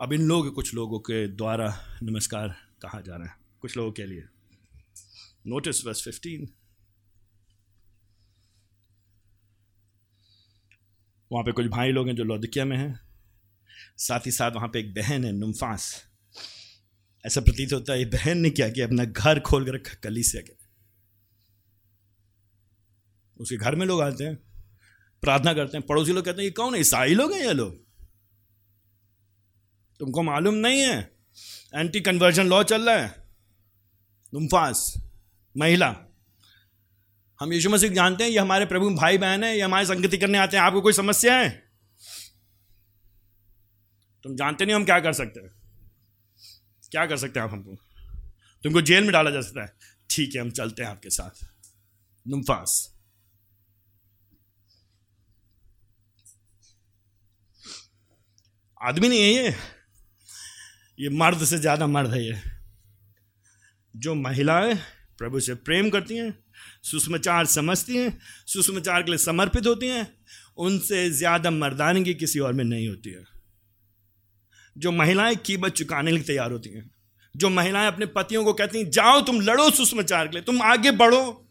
[0.00, 2.48] अब इन लोग, कुछ लोगों के द्वारा नमस्कार
[2.82, 4.24] कहा जा रहा है, कुछ लोगों के लिए।
[5.46, 6.48] नोटिस बस फिफ्टीन
[11.32, 13.00] वहाँ पे कुछ भाई लोग हैं जो लौदिकिया में हैं।
[13.96, 16.04] साथ ही साथ वहाँ पे एक बहन है, नुमफास।
[17.26, 18.86] ऐसा प्रतीत होता है बहन ने क्या किया?
[18.86, 20.52] अपना घर खोल कर रखा, कलीसिया के।
[23.36, 24.36] उसके घर में लोग आते हैं,
[25.22, 26.80] प्रार्थना करते हैं, पड़ोसी लोग कहते हैं, ये कौन है?
[26.80, 27.86] ईसाई लोग हैं ये लोग?
[29.98, 31.16] तुमको मालूम नहीं है
[31.74, 33.08] एंटी कन्वर्जन लॉ चल रहा है।
[34.32, 34.94] तुम पास
[35.56, 36.11] महिला।
[37.42, 40.38] हम यीशु मसीह जानते हैं, ये हमारे प्रभु भाई बहन है, ये हमारे संगति करने
[40.38, 41.70] आते हैं। आपको कोई समस्या है?
[44.22, 45.50] तुम जानते नहीं हम क्या कर सकते हैं।
[46.90, 47.74] क्या कर सकते हैं आप हमको?
[48.64, 49.76] तुमको जेल में डाला जा सकता है।
[50.10, 51.44] ठीक है, हम चलते हैं आपके साथ।
[52.28, 52.94] नुमफास।
[58.82, 59.54] आदमी नहीं है ये।
[60.98, 62.40] ये मर्द से ज़्यादा मर्द है ये।
[63.96, 64.74] जो महिलाएँ
[65.18, 66.41] प्रभु से प्रेम करती हैं
[66.84, 70.14] सुषमाचार समझती हैं, सुषमाचार के लिए समर्पित होती हैं,
[70.56, 73.24] उनसे ज़्यादा मर्दानगी किसी और में नहीं होती है।
[74.78, 76.90] जो महिलाएँ कीमत चुकाने के लिए तैयार होती हैं,
[77.36, 80.90] जो महिलाएँ अपने पतियों को कहती हैं, जाओ तुम, लड़ो सुषमाचार के लिए, तुम आगे
[80.90, 81.48] बढ़ो।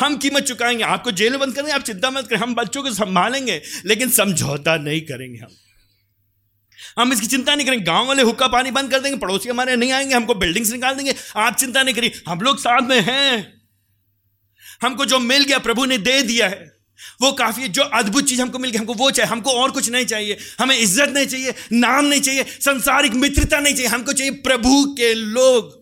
[0.00, 2.90] हम कीमत चुकाएँगे, आपको जेल में बंद करेंगे, आप चिंता मत करें, हम बच्चों को
[2.90, 5.56] संभालेंगे, लेकिन समझौता नहीं करेंगे हम।
[6.98, 9.92] हम इसकी चिंता नहीं करेंगे, गाँव वाले हुक्का पानी बंद कर देंगे, पड़ोसी हमारे नहीं
[9.92, 13.57] आएँगे, हमको बिल्डिंग्स निकाल देंगे, आप चिंता नहीं करिए, हम लोग साथ में हैं।
[14.80, 16.78] हमको जो मिल गया प्रभु ने दे दिया है,
[17.22, 19.90] वो काफ़ी है। जो अद्भुत चीज़ हमको मिल गई हमको वो चाहिए, हमको और कुछ
[19.90, 24.32] नहीं चाहिए, हमें इज़्ज़त नहीं चाहिए, नाम नहीं चाहिए, संसारिक मित्रता नहीं चाहिए, हमको चाहिए
[24.42, 25.76] प्रभु के लोग।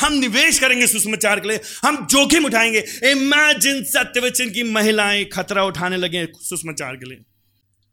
[0.00, 5.96] हम निवेश करेंगे सुषमाचार के लिए, हम जोखिम उठाएँगे। इमेजिन सत्यवचन की महिलाएँ खतरा उठाने
[5.96, 7.24] लगे सुषमाचार के लिए।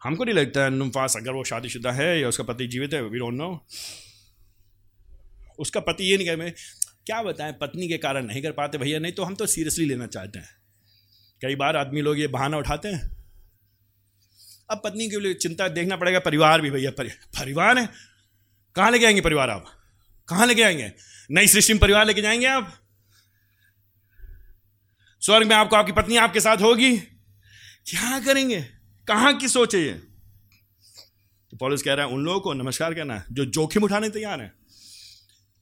[0.01, 3.19] हमको नहीं लगता है नुमफास अगर वो शादीशुदा है या उसका पति जीवित है वी
[3.19, 3.65] डोंट नो
[5.59, 6.53] उसका पति ये नहीं कहे मैं
[7.05, 10.07] क्या बताएँ, पत्नी के कारण नहीं कर पाते भैया, नहीं तो हम तो सीरियसली लेना
[10.07, 10.49] चाहते हैं।
[11.41, 13.01] कई बार आदमी लोग ये बहाना उठाते हैं।
[14.69, 17.89] अब पत्नी के लिए चिंता देखना पड़ेगा, परिवार भी भैया परिवार है।
[18.75, 19.65] कहाँ लेके आएँगे परिवार आप?
[20.27, 20.91] कहाँ लेके आएँगे?
[21.31, 22.73] नई सृष्टि में परिवार लेके जाएँगे आप?
[25.21, 26.97] स्वर्ग में आपको, आपकी पत्नी आपके साथ होगी।
[27.89, 28.61] क्या करेंगे?
[29.07, 29.93] कहाँ की सोच है ये?
[31.51, 34.41] तो पॉलिस कह रहा है, उन लोगों को नमस्कार कहना है, जो जोखिम उठाने तैयार
[34.41, 34.53] है।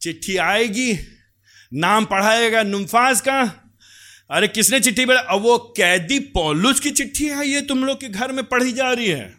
[0.01, 0.93] चिट्ठी आएगी
[1.73, 3.59] नाम पढ़ाएगा, नुमफाज का।
[4.31, 5.19] अरे किसने चिट्ठी पढ़ा?
[5.19, 8.91] अब वो कैदी पॉलुस की चिट्ठी है, ये तुम लोग के घर में पढ़ी जा
[8.91, 9.35] रही है।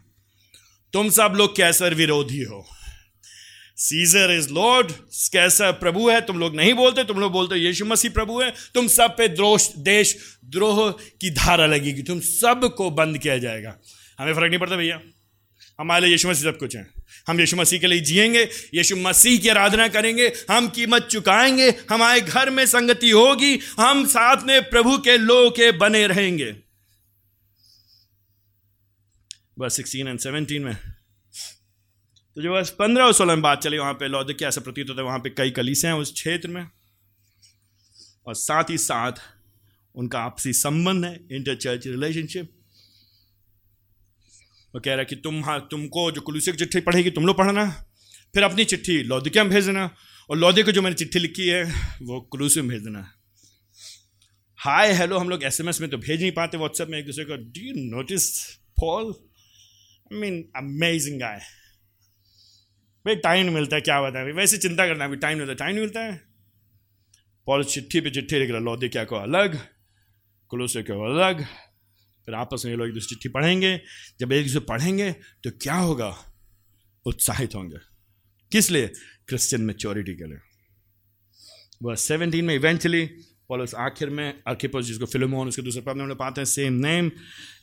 [0.93, 2.67] तुम सब लोग कैसर विरोधी हो।
[3.77, 4.93] सीजर इज़ लॉर्ड
[5.33, 8.87] कैसा प्रभु है। तुम लोग नहीं बोलते, तुम लोग बोलते यीशु मसीह प्रभु है। तुम
[8.87, 13.79] सब पे द्रोष देश, द्रोह की धारा लगेगी। तुम सबको बंद किया जाएगा।
[14.19, 15.01] हमें फ़र्क नहीं पड़ता भैया।
[15.81, 16.91] हमारे लिए यीशु मसीह सब कुछ है।
[17.29, 18.43] हम यीशु मसीह के लिए जिएँगे,
[18.75, 24.43] यीशु मसीह की आराधना करेंगे, हम कीमत चुकाएँगे, हमारे घर में संगति होगी, हम साथ
[24.43, 26.57] में प्रभु के लोग के बने रहेंगे।
[29.59, 30.77] बस सिक्सटीन एंड सेवनटीन में।
[32.35, 34.87] तो जो बस पंद्रह और सोलह में बात चली, वहाँ पे लौद क्या ऐसा प्रतीत
[34.89, 36.69] होता है, वहाँ पे कई कलीसे हैं उस क्षेत्र में।
[38.27, 39.13] और साथ ही साथ
[39.95, 42.54] उनका आपसी संबंध है इंटर चर्च रिलेशनशिप
[44.75, 47.37] वो कह रहा है कि तुम हाँ तुमको जो कुलूसी की चिट्ठी पढ़ेगी, तुम लोग
[47.39, 47.67] पढ़ना।
[48.35, 49.91] फिर अपनी चिट्ठी लौदिकिया में भेज देना
[50.31, 51.63] और लौदे को जो मैंने चिट्ठी लिखी है,
[52.03, 53.07] वो कुलूसी में भेज देना
[54.59, 57.37] हाय, हेलो, हम लोग एसएमएस में तो भेज नहीं पाते व्हाट्सएप में, एक दूसरे को
[57.37, 58.31] do you notice
[58.81, 61.41] Paul I mean amazing guy
[63.05, 64.33] भाई टाइम मिलता है, क्या बताए?
[64.33, 66.21] वैसे चिंता करना, अभी टाइम मिलता है टाइम मिलता है।
[67.47, 69.59] पॉल चिट्ठी पे चिट्ठी लिख रहा लौदे क्या को अलग,
[70.53, 71.45] कुलूसे को अलग।
[72.27, 73.81] फिर आपस में ये लोग एक दूसरी चिट्ठी पढ़ेंगे।
[74.21, 76.17] जब एक दूसरे पढ़ेंगे तो क्या होगा?
[77.07, 77.77] उत्साहित होंगे।
[78.53, 78.87] किस लिए?
[79.29, 80.39] क्रिश्चियन मेच्योरिटी के लिए।
[81.83, 83.07] वह सेवनटीन में इवेंचुअली
[83.49, 87.11] पॉलस आखिर में अर्किपोस, जिसको फिल्मोन, उसके दूसरे पद में पाते हैं सेम नेम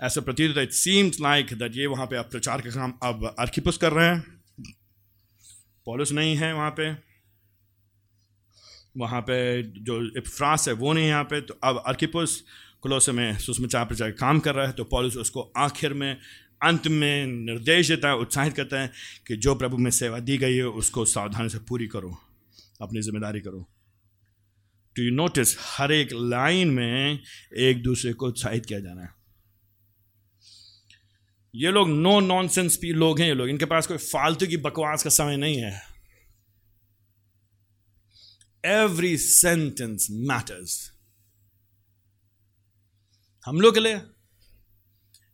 [0.04, 3.78] ऐसा प्रतीत इट सीम्स लाइक दैट ये वहाँ पे अब प्रचार का काम अब अर्किपोस
[3.78, 4.42] कर रहे हैं।
[5.86, 7.12] पॉलिस नहीं है वहाँ पे।
[8.98, 12.44] वहाँ पे जो फ्रांस है, वो नहीं यहाँ पे। तो अब अर्किपुस
[12.84, 16.18] कुलोसे में सुषमाचार प्रचार काम कर रहा है तो पॉलिस उसको आखिर में,
[16.62, 18.92] अंत में निर्देश देता है, उत्साहित करता है
[19.28, 22.18] कि जो प्रभु में सेवा दी गई है, उसको सावधानी से पूरी करो,
[22.82, 23.66] अपनी ज़िम्मेदारी करो।
[24.96, 27.20] टू यू नोटिस हर एक लाइन में
[27.60, 29.10] एक दूसरे को उत्साहित किया जाना है?
[31.54, 35.04] ये लोग नो नॉनसेंस पी लोग हैं, ये लोग, इनके पास कोई फालतू की बकवास
[35.04, 35.82] का समय नहीं है।
[38.64, 40.92] एवरी सेंटेंस मैटर्स
[43.46, 44.02] हम लोग के लिए।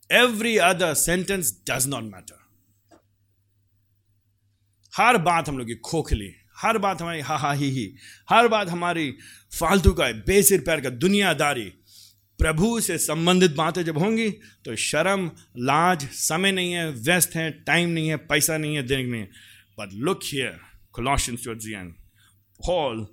[0.10, 2.46] Every other sentence does not matter
[4.94, 7.86] हर बात हम लोग की खोखली हर बात हमारी हा हा ही ही।
[8.30, 9.12] हर बात हमारी
[9.60, 11.66] फालतू का, बेसिर पैर का दुनियादारी।
[12.40, 14.30] प्रभु से संबंधित बातें जब होंगी
[14.66, 19.04] तो शर्म, लाज, समय नहीं है, व्यस्त है टाइम नहीं है, पैसा नहीं है देने
[19.04, 19.30] नहीं है।
[19.80, 20.60] But look here
[20.96, 21.94] to and
[22.60, 23.08] hall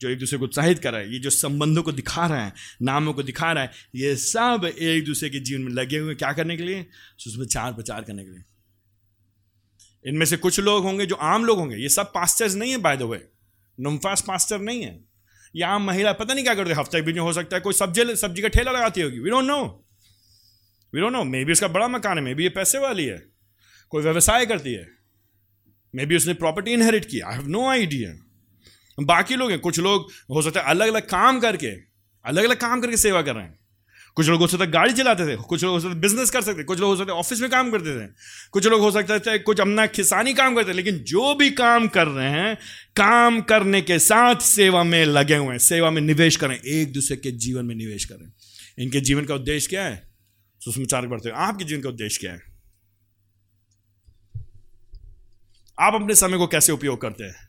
[0.00, 2.52] जो एक दूसरे को उत्साहित कर रहा है, ये जो संबंधों को दिखा रहा है,
[2.82, 6.32] नामों को दिखा रहा है, ये सब एक दूसरे के जीवन में लगे हुए क्या
[6.32, 6.86] करने के लिए?
[7.18, 8.42] सुसमाचार प्रचार करने के लिए।
[10.04, 12.96] इनमें से कुछ लोग होंगे जो आम लोग होंगे। ये सब पास्टर्स नहीं है बाय
[12.96, 13.28] द वे
[13.80, 15.04] नुमफास पास्टर नहीं है।
[15.54, 18.16] ये आम महिला, पता नहीं क्या करते हफ़्ते बीच में हो सकता है कोई सब्ज़ी
[18.16, 19.62] सब्ज़ी का ठेला लगाती होगी। We don't know
[20.92, 23.18] we don't know maybe उसका बड़ा मकान है मे बी ये पैसे वाली है।
[23.88, 24.86] कोई व्यवसाय करती है।
[25.94, 28.10] मे बी उसने प्रॉपर्टी इनहेरिट किया। आई हैव नो आइडिया
[28.98, 31.70] बाकी लोग हैं, कुछ लोग हो सकता है अलग अलग काम करके
[32.24, 33.58] अलग अलग काम करके सेवा कर रहे हैं।
[34.16, 36.62] कुछ लोग हो सकता है गाड़ी चलाते थे, कुछ लोग हो सकते बिज़नेस कर सकते
[36.64, 38.06] कुछ लोग हो सकते हैं ऑफ़िस में काम करते थे,
[38.52, 42.06] कुछ लोग हो सकता है कुछ अपना किसानी काम करते लेकिन जो भी काम कर
[42.06, 42.56] रहे हैं,
[42.96, 47.16] काम करने के साथ सेवा में लगे हुए हैं, सेवा में निवेश करें एक दूसरे
[47.16, 48.32] के जीवन में निवेश करें
[48.78, 50.02] इनके जीवन का उद्देश्य क्या है?
[50.60, 52.42] सुषमाचार बढ़ते हैं। आपके जीवन का उद्देश्य क्या है?
[55.80, 57.45] आप अपने समय को कैसे उपयोग करते हैं?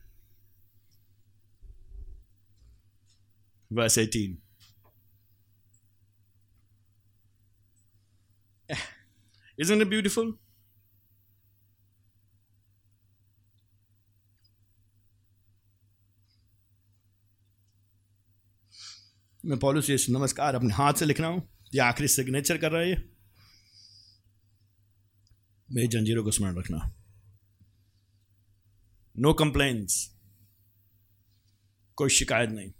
[3.72, 4.36] Verse 18.
[9.64, 10.32] Isn't it beautiful?
[19.44, 22.82] मैं पॉलिस ये नमस्कार अपने हाथ से लिख रहा हूँ। ये आखिरी सिग्नेचर कर रहा
[22.82, 23.12] है ये।
[25.70, 26.94] मेरी जंजीरों को स्मरण रखना।
[29.18, 30.18] नो कंप्लेन्स
[31.96, 32.72] कोई शिकायत नहीं।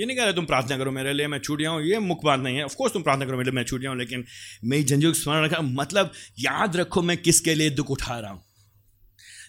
[0.00, 2.40] ये नहीं कह रहे तुम प्रार्थना करो मेरे लिए, मैं छूट जाऊँ ये मुख्य बात
[2.40, 4.24] नहीं है। ऑफकोर्स तुम प्रार्थना करो मेरे लिए, मैं छूट जाऊँ लेकिन
[4.64, 8.42] मैं जंजीर स्मरण रखा मतलब याद रखो मैं किसके लिए दुख उठा रहा हूँ।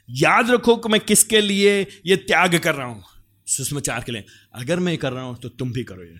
[0.10, 3.04] याद रखो कि मैं किसके लिए ये त्याग कर रहा हूँ,
[3.48, 4.26] सुषमाचार के लिए।
[4.56, 6.20] अगर मैं कर रहा हूँ तो तुम भी करो ये।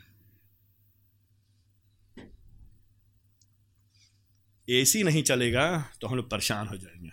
[4.68, 5.66] एसी नहीं चलेगा
[6.02, 7.10] तो हम लोग परेशान हो जाएँगे।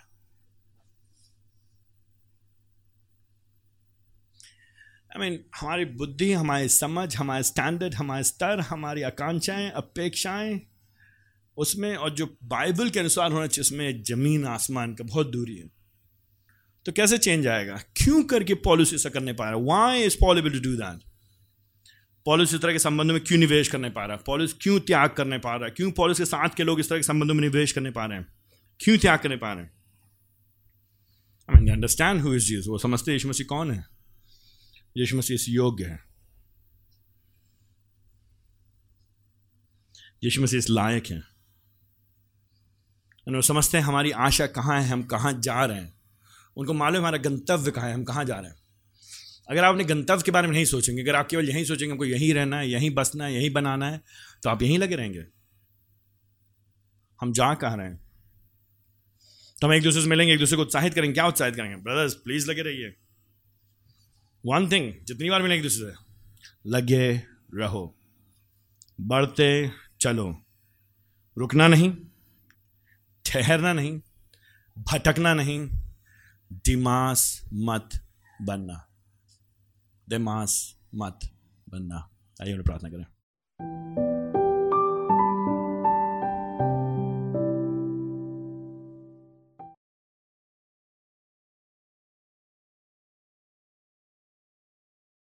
[5.18, 10.60] आई मीन हमारी बुद्धि, हमारी समझ, हमारे स्टैंडर्ड हमारे स्तर, हमारी आकांक्षाएँ, अपेक्षाएँ,
[11.56, 15.70] उसमें और जो बाइबल के अनुसार होना चाहिए, उसमें ज़मीन, आसमान का बहुत दूरी है।
[16.86, 17.76] तो कैसे चेंज आएगा?
[17.76, 19.64] क्यों करके पॉलिसी ऐसा करने पा रहा है?
[19.64, 21.00] Why is Paul able to do that
[22.24, 24.22] polish इस तरह के संबंधों में क्यों निवेश करने पा रहा है?
[24.26, 25.70] पॉलिस क्यों त्याग करने पा रहा है?
[25.70, 28.18] क्यों पॉलिस के साथ के लोग इस तरह के संबंधों में निवेश करने पा रहे
[28.18, 28.26] हैं?
[28.80, 29.72] क्यों त्याग करने पा रहे हैं?
[31.50, 33.97] I mean understand who is Jesus वो समझते यीशु मसीह कौन है?
[34.97, 36.05] यीशु मसीह इस योग्य है।
[40.24, 41.18] यीशु मसीह इस लायक है।
[43.28, 46.01] वो समझते हैं हमारी आशा कहाँ है, हम कहाँ जा रहे हैं।
[46.57, 48.59] उनको मालूम हमारा गंतव्य कहाँ है, हम कहाँ जा रहे हैं।
[49.51, 52.05] अगर आप अपने गंतव्य के बारे में नहीं सोचेंगे, अगर आप केवल यहीं सोचेंगे, हमको
[52.05, 54.01] यहीं रहना है, यहीं बसना है, यहीं बनाना है
[54.43, 55.26] तो आप यहीं लगे रहेंगे।
[57.20, 58.01] हम जा कहाँ रहे हैं?
[59.61, 61.76] तो हम एक दूसरे से मिलेंगे, एक दूसरे को उत्साहित करेंगे। क्या उत्साहित करेंगे?
[61.76, 62.97] ब्रदर्स प्लीज़ लगे रहिए।
[64.47, 66.15] वन थिंग जितनी बार मिलेगी दूसरे से
[66.66, 67.23] लगे
[67.55, 67.97] रहो।
[69.01, 69.70] बढ़ते
[70.01, 70.43] चलो।
[71.39, 71.97] रुकना नहीं,
[73.24, 74.01] ठहरना नहीं,
[74.78, 75.69] भटकना नहीं,
[76.52, 77.89] दिमास मत
[78.43, 78.89] बनना।
[80.09, 81.19] दिमास मत
[81.69, 82.10] बनना।
[82.43, 84.07] आइए प्रार्थना करें।